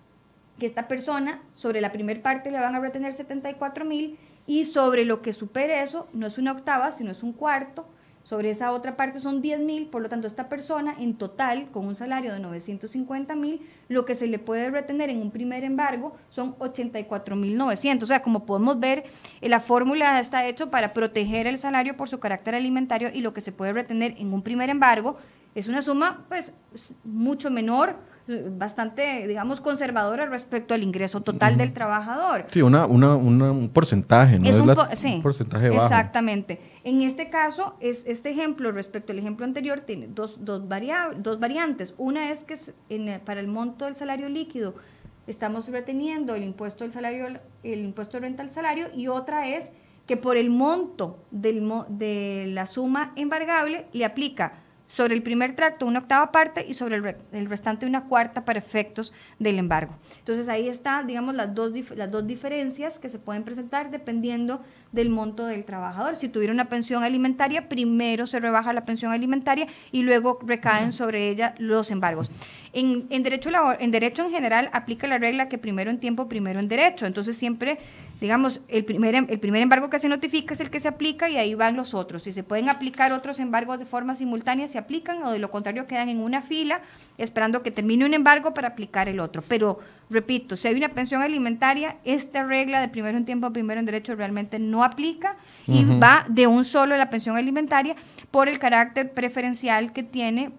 que 0.59 0.67
esta 0.67 0.89
persona, 0.89 1.43
sobre 1.53 1.83
la 1.83 1.93
primera 1.93 2.23
parte 2.23 2.51
le 2.51 2.59
van 2.59 2.75
a 2.75 2.81
retener 2.81 3.15
74.000 3.15 4.17
y 4.47 4.65
sobre 4.65 5.05
lo 5.05 5.21
que 5.21 5.35
supere 5.35 5.83
eso, 5.83 6.09
no 6.15 6.27
es 6.27 6.39
una 6.39 6.53
octava, 6.53 6.93
sino 6.93 7.11
es 7.11 7.23
un 7.23 7.35
cuarto, 7.35 7.87
sobre 8.27 8.51
esa 8.51 8.73
otra 8.73 8.97
parte 8.97 9.21
son 9.21 9.41
10 9.41 9.61
mil, 9.61 9.87
por 9.87 10.03
lo 10.03 10.09
tanto 10.09 10.27
esta 10.27 10.49
persona 10.49 10.97
en 10.99 11.15
total 11.15 11.71
con 11.71 11.87
un 11.87 11.95
salario 11.95 12.33
de 12.33 12.41
950 12.41 13.37
mil, 13.37 13.61
lo 13.89 14.05
que 14.05 14.17
se 14.17 14.27
le 14.27 14.41
puede 14.41 14.69
retener 14.69 15.11
en 15.11 15.23
un 15.23 15.31
primer 15.31 15.63
embargo 15.63 16.17
son 16.29 16.57
84 16.59 17.37
mil 17.37 17.57
900. 17.57 18.05
O 18.05 18.09
sea, 18.09 18.23
como 18.23 18.45
podemos 18.45 18.81
ver, 18.81 19.05
eh, 19.41 19.49
la 19.49 19.61
fórmula 19.61 20.19
está 20.19 20.45
hecha 20.45 20.69
para 20.73 20.93
proteger 20.93 21.47
el 21.47 21.57
salario 21.57 21.97
por 21.97 22.09
su 22.09 22.19
carácter 22.19 22.57
alimentario 22.57 23.11
y 23.15 23.21
lo 23.21 23.33
que 23.33 23.41
se 23.41 23.53
puede 23.53 23.73
retener 23.73 24.17
en 24.19 24.33
un 24.33 24.43
primer 24.43 24.71
embargo 24.71 25.19
es 25.55 25.69
una 25.69 25.81
suma 25.81 26.25
pues 26.29 26.53
mucho 27.05 27.49
menor 27.49 27.95
bastante, 28.29 29.27
digamos, 29.27 29.61
conservadora 29.61 30.27
respecto 30.27 30.75
al 30.75 30.83
ingreso 30.83 31.21
total 31.21 31.57
del 31.57 31.73
trabajador. 31.73 32.47
Sí, 32.53 32.63
una, 32.63 32.87
una, 32.87 33.15
un 33.15 33.71
porcentaje, 33.73 34.39
¿no? 34.39 34.49
Es, 34.49 34.57
un, 34.57 34.75
sí, 34.95 35.21
porcentaje 35.23 35.69
bajo. 35.69 35.83
Exactamente. 35.83 36.61
En 36.85 37.03
este 37.03 37.31
caso, 37.31 37.77
es, 37.81 38.03
este 38.05 38.31
ejemplo 38.31 38.73
respecto 38.73 39.13
al 39.13 39.19
ejemplo 39.19 39.45
anterior 39.45 39.81
tiene 39.81 40.09
dos, 40.09 40.45
dos, 40.45 40.63
dos 41.19 41.41
variantes. 41.41 41.95
Una 41.99 42.31
es 42.31 42.45
que 42.45 42.59
en 42.89 43.21
para 43.21 43.41
el 43.41 43.49
monto 43.49 43.85
del 43.85 43.95
salario 43.95 44.29
líquido 44.29 44.75
estamos 45.27 45.69
reteniendo 45.69 46.35
el 46.35 46.43
impuesto 46.43 46.85
del 46.85 46.93
salario, 46.93 47.27
el 47.63 47.81
impuesto 47.81 48.17
de 48.17 48.23
renta 48.23 48.43
al 48.43 48.51
salario, 48.51 48.87
y 48.95 49.09
otra 49.09 49.49
es 49.49 49.73
que 50.07 50.17
por 50.17 50.37
el 50.37 50.51
monto 50.51 51.19
del, 51.31 51.69
de 51.89 52.47
la 52.49 52.67
suma 52.67 53.13
embargable 53.17 53.87
le 53.93 54.05
aplica 54.05 54.61
sobre 54.89 55.15
el 55.15 55.23
primer 55.23 55.57
tracto 55.57 55.87
una 55.87 56.01
octava 56.01 56.31
parte 56.33 56.65
y 56.67 56.75
sobre 56.75 56.97
el, 57.33 57.47
restante 57.47 57.87
una 57.87 58.05
cuarta 58.05 58.45
para 58.45 58.59
efectos 58.59 59.13
del 59.39 59.59
embargo. 59.59 59.95
Entonces 60.19 60.49
ahí 60.49 60.69
está, 60.69 61.03
digamos, 61.03 61.35
las 61.35 61.55
dos, 61.55 61.73
las 61.97 62.11
dos 62.11 62.27
diferencias 62.27 62.99
que 62.99 63.09
se 63.09 63.19
pueden 63.19 63.45
presentar 63.45 63.91
dependiendo 63.91 64.61
del 64.93 65.11
monto 65.11 65.47
del 65.47 65.65
trabajador. 65.65 66.17
Si 66.17 66.29
tuviera 66.29 66.53
una 66.53 66.69
pensión 66.69 67.05
alimentaria, 67.05 67.69
primero 67.69 68.27
se 68.27 68.41
rebaja 68.41 68.73
la 68.73 68.83
pensión 68.83 69.13
alimentaria 69.13 69.67
y 69.93 70.03
luego 70.03 70.39
recaen 70.45 70.93
sobre 70.93 71.29
ella 71.29 71.55
los 71.59 71.91
embargos. 71.91 72.31
En, 72.73 73.07
en, 73.11 73.23
derecho, 73.23 73.51
en 73.79 73.91
derecho 73.91 74.25
en 74.25 74.31
general 74.31 74.71
aplica 74.73 75.07
la 75.07 75.19
regla 75.19 75.49
que 75.49 75.59
primero 75.59 75.91
en 75.91 75.99
tiempo, 75.99 76.29
primero 76.29 76.61
en 76.61 76.69
derecho. 76.69 77.07
Entonces 77.07 77.37
siempre, 77.37 77.79
digamos, 78.21 78.61
el 78.69 78.85
primer, 78.85 79.15
em, 79.15 79.27
el 79.29 79.39
primer 79.39 79.63
embargo 79.63 79.91
que 79.91 79.99
se 79.99 80.09
notifica 80.09 80.55
es 80.55 80.61
el 80.61 80.71
que 80.71 80.81
se 80.81 80.89
aplica 80.89 81.29
y 81.29 81.37
ahí 81.37 81.55
van 81.55 81.77
los 81.77 81.95
otros. 81.95 82.23
Si 82.25 82.33
se 82.33 82.43
pueden 82.43 82.69
aplicar 82.69 83.13
otros 83.13 83.39
embargos 83.41 83.79
de 83.79 83.87
forma 83.87 84.15
simultánea, 84.15 84.69
se 84.69 84.79
aplican 84.79 85.23
o 85.23 85.33
de 85.33 85.39
lo 85.39 85.51
contrario 85.51 85.87
quedan 85.87 86.09
en 86.09 86.21
una 86.21 86.43
fila 86.43 86.81
esperando 87.19 87.63
que 87.63 87.71
termine 87.71 88.05
un 88.05 88.15
embargo 88.15 88.53
para 88.55 88.69
aplicar 88.69 89.09
el 89.09 89.21
otro. 89.21 89.43
Pero 89.49 89.79
repito, 90.11 90.57
si 90.57 90.69
hay 90.69 90.77
una 90.77 90.91
pensión 90.91 91.23
alimentaria, 91.23 91.97
esta 92.05 92.45
regla 92.45 92.81
de 92.81 92.89
primero 92.89 93.19
en 93.19 93.25
tiempo, 93.25 93.53
primero 93.53 93.81
en 93.81 93.87
derecho 93.87 94.15
realmente 94.15 94.59
no 94.59 94.85
aplica 94.85 95.37
y 95.67 95.85
va 95.85 96.25
de 96.29 96.47
un 96.47 96.65
solo 96.65 96.97
la 96.97 97.11
pensión 97.11 97.37
alimentaria 97.37 97.97
por 98.31 98.49
el 98.49 98.59
carácter 98.59 99.13
preferencial 99.13 99.93
que 99.93 100.03
tiene, 100.03 100.53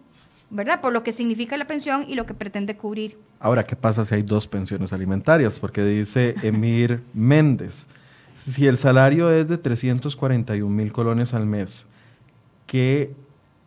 ¿verdad? 0.49 0.81
Por 0.81 0.93
lo 0.93 1.03
que 1.03 1.11
significa 1.11 1.57
la 1.57 1.65
pensión 1.65 2.05
y 2.07 2.15
lo 2.15 2.25
que 2.25 2.33
pretende 2.33 2.75
cubrir. 2.75 3.17
Ahora, 3.39 3.65
¿qué 3.65 3.75
pasa 3.75 4.03
si 4.03 4.15
hay 4.15 4.23
dos 4.23 4.47
pensiones 4.47 4.91
alimentarias? 4.91 5.59
Porque 5.59 5.83
dice 5.83 6.35
Emir 6.41 7.01
Méndez, 7.13 7.85
si 8.35 8.65
el 8.67 8.77
salario 8.77 9.31
es 9.31 9.47
de 9.47 9.57
341 9.57 10.69
mil 10.69 10.91
colones 10.91 11.33
al 11.33 11.45
mes, 11.45 11.85
que 12.65 13.13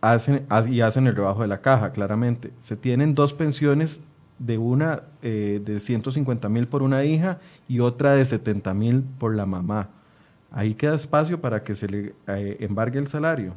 hacen, 0.01 0.47
y 0.68 0.81
hacen 0.81 1.07
el 1.07 1.16
rebajo 1.16 1.43
de 1.43 1.49
la 1.49 1.61
caja, 1.61 1.93
claramente, 1.93 2.51
se 2.61 2.76
tienen 2.76 3.14
dos 3.14 3.33
pensiones 3.33 4.01
de 4.41 4.59
una 4.59 5.03
eh, 5.22 5.61
de 5.62 5.78
150 5.78 6.49
mil 6.49 6.66
por 6.66 6.82
una 6.82 7.05
hija 7.05 7.38
y 7.68 7.78
otra 7.80 8.14
de 8.14 8.24
70 8.24 8.74
mil 8.74 9.03
por 9.18 9.36
la 9.36 9.47
mamá. 9.47 9.91
Ahí 10.51 10.74
queda 10.74 10.97
espacio 10.97 11.41
para 11.41 11.62
que 11.62 11.76
se 11.76 11.86
le 11.86 12.14
eh, 12.26 12.57
embargue 12.59 12.99
el 12.99 13.07
salario. 13.07 13.55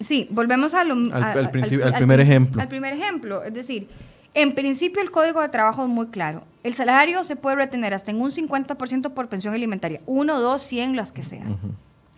Sí, 0.00 0.28
volvemos 0.30 0.74
a 0.74 0.84
lo, 0.84 0.94
al, 1.14 1.50
primer 1.50 2.20
ejemplo. 2.20 2.60
Al 2.60 2.68
primer 2.68 2.92
ejemplo, 2.92 3.42
es 3.44 3.54
decir, 3.54 3.88
en 4.34 4.54
principio 4.54 5.00
el 5.00 5.10
código 5.10 5.40
de 5.40 5.48
trabajo 5.48 5.84
es 5.84 5.88
muy 5.88 6.08
claro. 6.08 6.42
El 6.64 6.74
salario 6.74 7.22
se 7.22 7.36
puede 7.36 7.56
retener 7.56 7.94
hasta 7.94 8.10
en 8.10 8.20
un 8.20 8.30
50% 8.30 9.14
por 9.14 9.28
pensión 9.28 9.54
alimentaria, 9.54 10.00
uno, 10.06 10.40
dos, 10.40 10.62
cien, 10.62 10.96
las 10.96 11.12
que 11.12 11.22
sean. 11.22 11.58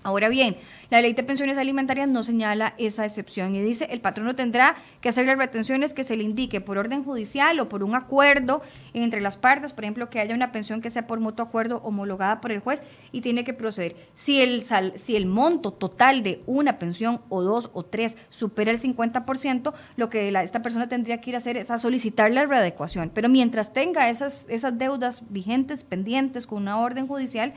Ahora 0.06 0.28
bien, 0.28 0.56
la 0.88 1.00
ley 1.02 1.14
de 1.14 1.24
pensiones 1.24 1.58
alimentarias 1.58 2.06
no 2.06 2.22
señala 2.22 2.74
esa 2.78 3.04
excepción 3.04 3.56
y 3.56 3.60
dice 3.60 3.88
el 3.90 4.00
patrono 4.00 4.36
tendrá 4.36 4.76
que 5.00 5.08
hacer 5.08 5.26
las 5.26 5.36
retenciones 5.36 5.94
que 5.94 6.04
se 6.04 6.16
le 6.16 6.22
indique 6.22 6.60
por 6.60 6.78
orden 6.78 7.02
judicial 7.02 7.58
o 7.58 7.68
por 7.68 7.82
un 7.82 7.96
acuerdo 7.96 8.62
entre 8.94 9.20
las 9.20 9.36
partes, 9.36 9.72
por 9.72 9.82
ejemplo, 9.82 10.08
que 10.08 10.20
haya 10.20 10.32
una 10.32 10.52
pensión 10.52 10.80
que 10.80 10.90
sea 10.90 11.08
por 11.08 11.18
mutuo 11.18 11.44
acuerdo 11.44 11.78
homologada 11.82 12.40
por 12.40 12.52
el 12.52 12.60
juez 12.60 12.84
y 13.10 13.20
tiene 13.20 13.42
que 13.42 13.52
proceder. 13.52 13.96
Si 14.14 14.40
el, 14.40 14.62
si 14.94 15.16
el 15.16 15.26
monto 15.26 15.72
total 15.72 16.22
de 16.22 16.40
una 16.46 16.78
pensión 16.78 17.20
o 17.28 17.42
dos 17.42 17.70
o 17.72 17.84
tres 17.84 18.16
supera 18.28 18.70
el 18.70 18.78
50%, 18.78 19.74
lo 19.96 20.08
que 20.08 20.28
esta 20.28 20.62
persona 20.62 20.88
tendría 20.88 21.20
que 21.20 21.30
ir 21.30 21.34
a 21.34 21.38
hacer 21.38 21.56
es 21.56 21.72
a 21.72 21.78
solicitar 21.78 22.30
la 22.30 22.46
readecuación. 22.46 23.10
Pero 23.12 23.28
mientras 23.28 23.72
tenga 23.72 24.08
esas, 24.08 24.46
esas 24.48 24.78
deudas 24.78 25.24
vigentes, 25.30 25.82
pendientes 25.82 26.46
con 26.46 26.62
una 26.62 26.78
orden 26.78 27.08
judicial, 27.08 27.54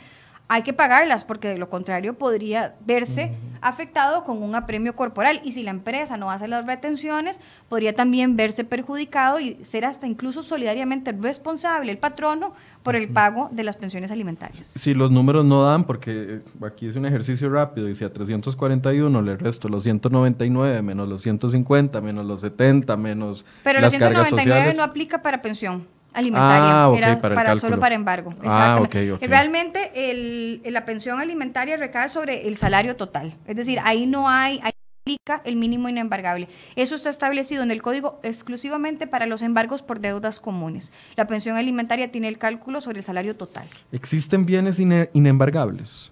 hay 0.52 0.64
que 0.64 0.74
pagarlas 0.74 1.24
porque 1.24 1.48
de 1.48 1.60
lo 1.60 1.70
contrario 1.70 2.16
podría 2.16 2.76
verse 2.84 3.32
afectado 3.62 4.24
con 4.24 4.42
un 4.42 4.56
apremio 4.56 4.96
corporal. 4.96 5.42
Y 5.44 5.52
si 5.52 5.62
la 5.62 5.70
empresa 5.70 6.18
no 6.18 6.32
hace 6.32 6.48
las 6.48 6.66
retenciones 6.66 7.40
podría 7.70 7.94
también 7.94 8.36
verse 8.36 8.64
perjudicado 8.64 9.40
y 9.40 9.64
ser 9.64 9.86
hasta 9.86 10.08
incluso 10.08 10.42
solidariamente 10.42 11.12
responsable 11.12 11.92
el 11.92 12.00
patrono 12.00 12.54
por 12.82 12.96
el 12.96 13.10
pago 13.10 13.50
de 13.52 13.64
las 13.64 13.78
pensiones 13.78 14.10
alimentarias. 14.10 14.66
Si 14.66 14.96
los 14.96 15.12
números 15.12 15.46
no 15.46 15.64
dan, 15.64 15.84
porque 15.84 16.12
eh, 16.12 16.42
aquí 16.66 16.88
es 16.88 16.96
un 16.96 17.06
ejercicio 17.06 17.48
rápido 17.52 17.88
y 17.88 17.94
si 17.94 18.04
a 18.04 18.12
341 18.12 19.22
le 19.22 19.38
resto 19.38 19.70
los 19.70 19.84
199 19.84 20.82
menos 20.82 21.08
los 21.08 21.22
150 21.22 22.02
menos 22.02 22.26
los 22.26 22.42
70 22.42 22.98
menos 22.98 23.46
Pero 23.64 23.82
los 23.82 23.92
199 23.92 24.74
no 24.76 24.82
aplica 24.82 25.22
para 25.22 25.44
pensión 25.44 25.99
alimentaria, 26.14 26.86
ah, 26.86 26.94
era 26.96 27.22
para, 27.22 27.56
solo 27.56 27.80
para 27.80 27.96
embargo. 27.96 28.34
Ah, 28.44 28.82
Realmente 29.22 29.92
el, 29.94 30.62
la 30.66 30.86
pensión 30.86 31.20
alimentaria 31.20 31.78
recae 31.78 32.10
sobre 32.10 32.48
el 32.48 32.58
salario 32.58 32.96
total, 32.96 33.36
es 33.46 33.56
decir, 33.56 33.80
ahí 33.84 34.06
no 34.06 34.28
hay, 34.28 34.60
ahí 34.64 34.72
aplica 35.02 35.42
el 35.44 35.56
mínimo 35.56 35.90
inembargable. 35.90 36.48
Eso 36.76 36.96
está 36.96 37.10
establecido 37.10 37.64
en 37.64 37.72
el 37.72 37.82
código 37.82 38.20
exclusivamente 38.24 39.08
para 39.08 39.26
los 39.26 39.42
embargos 39.42 39.82
por 39.82 40.00
deudas 40.00 40.40
comunes. 40.40 40.92
La 41.16 41.26
pensión 41.26 41.58
alimentaria 41.58 42.12
tiene 42.12 42.28
el 42.28 42.38
cálculo 42.38 42.82
sobre 42.82 43.00
el 43.00 43.04
salario 43.04 43.36
total. 43.36 43.68
¿Existen 43.92 44.46
bienes 44.46 44.80
inembargables? 44.80 46.12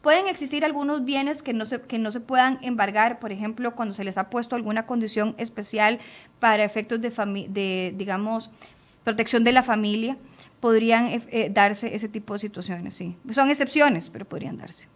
Pueden 0.00 0.28
existir 0.28 0.64
algunos 0.64 1.04
bienes 1.04 1.42
que 1.42 1.52
no, 1.52 1.66
se, 1.66 1.82
que 1.82 1.98
no 1.98 2.10
se 2.10 2.20
puedan 2.20 2.58
embargar, 2.62 3.18
por 3.18 3.32
ejemplo, 3.32 3.74
cuando 3.74 3.94
se 3.94 4.02
les 4.02 4.16
ha 4.16 4.30
puesto 4.30 4.56
alguna 4.56 4.86
condición 4.86 5.34
especial 5.36 5.98
para 6.38 6.64
efectos 6.64 7.02
de, 7.02 7.10
de 7.50 7.94
digamos, 7.98 8.50
protección 9.04 9.44
de 9.44 9.52
la 9.52 9.62
familia, 9.62 10.16
podrían 10.60 11.06
eh, 11.06 11.22
eh, 11.30 11.50
darse 11.52 11.94
ese 11.94 12.08
tipo 12.08 12.34
de 12.34 12.38
situaciones, 12.38 12.94
sí. 12.94 13.16
Son 13.30 13.50
excepciones, 13.50 14.10
pero 14.10 14.24
podrían 14.24 14.58
darse. 14.58 14.88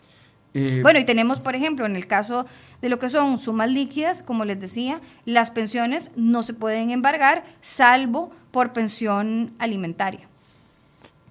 Eh, 0.52 0.80
bueno, 0.82 1.00
y 1.00 1.04
tenemos, 1.04 1.40
por 1.40 1.56
ejemplo, 1.56 1.84
en 1.84 1.96
el 1.96 2.06
caso 2.06 2.46
de 2.80 2.88
lo 2.88 3.00
que 3.00 3.08
son 3.08 3.38
sumas 3.38 3.68
líquidas, 3.68 4.22
como 4.22 4.44
les 4.44 4.60
decía, 4.60 5.00
las 5.24 5.50
pensiones 5.50 6.12
no 6.14 6.44
se 6.44 6.54
pueden 6.54 6.90
embargar 6.90 7.42
salvo 7.60 8.30
por 8.52 8.72
pensión 8.72 9.52
alimentaria. 9.58 10.28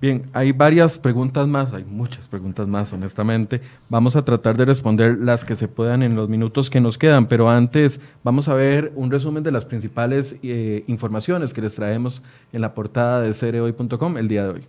Bien, 0.04 0.30
hay 0.34 0.52
varias 0.52 1.00
preguntas 1.00 1.48
más, 1.48 1.74
hay 1.74 1.86
muchas 1.86 2.28
preguntas 2.28 2.68
más, 2.68 2.92
honestamente. 2.92 3.62
Vamos 3.88 4.18
a 4.18 4.26
tratar 4.26 4.58
de 4.58 4.66
responder 4.66 5.18
las 5.18 5.46
que 5.46 5.56
se 5.56 5.70
puedan 5.70 6.04
en 6.04 6.18
los 6.18 6.28
minutos 6.28 6.70
que 6.70 6.82
nos 6.82 6.98
quedan, 6.98 7.28
pero 7.28 7.50
antes 7.50 8.02
vamos 8.22 8.50
a 8.50 8.54
ver 8.54 8.92
un 8.98 9.10
resumen 9.10 9.44
de 9.44 9.54
las 9.54 9.64
principales 9.64 10.36
eh, 10.44 10.84
informaciones 10.88 11.54
que 11.54 11.62
les 11.62 11.76
traemos 11.76 12.22
en 12.52 12.60
la 12.60 12.74
portada 12.74 13.22
de 13.22 13.34
cereoy.com 13.34 14.18
el 14.18 14.28
día 14.28 14.44
de 14.44 14.50
hoy. 14.50 14.66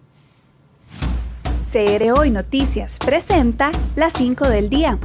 CR 1.72 2.12
Hoy 2.16 2.30
Noticias 2.30 3.00
presenta 3.04 3.72
las 3.96 4.12
5 4.12 4.48
del 4.48 4.70
día. 4.70 5.00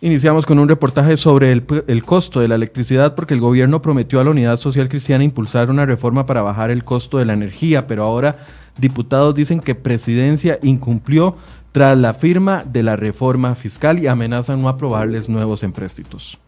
Iniciamos 0.00 0.46
con 0.46 0.60
un 0.60 0.68
reportaje 0.68 1.16
sobre 1.16 1.50
el, 1.50 2.04
costo 2.04 2.38
de 2.38 2.46
la 2.46 2.54
electricidad 2.54 3.16
porque 3.16 3.34
el 3.34 3.40
gobierno 3.40 3.82
prometió 3.82 4.20
a 4.20 4.24
la 4.24 4.30
Unidad 4.30 4.56
Social 4.56 4.88
Cristiana 4.88 5.24
impulsar 5.24 5.70
una 5.70 5.86
reforma 5.86 6.24
para 6.24 6.40
bajar 6.40 6.70
el 6.70 6.84
costo 6.84 7.18
de 7.18 7.24
la 7.24 7.32
energía, 7.32 7.88
pero 7.88 8.04
ahora 8.04 8.36
diputados 8.76 9.34
dicen 9.34 9.58
que 9.58 9.74
presidencia 9.74 10.60
incumplió 10.62 11.34
tras 11.72 11.98
la 11.98 12.14
firma 12.14 12.62
de 12.64 12.84
la 12.84 12.94
reforma 12.94 13.56
fiscal 13.56 13.98
y 13.98 14.06
amenazan 14.06 14.62
no 14.62 14.68
aprobarles 14.68 15.28
nuevos 15.28 15.64
empréstitos. 15.64 16.38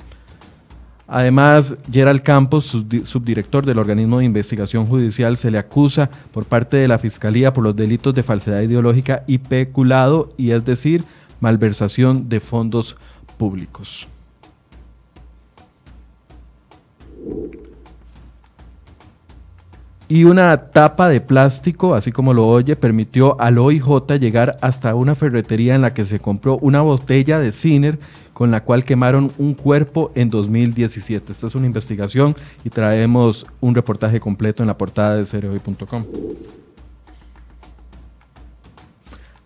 Además, 1.08 1.74
Gerald 1.90 2.22
Campos, 2.22 2.66
subdirector 3.02 3.66
del 3.66 3.80
organismo 3.80 4.20
de 4.20 4.26
investigación 4.26 4.86
judicial, 4.86 5.36
se 5.36 5.50
le 5.50 5.58
acusa 5.58 6.08
por 6.30 6.44
parte 6.44 6.76
de 6.76 6.86
la 6.86 6.98
Fiscalía 6.98 7.52
por 7.52 7.64
los 7.64 7.74
delitos 7.74 8.14
de 8.14 8.22
falsedad 8.22 8.60
ideológica 8.60 9.24
y 9.26 9.38
peculado, 9.38 10.32
y 10.36 10.52
es 10.52 10.64
decir, 10.64 11.02
malversación 11.40 12.28
de 12.28 12.38
fondos 12.38 12.94
públicos. 12.94 13.09
Y 20.10 20.24
una 20.24 20.56
tapa 20.72 21.08
de 21.08 21.20
plástico, 21.20 21.94
así 21.94 22.10
como 22.10 22.34
lo 22.34 22.48
oye, 22.48 22.74
permitió 22.74 23.40
al 23.40 23.58
OIJ 23.58 24.18
llegar 24.18 24.58
hasta 24.60 24.96
una 24.96 25.14
ferretería 25.14 25.76
en 25.76 25.82
la 25.82 25.94
que 25.94 26.04
se 26.04 26.18
compró 26.18 26.58
una 26.58 26.80
botella 26.80 27.38
de 27.38 27.52
Ciner 27.52 27.96
con 28.32 28.50
la 28.50 28.64
cual 28.64 28.84
quemaron 28.84 29.30
un 29.38 29.54
cuerpo 29.54 30.10
en 30.16 30.28
2017. 30.28 31.30
Esta 31.30 31.46
es 31.46 31.54
una 31.54 31.66
investigación 31.66 32.34
y 32.64 32.70
traemos 32.70 33.46
un 33.60 33.72
reportaje 33.72 34.18
completo 34.18 34.64
en 34.64 34.66
la 34.66 34.76
portada 34.76 35.14
de 35.14 35.24
cereoy.com. 35.24 36.04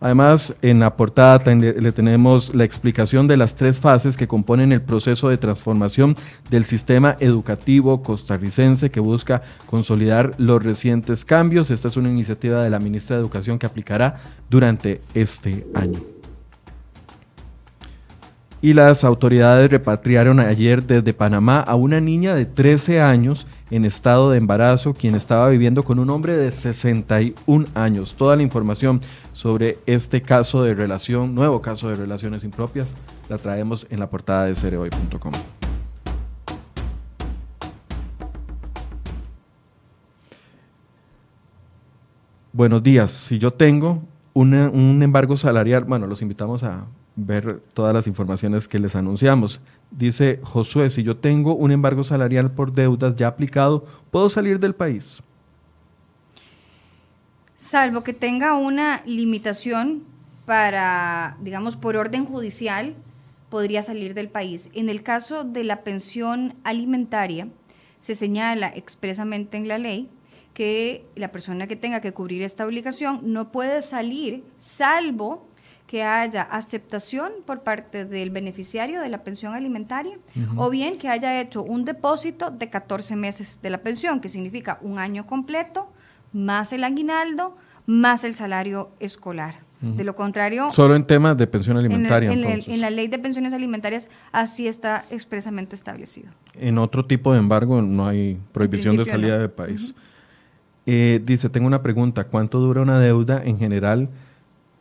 Además, 0.04 0.54
en 0.60 0.80
la 0.80 0.96
portada 0.96 1.42
le 1.54 1.92
tenemos 1.92 2.54
la 2.54 2.64
explicación 2.64 3.26
de 3.26 3.38
las 3.38 3.54
tres 3.54 3.78
fases 3.78 4.18
que 4.18 4.28
componen 4.28 4.70
el 4.70 4.82
proceso 4.82 5.30
de 5.30 5.38
transformación 5.38 6.14
del 6.50 6.66
sistema 6.66 7.16
educativo 7.20 8.02
costarricense 8.02 8.90
que 8.90 9.00
busca 9.00 9.40
consolidar 9.64 10.32
los 10.36 10.62
recientes 10.62 11.24
cambios. 11.24 11.70
Esta 11.70 11.88
es 11.88 11.96
una 11.96 12.10
iniciativa 12.10 12.62
de 12.62 12.68
la 12.68 12.80
ministra 12.80 13.16
de 13.16 13.22
Educación 13.22 13.58
que 13.58 13.64
aplicará 13.64 14.16
durante 14.50 15.00
este 15.14 15.66
año. 15.72 16.13
Y 18.64 18.72
las 18.72 19.04
autoridades 19.04 19.70
repatriaron 19.70 20.40
ayer 20.40 20.86
desde 20.86 21.12
Panamá 21.12 21.60
a 21.60 21.74
una 21.74 22.00
niña 22.00 22.34
de 22.34 22.46
13 22.46 23.02
años 23.02 23.46
en 23.70 23.84
estado 23.84 24.30
de 24.30 24.38
embarazo, 24.38 24.94
quien 24.94 25.14
estaba 25.14 25.50
viviendo 25.50 25.82
con 25.82 25.98
un 25.98 26.08
hombre 26.08 26.34
de 26.34 26.50
61 26.50 27.66
años. 27.74 28.14
Toda 28.14 28.36
la 28.36 28.42
información 28.42 29.02
sobre 29.34 29.76
este 29.84 30.22
caso 30.22 30.62
de 30.62 30.72
relación, 30.72 31.34
nuevo 31.34 31.60
caso 31.60 31.90
de 31.90 31.96
relaciones 31.96 32.42
impropias, 32.42 32.94
la 33.28 33.36
traemos 33.36 33.86
en 33.90 34.00
la 34.00 34.08
portada 34.08 34.46
de 34.46 34.54
cereoy.com. 34.54 35.32
Buenos 42.54 42.82
días. 42.82 43.12
Si 43.12 43.38
yo 43.38 43.50
tengo 43.50 44.02
un 44.32 45.02
embargo 45.02 45.36
salarial, 45.36 45.84
bueno, 45.84 46.06
los 46.06 46.22
invitamos 46.22 46.62
a 46.62 46.86
ver 47.16 47.60
todas 47.74 47.94
las 47.94 48.06
informaciones 48.06 48.66
que 48.68 48.78
les 48.78 48.96
anunciamos. 48.96 49.60
Dice 49.90 50.40
Josué, 50.42 50.90
si 50.90 51.02
yo 51.02 51.16
tengo 51.16 51.54
un 51.54 51.70
embargo 51.70 52.04
salarial 52.04 52.50
por 52.50 52.72
deudas 52.72 53.16
ya 53.16 53.28
aplicado, 53.28 53.84
¿puedo 54.10 54.28
salir 54.28 54.58
del 54.58 54.74
país? 54.74 55.22
salvo 57.74 58.04
que 58.04 58.12
tenga 58.12 58.54
una 58.54 59.02
limitación 59.04 60.04
para, 60.44 61.36
digamos, 61.40 61.76
por 61.76 61.96
orden 61.96 62.24
judicial, 62.24 62.94
podría 63.48 63.82
salir 63.82 64.14
del 64.14 64.28
país. 64.28 64.68
En 64.74 64.88
el 64.88 65.02
caso 65.02 65.42
de 65.42 65.64
la 65.64 65.82
pensión 65.82 66.54
alimentaria, 66.62 67.48
se 67.98 68.14
señala 68.14 68.68
expresamente 68.68 69.56
en 69.56 69.66
la 69.66 69.78
ley 69.78 70.08
que 70.52 71.04
la 71.16 71.32
persona 71.32 71.66
que 71.66 71.74
tenga 71.74 72.00
que 72.00 72.12
cubrir 72.12 72.42
esta 72.42 72.64
obligación 72.64 73.20
no 73.24 73.50
puede 73.50 73.82
salir 73.82 74.44
salvo 74.58 75.48
que 75.94 76.02
haya 76.02 76.42
aceptación 76.42 77.30
por 77.46 77.60
parte 77.60 78.04
del 78.04 78.30
beneficiario 78.30 79.00
de 79.00 79.08
la 79.08 79.22
pensión 79.22 79.54
alimentaria 79.54 80.18
o 80.56 80.68
bien 80.68 80.98
que 80.98 81.08
haya 81.08 81.40
hecho 81.40 81.62
un 81.62 81.84
depósito 81.84 82.50
de 82.50 82.68
14 82.68 83.14
meses 83.14 83.60
de 83.62 83.70
la 83.70 83.78
pensión, 83.78 84.18
que 84.18 84.28
significa 84.28 84.78
un 84.82 84.98
año 84.98 85.24
completo, 85.24 85.86
más 86.32 86.72
el 86.72 86.82
aguinaldo, 86.82 87.56
más 87.86 88.24
el 88.24 88.34
salario 88.34 88.90
escolar. 88.98 89.54
De 89.82 90.02
lo 90.02 90.16
contrario... 90.16 90.72
Solo 90.72 90.96
en 90.96 91.06
temas 91.06 91.38
de 91.38 91.46
pensión 91.46 91.76
alimentaria. 91.76 92.32
En, 92.32 92.80
la 92.80 92.90
ley 92.90 93.06
de 93.06 93.20
pensiones 93.20 93.52
alimentarias 93.52 94.08
así 94.32 94.66
está 94.66 95.04
expresamente 95.12 95.76
establecido. 95.76 96.32
En 96.54 96.78
otro 96.78 97.06
tipo 97.06 97.32
de 97.32 97.38
embargo 97.38 97.82
no 97.82 98.08
hay 98.08 98.36
prohibición 98.50 98.96
de 98.96 99.04
salida 99.04 99.38
del 99.38 99.50
país. 99.50 99.94
Eh, 100.86 101.22
dice, 101.24 101.48
tengo 101.50 101.68
una 101.68 101.82
pregunta, 101.82 102.24
¿cuánto 102.24 102.58
dura 102.58 102.82
una 102.82 102.98
deuda 102.98 103.40
en 103.44 103.58
general 103.58 104.08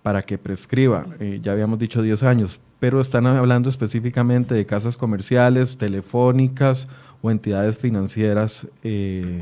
para 0.04 0.22
que 0.22 0.38
prescriba? 0.38 1.08
Eh, 1.20 1.40
ya 1.42 1.54
habíamos 1.54 1.80
dicho 1.80 2.02
10 2.02 2.22
años, 2.24 2.60
pero 2.80 3.02
están 3.02 3.26
hablando 3.26 3.70
específicamente 3.70 4.54
de 4.54 4.66
casas 4.66 4.98
comerciales, 4.98 5.78
telefónicas 5.78 6.88
o 7.22 7.32
entidades 7.32 7.78
financieras. 7.78 8.68
Eh, 8.84 9.42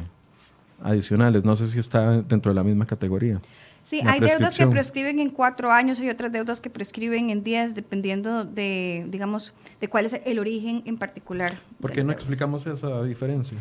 adicionales. 0.83 1.43
No 1.43 1.55
sé 1.55 1.67
si 1.67 1.79
está 1.79 2.21
dentro 2.21 2.51
de 2.51 2.55
la 2.55 2.63
misma 2.63 2.85
categoría. 2.85 3.39
Sí, 3.83 4.01
hay 4.05 4.19
deudas 4.19 4.55
que 4.55 4.67
prescriben 4.67 5.19
en 5.19 5.31
cuatro 5.31 5.71
años 5.71 5.99
y 5.99 6.09
otras 6.09 6.31
deudas 6.31 6.61
que 6.61 6.69
prescriben 6.69 7.31
en 7.31 7.43
diez, 7.43 7.73
dependiendo 7.73 8.45
de, 8.45 9.05
digamos, 9.09 9.53
de 9.79 9.87
cuál 9.87 10.05
es 10.05 10.21
el 10.23 10.37
origen 10.37 10.83
en 10.85 10.97
particular. 10.97 11.55
¿Por 11.79 11.91
qué 11.91 12.03
no 12.03 12.11
explicamos 12.11 12.65
esa 12.67 13.03
diferencia? 13.03 13.57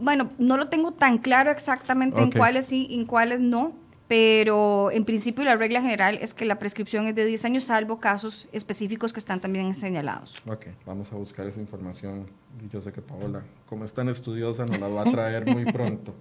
Bueno, 0.00 0.30
no 0.38 0.56
lo 0.56 0.68
tengo 0.68 0.92
tan 0.92 1.18
claro 1.18 1.50
exactamente 1.50 2.20
en 2.20 2.32
cuáles 2.32 2.66
sí 2.66 2.86
y 2.90 2.98
en 2.98 3.06
cuáles 3.06 3.40
no, 3.40 3.74
pero 4.08 4.90
en 4.90 5.04
principio 5.04 5.44
la 5.44 5.54
regla 5.56 5.82
general 5.82 6.18
es 6.22 6.32
que 6.32 6.46
la 6.46 6.58
prescripción 6.58 7.06
es 7.06 7.14
de 7.14 7.26
10 7.26 7.44
años, 7.44 7.64
salvo 7.64 8.00
casos 8.00 8.48
específicos 8.52 9.12
que 9.12 9.20
están 9.20 9.40
también 9.40 9.74
señalados. 9.74 10.40
Ok, 10.46 10.66
vamos 10.86 11.12
a 11.12 11.16
buscar 11.16 11.46
esa 11.46 11.60
información. 11.60 12.26
Yo 12.72 12.80
sé 12.80 12.90
que 12.90 13.02
Paola, 13.02 13.42
como 13.66 13.84
es 13.84 13.92
tan 13.92 14.08
estudiosa, 14.08 14.64
nos 14.64 14.80
la 14.80 14.88
va 14.88 15.02
a 15.02 15.04
traer 15.04 15.46
muy 15.46 15.64
pronto. 15.72 16.14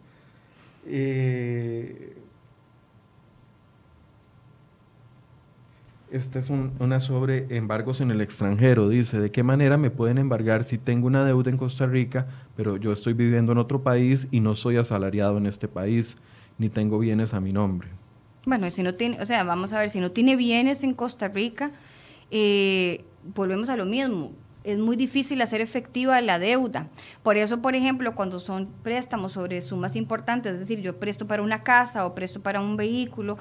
Eh, 0.86 2.18
esta 6.12 6.40
es 6.40 6.50
una 6.50 7.00
sobre 7.00 7.56
embargos 7.56 8.02
en 8.02 8.12
el 8.12 8.20
extranjero. 8.20 8.90
Dice, 8.90 9.20
¿de 9.20 9.32
qué 9.32 9.44
manera 9.44 9.78
me 9.78 9.92
pueden 9.92 10.18
embargar 10.18 10.66
si 10.66 10.78
tengo 10.78 11.08
una 11.08 11.26
deuda 11.26 11.52
en 11.52 11.58
Costa 11.58 11.86
Rica, 11.86 12.28
pero 12.58 12.76
yo 12.76 12.92
estoy 12.92 13.14
viviendo 13.14 13.54
en 13.54 13.58
otro 13.60 13.82
país 13.82 14.28
y 14.30 14.42
no 14.42 14.56
soy 14.56 14.76
asalariado 14.76 15.38
en 15.38 15.46
este 15.46 15.70
país, 15.70 16.18
ni 16.58 16.70
tengo 16.70 17.00
bienes 17.00 17.34
a 17.34 17.40
mi 17.40 17.54
nombre? 17.54 17.90
Bueno, 18.46 18.70
si 18.72 18.82
no 18.82 18.96
tiene, 18.96 19.22
o 19.22 19.26
sea, 19.26 19.44
vamos 19.44 19.74
a 19.74 19.80
ver, 19.80 19.90
si 19.90 20.00
no 20.00 20.12
tiene 20.12 20.36
bienes 20.36 20.84
en 20.84 20.94
Costa 20.94 21.28
Rica, 21.28 21.72
eh, 22.32 23.04
volvemos 23.36 23.70
a 23.70 23.76
lo 23.76 23.86
mismo. 23.86 24.32
Es 24.64 24.78
muy 24.80 24.98
difícil 24.98 25.42
hacer 25.42 25.62
efectiva 25.62 26.20
la 26.22 26.40
deuda. 26.40 26.90
Por 27.24 27.38
eso, 27.38 27.62
por 27.62 27.76
ejemplo, 27.76 28.16
cuando 28.16 28.40
son 28.40 28.68
préstamos 28.84 29.34
sobre 29.34 29.62
sumas 29.62 29.96
importantes, 29.96 30.54
es 30.54 30.60
decir, 30.60 30.82
yo 30.82 30.98
presto 30.98 31.28
para 31.28 31.42
una 31.42 31.64
casa 31.64 32.06
o 32.06 32.16
presto 32.16 32.42
para 32.42 32.60
un 32.60 32.76
vehículo, 32.76 33.38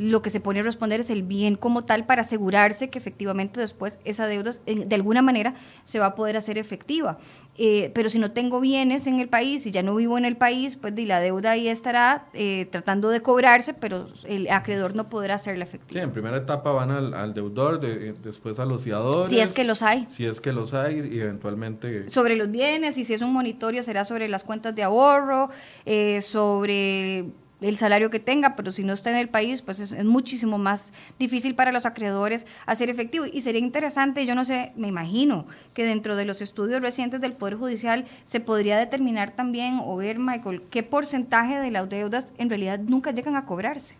lo 0.00 0.22
que 0.22 0.30
se 0.30 0.40
pone 0.40 0.60
a 0.60 0.62
responder 0.62 1.00
es 1.00 1.10
el 1.10 1.22
bien 1.22 1.56
como 1.56 1.84
tal 1.84 2.06
para 2.06 2.22
asegurarse 2.22 2.88
que 2.88 2.98
efectivamente 2.98 3.60
después 3.60 3.98
esa 4.06 4.26
deuda 4.26 4.52
de 4.64 4.94
alguna 4.94 5.20
manera 5.20 5.54
se 5.84 5.98
va 5.98 6.06
a 6.06 6.14
poder 6.14 6.38
hacer 6.38 6.56
efectiva. 6.56 7.18
Eh, 7.58 7.90
pero 7.94 8.08
si 8.08 8.18
no 8.18 8.30
tengo 8.30 8.60
bienes 8.60 9.06
en 9.06 9.20
el 9.20 9.28
país 9.28 9.66
y 9.66 9.70
ya 9.70 9.82
no 9.82 9.94
vivo 9.94 10.16
en 10.16 10.24
el 10.24 10.38
país, 10.38 10.76
pues 10.76 10.94
la 11.06 11.20
deuda 11.20 11.50
ahí 11.50 11.68
estará 11.68 12.24
eh, 12.32 12.66
tratando 12.70 13.10
de 13.10 13.20
cobrarse, 13.20 13.74
pero 13.74 14.08
el 14.24 14.48
acreedor 14.48 14.96
no 14.96 15.10
podrá 15.10 15.34
hacerla 15.34 15.64
efectiva. 15.64 16.00
Sí, 16.00 16.02
en 16.02 16.12
primera 16.12 16.38
etapa 16.38 16.72
van 16.72 16.90
al, 16.90 17.34
deudor, 17.34 17.78
después 17.80 18.58
a 18.58 18.64
los 18.64 18.80
fiadores. 18.80 19.28
Si 19.28 19.38
es 19.38 19.52
que 19.52 19.64
los 19.64 19.82
hay. 19.82 20.06
Si 20.08 20.24
es 20.24 20.40
que 20.40 20.52
los 20.52 20.72
hay 20.72 21.10
y 21.12 21.20
eventualmente... 21.20 22.08
Sobre 22.08 22.36
los 22.36 22.50
bienes 22.50 22.96
y 22.96 23.04
si 23.04 23.12
es 23.12 23.20
un 23.20 23.34
monitorio 23.34 23.82
será 23.82 24.04
sobre 24.04 24.28
las 24.28 24.44
cuentas 24.44 24.74
de 24.74 24.82
ahorro, 24.82 25.50
eh, 25.84 26.22
sobre 26.22 27.26
el 27.60 27.76
salario 27.76 28.10
que 28.10 28.20
tenga, 28.20 28.56
pero 28.56 28.72
si 28.72 28.84
no 28.84 28.92
está 28.92 29.10
en 29.10 29.16
el 29.16 29.28
país, 29.28 29.62
pues 29.62 29.80
es, 29.80 30.04
muchísimo 30.04 30.58
más 30.58 30.92
difícil 31.18 31.54
para 31.54 31.72
los 31.72 31.86
acreedores 31.86 32.46
hacer 32.66 32.90
efectivo. 32.90 33.26
Y 33.30 33.40
sería 33.42 33.60
interesante, 33.60 34.26
yo 34.26 34.34
no 34.34 34.44
sé, 34.44 34.72
me 34.76 34.88
imagino 34.88 35.46
que 35.74 35.84
dentro 35.84 36.16
de 36.16 36.24
los 36.24 36.42
estudios 36.42 36.80
recientes 36.82 37.20
del 37.20 37.32
Poder 37.32 37.56
Judicial 37.56 38.06
se 38.24 38.40
podría 38.40 38.78
determinar 38.78 39.32
también 39.32 39.80
o 39.82 39.96
ver, 39.96 40.18
Michael, 40.18 40.62
qué 40.70 40.82
porcentaje 40.82 41.58
de 41.58 41.70
las 41.70 41.88
deudas 41.88 42.32
en 42.38 42.48
realidad 42.48 42.80
nunca 42.80 43.12
llegan 43.12 43.36
a 43.36 43.44
cobrarse, 43.44 43.96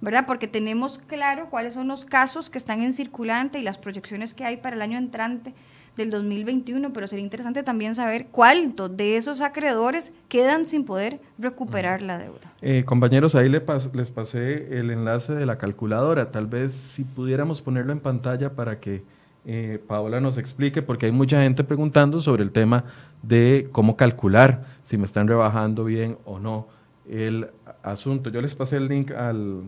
¿verdad? 0.00 0.24
Porque 0.26 0.48
tenemos 0.48 0.98
claro 1.06 1.50
cuáles 1.50 1.74
son 1.74 1.88
los 1.88 2.04
casos 2.04 2.50
que 2.50 2.58
están 2.58 2.82
en 2.82 2.92
circulante 2.92 3.58
y 3.58 3.62
las 3.62 3.78
proyecciones 3.78 4.34
que 4.34 4.44
hay 4.44 4.56
para 4.56 4.76
el 4.76 4.82
año 4.82 4.98
entrante 4.98 5.52
del 5.96 6.10
2021, 6.10 6.92
pero 6.92 7.06
sería 7.06 7.24
interesante 7.24 7.62
también 7.62 7.94
saber 7.94 8.26
cuántos 8.30 8.96
de 8.96 9.16
esos 9.16 9.40
acreedores 9.40 10.12
quedan 10.28 10.66
sin 10.66 10.84
poder 10.84 11.20
recuperar 11.38 12.02
la 12.02 12.18
deuda. 12.18 12.52
Eh, 12.62 12.84
compañeros, 12.84 13.34
ahí 13.34 13.48
les, 13.48 13.62
les 13.94 14.10
pasé 14.10 14.78
el 14.78 14.90
enlace 14.90 15.34
de 15.34 15.46
la 15.46 15.58
calculadora. 15.58 16.30
Tal 16.30 16.46
vez 16.46 16.72
si 16.72 17.04
pudiéramos 17.04 17.60
ponerlo 17.60 17.92
en 17.92 18.00
pantalla 18.00 18.54
para 18.54 18.80
que 18.80 19.02
eh, 19.46 19.82
Paola 19.86 20.20
nos 20.20 20.36
explique, 20.38 20.82
porque 20.82 21.06
hay 21.06 21.12
mucha 21.12 21.42
gente 21.42 21.64
preguntando 21.64 22.20
sobre 22.20 22.42
el 22.42 22.52
tema 22.52 22.84
de 23.22 23.68
cómo 23.72 23.96
calcular 23.96 24.64
si 24.82 24.98
me 24.98 25.06
están 25.06 25.28
rebajando 25.28 25.84
bien 25.84 26.18
o 26.24 26.38
no 26.38 26.68
el 27.08 27.48
asunto. 27.82 28.30
Yo 28.30 28.40
les 28.42 28.54
pasé 28.54 28.76
el 28.76 28.88
link 28.88 29.10
al, 29.12 29.64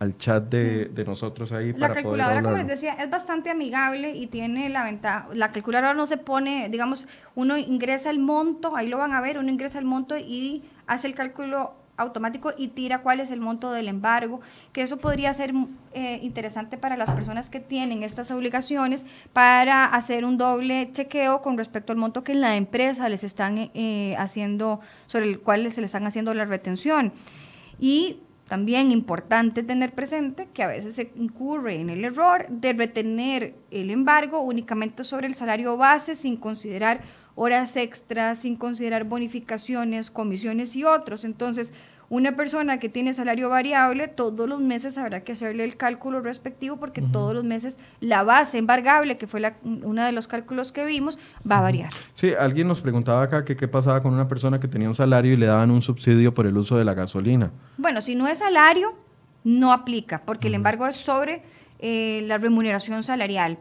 al 0.00 0.16
chat 0.16 0.44
de, 0.44 0.86
de 0.86 1.04
nosotros 1.04 1.52
ahí. 1.52 1.74
La 1.74 1.92
calculadora, 1.92 2.42
como 2.42 2.56
les 2.56 2.66
decía, 2.66 2.94
es 2.94 3.10
bastante 3.10 3.50
amigable 3.50 4.16
y 4.16 4.26
tiene 4.28 4.70
la 4.70 4.82
ventaja. 4.82 5.28
La 5.34 5.50
calculadora 5.50 5.92
no 5.92 6.06
se 6.06 6.16
pone, 6.16 6.70
digamos, 6.70 7.06
uno 7.34 7.58
ingresa 7.58 8.08
el 8.08 8.18
monto, 8.18 8.74
ahí 8.74 8.88
lo 8.88 8.96
van 8.96 9.12
a 9.12 9.20
ver, 9.20 9.38
uno 9.38 9.50
ingresa 9.50 9.78
el 9.78 9.84
monto 9.84 10.16
y 10.16 10.64
hace 10.86 11.06
el 11.06 11.14
cálculo 11.14 11.74
automático 11.98 12.54
y 12.56 12.68
tira 12.68 13.02
cuál 13.02 13.20
es 13.20 13.30
el 13.30 13.40
monto 13.40 13.72
del 13.72 13.88
embargo, 13.88 14.40
que 14.72 14.80
eso 14.80 14.96
podría 14.96 15.34
ser 15.34 15.52
eh, 15.92 16.18
interesante 16.22 16.78
para 16.78 16.96
las 16.96 17.10
personas 17.10 17.50
que 17.50 17.60
tienen 17.60 18.02
estas 18.02 18.30
obligaciones 18.30 19.04
para 19.34 19.84
hacer 19.84 20.24
un 20.24 20.38
doble 20.38 20.90
chequeo 20.92 21.42
con 21.42 21.58
respecto 21.58 21.92
al 21.92 21.98
monto 21.98 22.24
que 22.24 22.32
en 22.32 22.40
la 22.40 22.56
empresa 22.56 23.06
les 23.10 23.22
están 23.22 23.70
eh, 23.74 24.14
haciendo, 24.16 24.80
sobre 25.08 25.26
el 25.26 25.40
cual 25.40 25.70
se 25.70 25.82
les 25.82 25.90
están 25.90 26.06
haciendo 26.06 26.32
la 26.32 26.46
retención. 26.46 27.12
Y 27.78 28.20
también 28.50 28.90
importante 28.90 29.62
tener 29.62 29.92
presente 29.92 30.48
que 30.52 30.64
a 30.64 30.66
veces 30.66 30.96
se 30.96 31.12
incurre 31.14 31.76
en 31.76 31.88
el 31.88 32.04
error 32.04 32.48
de 32.48 32.72
retener 32.72 33.54
el 33.70 33.90
embargo 33.90 34.40
únicamente 34.40 35.04
sobre 35.04 35.28
el 35.28 35.34
salario 35.34 35.76
base 35.76 36.16
sin 36.16 36.36
considerar 36.36 37.00
horas 37.36 37.76
extras, 37.76 38.38
sin 38.38 38.56
considerar 38.56 39.04
bonificaciones, 39.04 40.10
comisiones 40.10 40.74
y 40.74 40.82
otros. 40.82 41.24
Entonces, 41.24 41.72
una 42.10 42.34
persona 42.34 42.80
que 42.80 42.88
tiene 42.88 43.14
salario 43.14 43.48
variable, 43.48 44.08
todos 44.08 44.48
los 44.48 44.60
meses 44.60 44.98
habrá 44.98 45.22
que 45.22 45.32
hacerle 45.32 45.62
el 45.62 45.76
cálculo 45.76 46.20
respectivo 46.20 46.76
porque 46.76 47.02
todos 47.02 47.34
los 47.34 47.44
meses 47.44 47.78
la 48.00 48.24
base 48.24 48.58
embargable, 48.58 49.16
que 49.16 49.28
fue 49.28 49.38
la, 49.38 49.54
uno 49.62 50.04
de 50.04 50.10
los 50.10 50.26
cálculos 50.26 50.72
que 50.72 50.84
vimos, 50.84 51.20
va 51.48 51.58
a 51.58 51.60
variar. 51.60 51.92
Sí, 52.14 52.32
alguien 52.34 52.66
nos 52.66 52.80
preguntaba 52.80 53.22
acá 53.22 53.44
que 53.44 53.56
qué 53.56 53.68
pasaba 53.68 54.02
con 54.02 54.12
una 54.12 54.26
persona 54.26 54.58
que 54.58 54.66
tenía 54.66 54.88
un 54.88 54.94
salario 54.96 55.32
y 55.32 55.36
le 55.36 55.46
daban 55.46 55.70
un 55.70 55.82
subsidio 55.82 56.34
por 56.34 56.46
el 56.46 56.56
uso 56.56 56.76
de 56.76 56.84
la 56.84 56.94
gasolina. 56.94 57.52
Bueno, 57.78 58.00
si 58.00 58.16
no 58.16 58.26
es 58.26 58.38
salario, 58.38 58.92
no 59.44 59.72
aplica, 59.72 60.20
porque 60.26 60.48
el 60.48 60.54
embargo 60.54 60.88
es 60.88 60.96
sobre 60.96 61.42
eh, 61.78 62.22
la 62.26 62.38
remuneración 62.38 63.04
salarial 63.04 63.56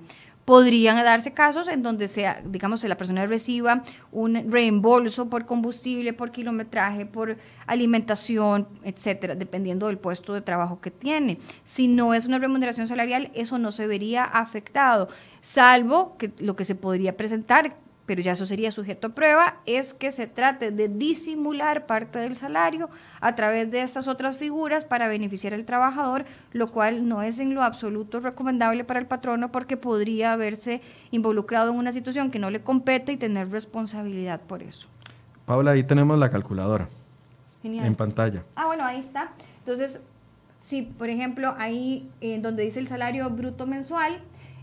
podrían 0.49 0.95
darse 1.03 1.31
casos 1.31 1.67
en 1.67 1.83
donde 1.83 2.07
sea, 2.07 2.41
digamos, 2.43 2.83
la 2.83 2.97
persona 2.97 3.23
reciba 3.27 3.83
un 4.11 4.51
reembolso 4.51 5.29
por 5.29 5.45
combustible, 5.45 6.11
por 6.11 6.31
kilometraje, 6.31 7.05
por 7.05 7.37
alimentación, 7.67 8.67
etcétera, 8.83 9.35
dependiendo 9.35 9.85
del 9.85 9.99
puesto 9.99 10.33
de 10.33 10.41
trabajo 10.41 10.81
que 10.81 10.89
tiene. 10.89 11.37
Si 11.63 11.87
no 11.87 12.15
es 12.15 12.25
una 12.25 12.39
remuneración 12.39 12.87
salarial, 12.87 13.29
eso 13.35 13.59
no 13.59 13.71
se 13.71 13.85
vería 13.85 14.23
afectado, 14.23 15.09
salvo 15.41 16.17
que 16.17 16.31
lo 16.39 16.55
que 16.55 16.65
se 16.65 16.73
podría 16.73 17.15
presentar 17.15 17.75
pero 18.09 18.23
ya 18.23 18.31
eso 18.31 18.47
sería 18.47 18.71
sujeto 18.71 19.05
a 19.05 19.09
prueba, 19.11 19.57
es 19.67 19.93
que 19.93 20.09
se 20.09 20.25
trate 20.25 20.71
de 20.71 20.87
disimular 20.87 21.85
parte 21.85 22.17
del 22.17 22.35
salario 22.35 22.89
a 23.21 23.35
través 23.35 23.69
de 23.69 23.83
estas 23.83 24.07
otras 24.07 24.35
figuras 24.35 24.83
para 24.83 25.07
beneficiar 25.07 25.53
al 25.53 25.63
trabajador, 25.63 26.25
lo 26.51 26.71
cual 26.71 27.07
no 27.07 27.21
es 27.21 27.37
en 27.37 27.53
lo 27.53 27.61
absoluto 27.61 28.19
recomendable 28.19 28.83
para 28.83 28.99
el 28.99 29.05
patrono 29.05 29.51
porque 29.51 29.77
podría 29.77 30.33
haberse 30.33 30.81
involucrado 31.11 31.69
en 31.69 31.77
una 31.77 31.91
situación 31.91 32.31
que 32.31 32.39
no 32.39 32.49
le 32.49 32.61
compete 32.61 33.11
y 33.11 33.17
tener 33.17 33.51
responsabilidad 33.51 34.41
por 34.41 34.63
eso. 34.63 34.87
Paula, 35.45 35.69
ahí 35.69 35.83
tenemos 35.83 36.17
la 36.17 36.31
calculadora 36.31 36.89
en 37.61 37.93
pantalla. 37.93 38.41
Ah, 38.55 38.65
bueno, 38.65 38.85
ahí 38.85 39.01
está. 39.01 39.33
Entonces, 39.59 39.99
si 40.61 40.81
por 40.81 41.09
ejemplo 41.11 41.53
ahí 41.59 42.09
en 42.21 42.41
donde 42.41 42.63
dice 42.63 42.79
el 42.79 42.87
salario 42.87 43.29
bruto 43.29 43.67
mensual, 43.67 44.19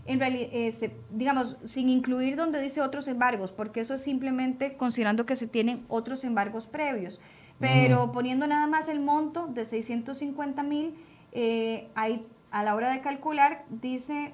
en 0.07 0.19
realidad, 0.19 0.49
eh, 0.51 0.91
digamos, 1.11 1.57
sin 1.65 1.89
incluir 1.89 2.35
donde 2.35 2.61
dice 2.61 2.81
otros 2.81 3.07
embargos, 3.07 3.51
porque 3.51 3.81
eso 3.81 3.93
es 3.93 4.01
simplemente 4.01 4.75
considerando 4.77 5.25
que 5.25 5.35
se 5.35 5.47
tienen 5.47 5.85
otros 5.89 6.23
embargos 6.23 6.65
previos. 6.65 7.19
Pero 7.59 8.11
poniendo 8.11 8.45
nada 8.45 8.67
más 8.67 8.87
el 8.87 8.99
monto 8.99 9.47
de 9.47 9.65
650 9.65 10.61
mil, 10.63 10.93
eh, 11.31 11.87
ahí 11.95 12.25
a 12.51 12.63
la 12.63 12.75
hora 12.75 12.91
de 12.91 13.01
calcular 13.01 13.65
dice, 13.69 14.33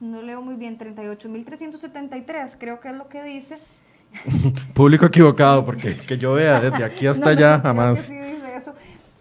no 0.00 0.22
leo 0.22 0.42
muy 0.42 0.56
bien, 0.56 0.76
38 0.76 1.28
mil 1.30 1.44
373, 1.44 2.56
creo 2.58 2.78
que 2.78 2.88
es 2.88 2.96
lo 2.96 3.08
que 3.08 3.22
dice. 3.22 3.58
Público 4.74 5.06
equivocado, 5.06 5.64
porque 5.64 5.96
que 5.96 6.18
yo 6.18 6.34
vea 6.34 6.60
desde 6.60 6.84
aquí 6.84 7.06
hasta 7.08 7.30
allá 7.30 7.58
jamás. 7.60 8.02
Sí 8.02 8.14
dice 8.14 8.56
eso. 8.56 8.74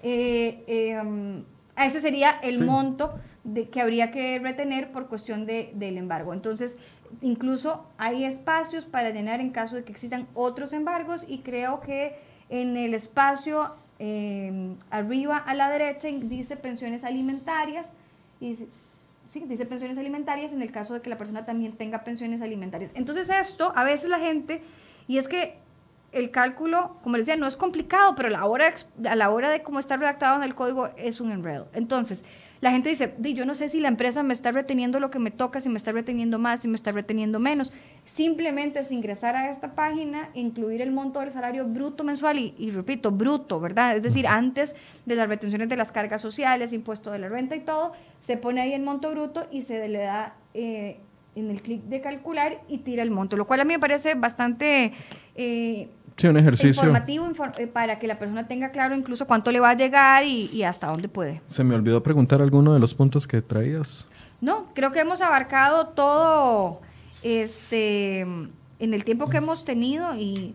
Eh, 0.03 0.63
em, 0.67 1.43
eso 1.77 1.99
sería 1.99 2.39
el 2.41 2.63
monto 2.65 3.15
de, 3.47 3.69
que 3.69 3.81
habría 3.81 4.11
que 4.11 4.37
retener 4.39 4.91
por 4.91 5.07
cuestión 5.07 5.45
de, 5.45 5.71
del 5.73 5.97
embargo. 5.97 6.33
Entonces, 6.33 6.77
incluso 7.21 7.85
hay 7.97 8.25
espacios 8.25 8.85
para 8.85 9.09
llenar 9.09 9.39
en 9.39 9.51
caso 9.51 9.77
de 9.77 9.83
que 9.83 9.91
existan 9.91 10.27
otros 10.33 10.73
embargos 10.73 11.25
y 11.27 11.39
creo 11.39 11.79
que 11.79 12.15
en 12.49 12.77
el 12.77 12.93
espacio 12.93 13.73
eh, 13.99 14.75
arriba 14.91 15.37
a 15.37 15.55
la 15.55 15.69
derecha 15.69 16.07
dice 16.09 16.55
pensiones 16.57 17.03
alimentarias 17.03 17.93
y 18.39 18.55
sí, 19.31 19.43
dice 19.47 19.65
pensiones 19.65 19.97
alimentarias 19.97 20.51
en 20.51 20.61
el 20.61 20.71
caso 20.71 20.93
de 20.93 21.01
que 21.01 21.09
la 21.09 21.17
persona 21.17 21.45
también 21.45 21.73
tenga 21.73 22.03
pensiones 22.03 22.41
alimentarias. 22.41 22.91
Entonces 22.93 23.29
esto, 23.29 23.71
a 23.75 23.83
veces 23.83 24.09
la 24.09 24.19
gente, 24.19 24.61
y 25.07 25.17
es 25.17 25.27
que 25.27 25.57
el 26.17 26.31
cálculo, 26.31 26.97
como 27.03 27.17
les 27.17 27.25
decía, 27.25 27.39
no 27.39 27.47
es 27.47 27.55
complicado, 27.55 28.15
pero 28.15 28.29
a 28.29 28.31
la 28.31 28.45
hora, 28.45 28.73
a 29.07 29.15
la 29.15 29.29
hora 29.29 29.49
de 29.49 29.63
cómo 29.63 29.79
está 29.79 29.97
redactado 29.97 30.37
en 30.37 30.43
el 30.43 30.55
código 30.55 30.89
es 30.97 31.21
un 31.21 31.31
enredo. 31.31 31.67
Entonces, 31.73 32.23
la 32.59 32.71
gente 32.71 32.89
dice, 32.89 33.13
yo 33.19 33.45
no 33.45 33.53
sé 33.53 33.69
si 33.69 33.79
la 33.79 33.87
empresa 33.87 34.23
me 34.23 34.33
está 34.33 34.51
reteniendo 34.51 34.99
lo 34.99 35.11
que 35.11 35.19
me 35.19 35.29
toca, 35.29 35.59
si 35.61 35.69
me 35.69 35.77
está 35.77 35.91
reteniendo 35.91 36.39
más, 36.39 36.61
si 36.61 36.67
me 36.67 36.75
está 36.75 36.91
reteniendo 36.91 37.39
menos. 37.39 37.71
Simplemente 38.05 38.79
es 38.79 38.91
ingresar 38.91 39.35
a 39.35 39.51
esta 39.51 39.75
página, 39.75 40.29
incluir 40.33 40.81
el 40.81 40.91
monto 40.91 41.19
del 41.19 41.31
salario 41.31 41.67
bruto 41.67 42.03
mensual 42.03 42.39
y, 42.39 42.71
repito, 42.71 43.11
bruto, 43.11 43.59
¿verdad? 43.59 43.97
Es 43.97 44.03
decir, 44.03 44.25
antes 44.25 44.75
de 45.05 45.15
las 45.15 45.29
retenciones 45.29 45.69
de 45.69 45.77
las 45.77 45.91
cargas 45.91 46.21
sociales, 46.21 46.73
impuesto 46.73 47.11
de 47.11 47.19
la 47.19 47.29
renta 47.29 47.55
y 47.55 47.59
todo, 47.59 47.91
se 48.19 48.37
pone 48.37 48.61
ahí 48.61 48.73
el 48.73 48.81
monto 48.81 49.11
bruto 49.11 49.47
y 49.51 49.61
se 49.61 49.87
le 49.87 49.99
da 49.99 50.35
eh, 50.55 50.99
en 51.35 51.51
el 51.51 51.61
clic 51.61 51.83
de 51.83 52.01
calcular 52.01 52.61
y 52.67 52.79
tira 52.79 53.03
el 53.03 53.11
monto, 53.11 53.37
lo 53.37 53.45
cual 53.45 53.59
a 53.59 53.65
mí 53.65 53.73
me 53.73 53.79
parece 53.79 54.15
bastante... 54.15 54.93
Eh, 55.35 55.89
Sí, 56.17 56.27
un 56.27 56.37
ejercicio. 56.37 56.69
Informativo 56.69 57.29
eh, 57.57 57.67
para 57.67 57.99
que 57.99 58.07
la 58.07 58.17
persona 58.17 58.47
tenga 58.47 58.71
claro 58.71 58.95
incluso 58.95 59.27
cuánto 59.27 59.51
le 59.51 59.59
va 59.59 59.69
a 59.69 59.75
llegar 59.75 60.23
y, 60.25 60.63
hasta 60.63 60.87
dónde 60.87 61.07
puede. 61.07 61.41
Se 61.47 61.63
me 61.63 61.75
olvidó 61.75 62.01
preguntar 62.01 62.41
alguno 62.41 62.73
de 62.73 62.79
los 62.79 62.95
puntos 62.95 63.27
que 63.27 63.41
traías. 63.43 64.07
No, 64.41 64.65
creo 64.73 64.91
que 64.91 64.99
hemos 64.99 65.21
abarcado 65.21 65.89
todo 65.89 66.81
este 67.21 68.21
en 68.21 68.93
el 68.93 69.03
tiempo 69.03 69.29
que 69.29 69.37
hemos 69.37 69.63
tenido 69.63 70.15
y 70.15 70.53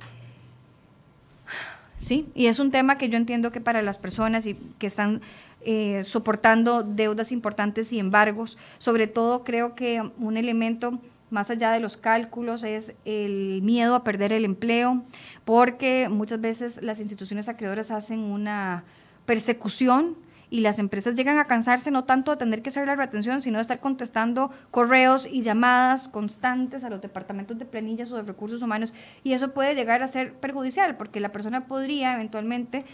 sí, 1.97 2.29
y 2.35 2.47
es 2.47 2.59
un 2.59 2.71
tema 2.71 2.99
que 2.99 3.09
yo 3.09 3.17
entiendo 3.17 3.53
que 3.53 3.61
para 3.61 3.83
las 3.83 3.99
personas 3.99 4.47
y 4.47 4.55
que 4.79 4.87
están 4.89 5.21
eh, 5.61 6.03
soportando 6.03 6.83
deudas 6.83 7.31
importantes 7.31 7.93
y 7.93 8.01
embargos, 8.01 8.59
sobre 8.79 9.07
todo 9.07 9.45
creo 9.45 9.77
que 9.77 10.03
un 10.19 10.37
elemento 10.37 11.01
más 11.33 11.51
allá 11.51 11.73
de 11.73 11.81
los 11.81 11.97
cálculos, 11.97 12.63
es 12.63 12.95
el 13.05 13.61
miedo 13.63 13.95
a 13.95 14.05
perder 14.05 14.33
el 14.33 14.45
empleo, 14.45 15.03
porque 15.45 16.09
muchas 16.09 16.41
veces 16.41 16.83
las 16.83 17.01
instituciones 17.01 17.49
acreedoras 17.49 17.91
hacen 17.91 18.21
una 18.21 18.85
persecución 19.27 20.17
y 20.53 20.61
las 20.61 20.79
empresas 20.79 21.15
llegan 21.15 21.39
a 21.39 21.47
cansarse 21.47 21.91
no 21.91 22.05
tanto 22.05 22.33
de 22.33 22.37
tener 22.37 22.61
que 22.61 22.69
hacer 22.69 22.87
la 22.87 22.95
retención, 22.95 23.41
sino 23.41 23.57
de 23.57 23.63
estar 23.63 23.81
contestando 23.81 24.51
correos 24.71 25.27
y 25.27 25.41
llamadas 25.41 26.09
constantes 26.09 26.85
a 26.85 26.91
los 26.91 27.01
departamentos 27.01 27.59
de 27.59 27.65
planillas 27.65 28.13
o 28.13 28.17
de 28.17 28.23
recursos 28.23 28.61
humanos 28.61 28.93
y 29.25 29.33
eso 29.33 29.55
puede 29.55 29.75
llegar 29.75 30.03
a 30.03 30.09
ser 30.09 30.35
perjudicial 30.35 30.99
porque 30.99 31.21
la 31.21 31.33
persona 31.33 31.65
podría 31.65 32.13
eventualmente 32.15 32.85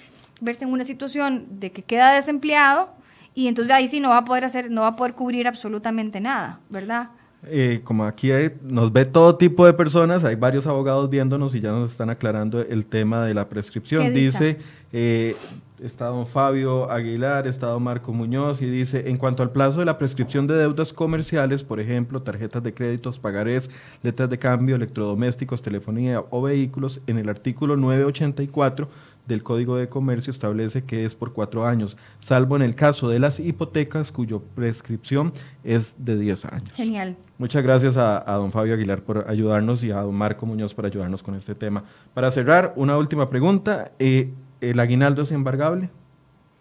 verse 0.40 0.66
en 0.66 0.72
una 0.72 0.84
situación 0.84 1.58
de 1.58 1.72
que 1.72 1.82
queda 1.82 2.14
desempleado 2.14 2.94
y 3.34 3.48
entonces 3.48 3.74
ahí 3.74 3.88
sí 3.88 3.98
no 3.98 4.10
va 4.10 4.18
a 4.18 4.24
poder 4.24 4.44
hacer, 4.44 4.70
no 4.70 4.82
va 4.82 4.88
a 4.88 4.96
poder 4.96 5.14
cubrir 5.14 5.48
absolutamente 5.48 6.20
nada, 6.20 6.60
¿verdad? 6.70 7.08
Eh, 7.46 7.82
como 7.84 8.04
aquí 8.04 8.30
nos 8.62 8.92
ve 8.92 9.04
todo 9.04 9.36
tipo 9.36 9.64
de 9.64 9.72
personas, 9.72 10.24
hay 10.24 10.34
varios 10.34 10.66
abogados 10.66 11.08
viéndonos 11.08 11.54
y 11.54 11.60
ya 11.60 11.70
nos 11.70 11.92
están 11.92 12.10
aclarando 12.10 12.60
el 12.60 12.86
tema 12.86 13.24
de 13.24 13.32
la 13.32 13.48
prescripción. 13.48 14.12
Dice, 14.12 14.58
eh, 14.92 15.36
está 15.80 16.06
don 16.06 16.26
Fabio 16.26 16.90
Aguilar, 16.90 17.46
está 17.46 17.68
don 17.68 17.82
Marco 17.84 18.12
Muñoz 18.12 18.60
y 18.60 18.66
dice, 18.66 19.08
en 19.08 19.16
cuanto 19.16 19.44
al 19.44 19.52
plazo 19.52 19.78
de 19.78 19.84
la 19.84 19.98
prescripción 19.98 20.48
de 20.48 20.54
deudas 20.54 20.92
comerciales, 20.92 21.62
por 21.62 21.78
ejemplo, 21.78 22.22
tarjetas 22.22 22.62
de 22.62 22.74
créditos, 22.74 23.20
pagarés, 23.20 23.70
letras 24.02 24.28
de 24.28 24.38
cambio, 24.38 24.74
electrodomésticos, 24.74 25.62
telefonía 25.62 26.24
o 26.30 26.42
vehículos, 26.42 27.00
en 27.06 27.18
el 27.18 27.28
artículo 27.28 27.76
984 27.76 28.88
del 29.28 29.42
Código 29.42 29.76
de 29.76 29.88
Comercio 29.88 30.30
establece 30.30 30.82
que 30.82 31.04
es 31.04 31.14
por 31.14 31.32
cuatro 31.32 31.66
años, 31.66 31.96
salvo 32.18 32.56
en 32.56 32.62
el 32.62 32.74
caso 32.74 33.08
de 33.08 33.20
las 33.20 33.38
hipotecas 33.38 34.10
cuyo 34.10 34.40
prescripción 34.56 35.32
es 35.62 35.94
de 35.98 36.18
10 36.18 36.44
años. 36.46 36.72
Genial. 36.74 37.16
Muchas 37.38 37.62
gracias 37.62 37.96
a, 37.96 38.20
don 38.26 38.50
Fabio 38.50 38.74
Aguilar 38.74 39.02
por 39.02 39.26
ayudarnos 39.28 39.84
y 39.84 39.92
a 39.92 40.00
don 40.00 40.14
Marco 40.14 40.44
Muñoz 40.44 40.74
por 40.74 40.86
ayudarnos 40.86 41.22
con 41.22 41.36
este 41.36 41.54
tema. 41.54 41.84
Para 42.12 42.32
cerrar, 42.32 42.72
una 42.74 42.98
última 42.98 43.30
pregunta. 43.30 43.92
Eh, 44.00 44.32
¿El 44.60 44.80
aguinaldo 44.80 45.22
es 45.22 45.30
embargable? 45.30 45.88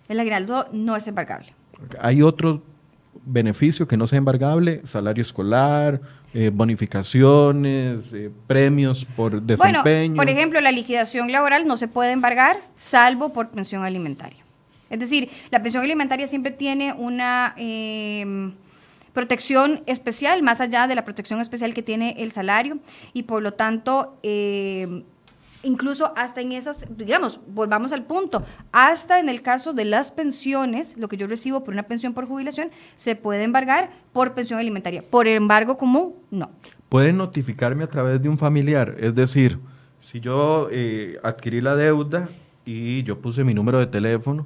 El 0.07 0.19
aguinaldo 0.19 0.67
no 0.71 0.95
es 0.95 1.07
embargable. 1.07 1.53
¿Hay 1.99 2.21
otro 2.21 2.61
beneficio 3.25 3.88
que 3.88 3.97
no 3.97 4.05
sea 4.05 4.17
embargable? 4.17 4.82
¿Salario 4.84 5.23
escolar? 5.23 5.99
Eh, 6.34 6.51
bonificaciones, 6.53 8.13
eh, 8.13 8.30
premios 8.45 9.05
por 9.05 9.41
desempeño. 9.41 9.84
Bueno, 9.84 10.15
por 10.15 10.30
ejemplo, 10.30 10.61
la 10.61 10.71
liquidación 10.71 11.32
laboral 11.32 11.65
no 11.65 11.78
se 11.78 11.88
puede 11.88 12.11
embargar 12.11 12.57
salvo 12.75 13.34
por 13.34 13.49
pensión 13.49 13.84
alimentaria. 13.84 14.45
Es 14.91 14.99
decir, 14.99 15.30
la 15.49 15.61
pensión 15.63 15.84
alimentaria 15.84 16.28
siempre 16.28 16.51
tiene 16.51 16.93
una 16.93 17.53
em, 17.57 18.53
protección 19.18 19.82
especial, 19.88 20.43
más 20.43 20.61
allá 20.61 20.86
de 20.86 20.93
la 20.93 21.03
protección 21.03 21.41
especial 21.41 21.74
que 21.74 21.82
tiene 21.82 22.18
el 22.20 22.32
salario, 22.32 22.78
y 23.13 23.24
por 23.24 23.41
lo 23.41 23.55
tanto, 23.55 24.20
em, 24.22 25.05
incluso 25.63 26.13
hasta 26.15 26.41
en 26.41 26.51
esas, 26.51 26.86
digamos, 26.95 27.39
volvamos 27.47 27.93
al 27.93 28.05
punto, 28.05 28.43
hasta 28.72 29.20
en 29.20 29.28
el 29.28 29.41
caso 29.41 29.74
de 29.74 29.86
las 29.86 30.11
pensiones, 30.11 30.95
lo 30.97 31.07
que 31.07 31.18
yo 31.18 31.26
recibo 31.26 31.63
por 31.63 31.74
una 31.74 31.82
pensión 31.88 32.13
por 32.13 32.28
jubilación, 32.28 32.70
se 32.95 33.15
puede 33.15 33.43
embargar 33.43 33.89
por 34.13 34.36
pensión 34.36 34.59
alimentaria. 34.59 35.01
Por 35.01 35.28
embargo 35.28 35.80
común, 35.80 36.13
no. 36.30 36.51
Pueden 36.88 37.18
notificarme 37.18 37.86
a 37.86 37.88
través 37.88 38.22
de 38.22 38.30
un 38.30 38.38
familiar, 38.38 38.97
es 38.99 39.15
decir, 39.15 39.57
si 39.99 40.20
yo 40.20 40.68
eh, 40.70 41.18
adquirí 41.24 41.59
la 41.61 41.76
deuda 41.76 42.30
y 42.65 43.01
yo 43.01 43.20
puse 43.20 43.43
mi 43.43 43.55
número 43.55 43.80
de 43.80 43.88
teléfono, 43.88 44.45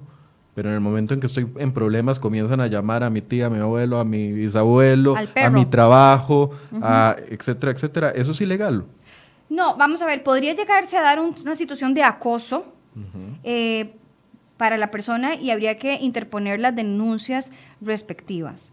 pero 0.54 0.70
en 0.70 0.76
el 0.76 0.82
momento 0.82 1.14
en 1.14 1.20
que 1.20 1.28
estoy 1.28 1.48
en 1.58 1.72
problemas 1.72 2.20
comienzan 2.20 2.60
a 2.60 2.68
llamar 2.68 3.04
a 3.04 3.10
mi 3.10 3.22
tía, 3.22 3.46
a 3.46 3.50
mi 3.50 3.60
abuelo, 3.60 4.00
a 4.00 4.06
mi 4.06 4.32
bisabuelo, 4.32 5.16
a 5.36 5.50
mi 5.50 5.66
trabajo, 5.66 6.52
a 6.82 7.16
etcétera, 7.30 7.72
etcétera. 7.72 8.12
¿Eso 8.12 8.32
es 8.32 8.42
ilegal? 8.42 8.86
No, 9.50 9.76
vamos 9.78 10.02
a 10.02 10.06
ver, 10.06 10.24
podría 10.24 10.54
llegarse 10.54 10.98
a 10.98 11.02
dar 11.02 11.20
una 11.20 11.56
situación 11.56 11.94
de 11.94 12.04
acoso 12.04 12.66
eh, 13.44 13.94
para 14.58 14.78
la 14.78 14.92
persona 14.92 15.36
y 15.36 15.52
habría 15.52 15.78
que 15.78 15.96
interponer 15.96 16.60
las 16.60 16.76
denuncias 16.76 17.52
respectivas. 17.80 18.72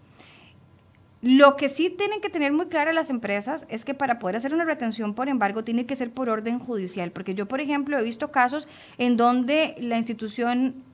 Lo 1.21 1.57
que 1.57 1.69
sí 1.69 1.91
tienen 1.91 2.21
que 2.21 2.31
tener 2.31 2.53
muy 2.53 2.67
claro 2.67 2.93
las 2.93 3.11
empresas 3.11 3.67
es 3.69 3.85
que 3.85 3.93
para 3.93 4.21
poder 4.21 4.37
hacer 4.37 4.55
una 4.55 4.65
retención 4.65 5.15
por 5.15 5.29
embargo 5.29 5.65
tiene 5.65 5.85
que 5.85 5.97
ser 5.97 6.13
por 6.13 6.29
orden 6.29 6.61
judicial, 6.61 7.11
porque 7.11 7.35
yo, 7.35 7.47
por 7.47 7.61
ejemplo, 7.61 7.99
he 7.99 8.03
visto 8.05 8.31
casos 8.31 8.69
en 8.99 9.17
donde 9.17 9.75
la 9.81 9.99
institución 9.99 10.85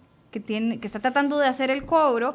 que, 0.43 0.79
que 0.81 0.87
está 0.87 1.01
tratando 1.01 1.39
de 1.39 1.47
hacer 1.47 1.71
el 1.71 1.85
cobro 1.85 2.35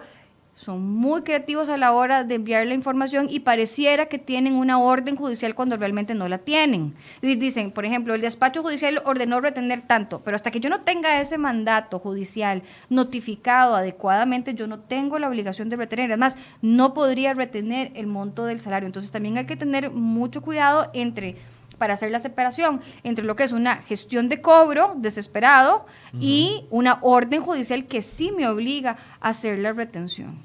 son 0.59 0.81
muy 0.81 1.21
creativos 1.21 1.69
a 1.69 1.77
la 1.77 1.93
hora 1.93 2.25
de 2.25 2.35
enviar 2.35 2.67
la 2.67 2.73
información 2.73 3.27
y 3.29 3.39
pareciera 3.39 4.07
que 4.07 4.19
tienen 4.19 4.55
una 4.55 4.77
orden 4.77 5.15
judicial 5.15 5.55
cuando 5.55 5.77
realmente 5.77 6.15
no 6.15 6.27
la 6.27 6.39
tienen. 6.39 6.95
Dicen, 7.21 7.71
por 7.71 7.85
ejemplo, 7.85 8.13
el 8.13 8.19
despacho 8.19 8.61
judicial 8.61 9.01
ordenó 9.05 9.39
retener 9.39 9.83
tanto, 9.83 10.21
pero 10.21 10.35
hasta 10.35 10.51
que 10.51 10.59
yo 10.59 10.69
no 10.69 10.81
tenga 10.81 11.21
ese 11.21 11.37
mandato 11.37 11.97
judicial 11.97 12.61
notificado 12.89 13.73
adecuadamente, 13.73 14.53
yo 14.53 14.67
no 14.67 14.79
tengo 14.79 15.17
la 15.17 15.29
obligación 15.29 15.69
de 15.69 15.77
retener. 15.77 16.07
Además, 16.07 16.37
no 16.61 16.93
podría 16.93 17.33
retener 17.33 17.93
el 17.95 18.07
monto 18.07 18.43
del 18.43 18.59
salario. 18.59 18.87
Entonces, 18.87 19.11
también 19.11 19.37
hay 19.37 19.45
que 19.45 19.55
tener 19.55 19.91
mucho 19.91 20.41
cuidado 20.41 20.89
entre 20.93 21.37
para 21.79 21.95
hacer 21.95 22.11
la 22.11 22.19
separación 22.19 22.81
entre 23.03 23.25
lo 23.25 23.35
que 23.35 23.43
es 23.43 23.51
una 23.51 23.77
gestión 23.77 24.29
de 24.29 24.41
cobro 24.41 24.93
desesperado 24.97 25.85
y 26.19 26.65
una 26.69 26.99
orden 27.01 27.41
judicial 27.41 27.87
que 27.87 28.03
sí 28.03 28.31
me 28.31 28.47
obliga 28.47 28.97
a 29.19 29.29
hacer 29.29 29.57
la 29.57 29.73
retención. 29.73 30.37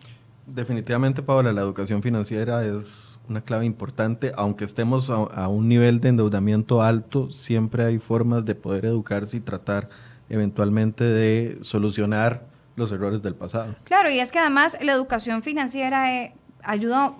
Definitivamente, 0.46 1.22
Paola, 1.22 1.52
la 1.52 1.62
educación 1.62 2.02
financiera 2.02 2.64
es 2.64 3.18
una 3.28 3.40
clave 3.40 3.64
importante. 3.64 4.32
Aunque 4.36 4.64
estemos 4.64 5.08
a, 5.10 5.48
un 5.48 5.68
nivel 5.68 6.00
de 6.00 6.10
endeudamiento 6.10 6.82
alto, 6.82 7.30
siempre 7.30 7.84
hay 7.84 7.98
formas 7.98 8.44
de 8.44 8.54
poder 8.54 8.84
educarse 8.84 9.38
y 9.38 9.40
tratar 9.40 9.88
eventualmente 10.28 11.04
de 11.04 11.58
solucionar 11.62 12.46
los 12.76 12.92
errores 12.92 13.22
del 13.22 13.34
pasado. 13.34 13.74
Claro, 13.84 14.10
y 14.10 14.20
es 14.20 14.32
que 14.32 14.38
además 14.38 14.76
la 14.82 14.92
educación 14.92 15.42
financiera 15.42 16.14
eh, 16.14 16.34
ayuda 16.62 17.14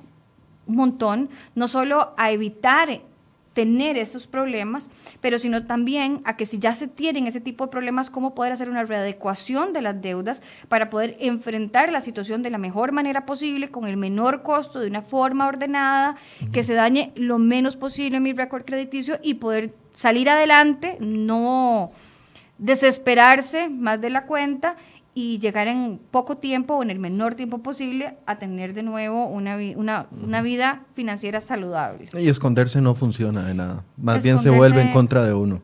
un 0.66 0.76
montón, 0.76 1.30
no 1.55 1.68
solo 1.68 2.12
a 2.16 2.30
evitar 2.30 3.01
tener 3.55 3.97
esos 3.97 4.26
problemas, 4.26 4.90
pero 5.20 5.39
sino 5.39 5.64
también 5.64 6.20
a 6.24 6.36
que 6.36 6.44
si 6.44 6.59
ya 6.59 6.74
se 6.74 6.89
tienen 6.89 7.26
ese 7.26 7.40
tipo 7.40 7.64
de 7.64 7.70
problemas, 7.70 8.10
cómo 8.10 8.35
poder 8.35 8.52
hacer 8.52 8.68
una 8.68 8.85
readecuación 8.85 9.72
de 9.72 9.81
las 9.81 10.02
deudas 10.02 10.43
para 10.68 10.90
poder 10.90 11.16
enfrentar 11.20 11.90
la 11.90 12.01
situación 12.01 12.43
de 12.43 12.51
la 12.51 12.59
mejor 12.59 12.93
manera 12.93 13.24
posible, 13.24 13.70
con 13.70 13.86
el 13.86 13.97
menor 13.97 14.43
costo, 14.43 14.81
de 14.81 14.89
una 14.89 15.02
forma 15.02 15.47
ordenada, 15.47 16.16
que 16.52 16.62
se 16.62 16.74
dañe 16.74 17.12
lo 17.14 17.39
menos 17.39 17.76
posible 17.76 18.20
mi 18.20 18.32
récord 18.32 18.64
crediticio 18.64 19.18
y 19.22 19.35
poder 19.35 19.74
salir 19.94 20.28
adelante, 20.28 20.98
no 21.01 21.93
desesperarse 22.59 23.68
más 23.68 24.01
de 24.01 24.10
la 24.10 24.26
cuenta 24.26 24.76
y 25.14 25.38
llegar 25.38 25.68
en 25.68 26.00
poco 26.10 26.38
tiempo 26.38 26.74
o 26.74 26.82
en 26.82 26.90
el 26.90 26.98
menor 26.98 27.36
tiempo 27.36 27.58
posible 27.58 28.16
a 28.26 28.36
tener 28.36 28.74
de 28.74 28.82
nuevo 28.82 29.26
una, 29.26 29.56
una, 29.76 30.06
una 30.20 30.42
vida 30.42 30.84
financiera 30.94 31.40
saludable. 31.40 32.08
Y 32.12 32.28
esconderse 32.28 32.80
no 32.80 32.96
funciona 32.96 33.44
de 33.44 33.54
nada, 33.54 33.84
más 33.96 34.24
bien 34.24 34.40
se 34.40 34.50
vuelve 34.50 34.82
en 34.82 34.92
contra 34.92 35.24
de 35.24 35.32
uno. 35.32 35.62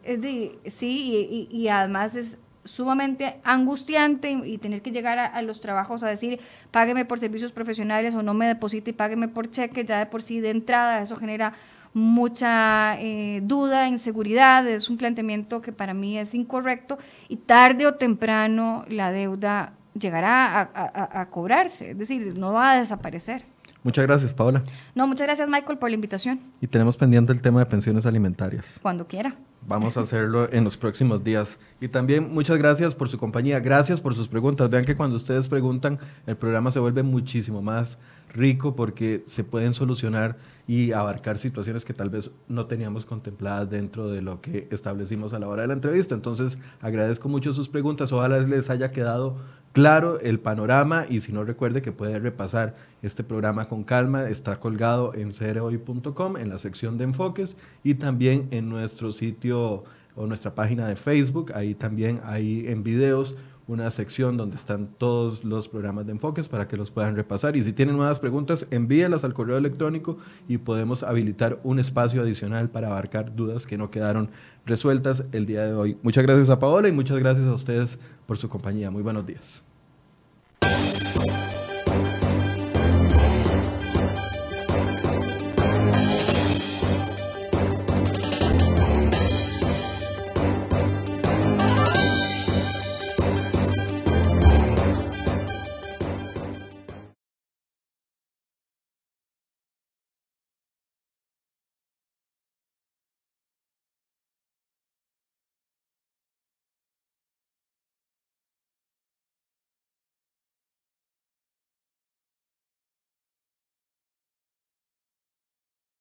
sí, 0.66 1.48
y, 1.51 1.56
y, 1.56 1.68
además 1.68 2.14
es 2.14 2.39
sumamente 2.64 3.40
angustiante 3.43 4.31
y, 4.31 4.59
tener 4.59 4.82
que 4.82 4.93
llegar 4.93 5.18
a, 5.18 5.43
los 5.43 5.60
trabajos 5.60 6.05
a 6.05 6.09
decir, 6.09 6.39
págueme 6.70 7.05
por 7.05 7.18
servicios 7.18 7.51
profesionales 7.51 8.14
o 8.14 8.22
no 8.22 8.35
me 8.35 8.47
deposite 8.47 8.90
y 8.90 8.93
págueme 8.93 9.27
por 9.27 9.51
cheque, 9.51 9.85
ya 9.85 9.98
de 9.98 10.06
por 10.06 10.22
sí 10.22 10.40
de 10.40 10.51
entrada, 10.51 11.02
eso 11.02 11.16
genera 11.16 11.55
mucha 11.93 13.01
eh, 13.01 13.41
duda, 13.43 13.89
inseguridad, 13.89 14.67
es 14.69 14.89
un 14.89 14.97
planteamiento 14.97 15.61
que 15.61 15.73
para 15.73 15.95
mí 15.95 16.19
es 16.19 16.35
incorrecto 16.35 16.99
y 17.29 17.37
tarde 17.37 17.87
o 17.87 17.95
temprano 17.95 18.85
la 18.89 19.11
deuda 19.11 19.75
llegará 19.99 20.61
a, 20.61 21.21
a 21.21 21.31
cobrarse, 21.31 21.91
es 21.91 21.99
decir, 21.99 22.39
no 22.39 22.53
va 22.53 22.73
a 22.73 22.79
desaparecer. 22.79 23.45
Muchas 23.83 24.07
gracias, 24.07 24.35
Paola. 24.35 24.62
No, 24.95 25.07
muchas 25.07 25.27
gracias, 25.27 25.49
Michael, 25.49 25.79
por 25.79 25.89
la 25.89 25.95
invitación. 25.95 26.41
Y 26.61 26.67
tenemos 26.67 26.97
pendiente 26.97 27.33
el 27.33 27.41
tema 27.41 27.61
de 27.61 27.67
pensiones 27.67 28.05
alimentarias. 28.05 28.79
Cuando 28.83 29.07
quiera. 29.07 29.35
Vamos 29.66 29.97
a 29.97 30.01
hacerlo 30.01 30.49
en 30.53 30.65
los 30.65 30.77
próximos 30.77 31.23
días. 31.23 31.59
Y 31.81 31.89
también 31.89 32.32
muchas 32.32 32.57
gracias 32.59 32.95
por 32.95 33.09
su 33.09 33.19
compañía, 33.19 33.61
gracias 33.61 34.01
por 34.01 34.15
sus 34.15 34.27
preguntas. 34.27 34.70
Vean 34.70 34.85
que 34.85 34.97
cuando 34.97 35.16
ustedes 35.16 35.49
preguntan, 35.49 35.99
el 36.27 36.37
programa 36.37 36.70
se 36.70 36.81
vuelve 36.81 37.03
muchísimo 37.03 37.61
más 37.61 37.99
rico 38.32 38.74
porque 38.74 39.23
se 39.27 39.45
pueden 39.45 39.74
solucionar 39.74 40.37
y 40.66 40.93
abarcar 40.93 41.37
situaciones 41.37 41.85
que 41.85 41.93
tal 41.93 42.11
vez 42.11 42.31
no 42.49 42.66
teníamos 42.66 43.05
contempladas 43.05 43.69
dentro 43.69 44.09
de 44.09 44.23
lo 44.23 44.41
que 44.41 44.69
establecimos 44.70 45.35
a 45.35 45.39
la 45.39 45.49
hora 45.49 45.62
de 45.62 45.69
la 45.69 45.74
entrevista. 45.74 46.15
Entonces, 46.15 46.59
agradezco 46.81 47.28
mucho 47.28 47.53
sus 47.53 47.69
preguntas. 47.69 48.12
Ojalá 48.12 48.39
les 48.39 48.70
haya 48.70 48.93
quedado 48.93 49.37
claro 49.73 50.20
el 50.20 50.41
panorama 50.41 51.07
y 51.09 51.20
si 51.20 51.32
no 51.32 51.45
recuerde 51.45 51.82
que 51.82 51.93
puede 51.93 52.19
repasar 52.19 52.77
este 53.03 53.24
programa 53.24 53.66
con 53.66 53.85
calma, 53.85 54.28
está 54.28 54.59
colgado 54.59 55.12
en 55.15 55.32
cereoy.com 55.32 56.37
en 56.37 56.49
la 56.49 56.59
sección 56.59 56.99
de 56.99 57.05
enfoques 57.05 57.57
y 57.85 57.95
también 57.95 58.49
en 58.51 58.69
nuestro 58.69 59.12
sitio 59.12 59.49
o 59.52 60.27
nuestra 60.27 60.55
página 60.55 60.86
de 60.86 60.97
Facebook, 60.97 61.52
ahí 61.55 61.74
también 61.74 62.20
hay 62.24 62.64
en 62.66 62.82
videos 62.82 63.36
una 63.70 63.89
sección 63.93 64.36
donde 64.36 64.56
están 64.56 64.89
todos 64.98 65.44
los 65.44 65.68
programas 65.68 66.05
de 66.05 66.12
enfoques 66.12 66.48
para 66.48 66.66
que 66.66 66.77
los 66.77 66.90
puedan 66.90 67.14
repasar. 67.14 67.56
Y 67.56 67.62
si 67.62 67.72
tienen 67.72 67.97
nuevas 67.97 68.18
preguntas, 68.18 68.66
envíelas 68.70 69.22
al 69.22 69.32
correo 69.32 69.56
electrónico 69.56 70.16
y 70.48 70.59
podemos 70.59 71.05
habilitar 71.05 71.60
un 71.62 71.78
espacio 71.78 72.20
adicional 72.20 72.68
para 72.68 72.89
abarcar 72.89 73.35
dudas 73.36 73.66
que 73.66 73.78
no 73.78 73.90
quedaron 73.90 74.28
resueltas 74.66 75.24
el 75.31 75.47
día 75.47 75.64
de 75.64 75.74
hoy. 75.74 75.97
Muchas 76.02 76.24
gracias 76.24 76.51
a 76.51 76.59
Paola 76.59 76.89
y 76.89 76.93
muchas 76.93 77.18
gracias 77.18 77.47
a 77.47 77.55
ustedes 77.55 77.98
por 78.27 78.39
su 78.39 78.48
compañía. 78.48 78.90
Muy 78.90 79.02
buenos 79.02 79.24
días. 79.24 79.62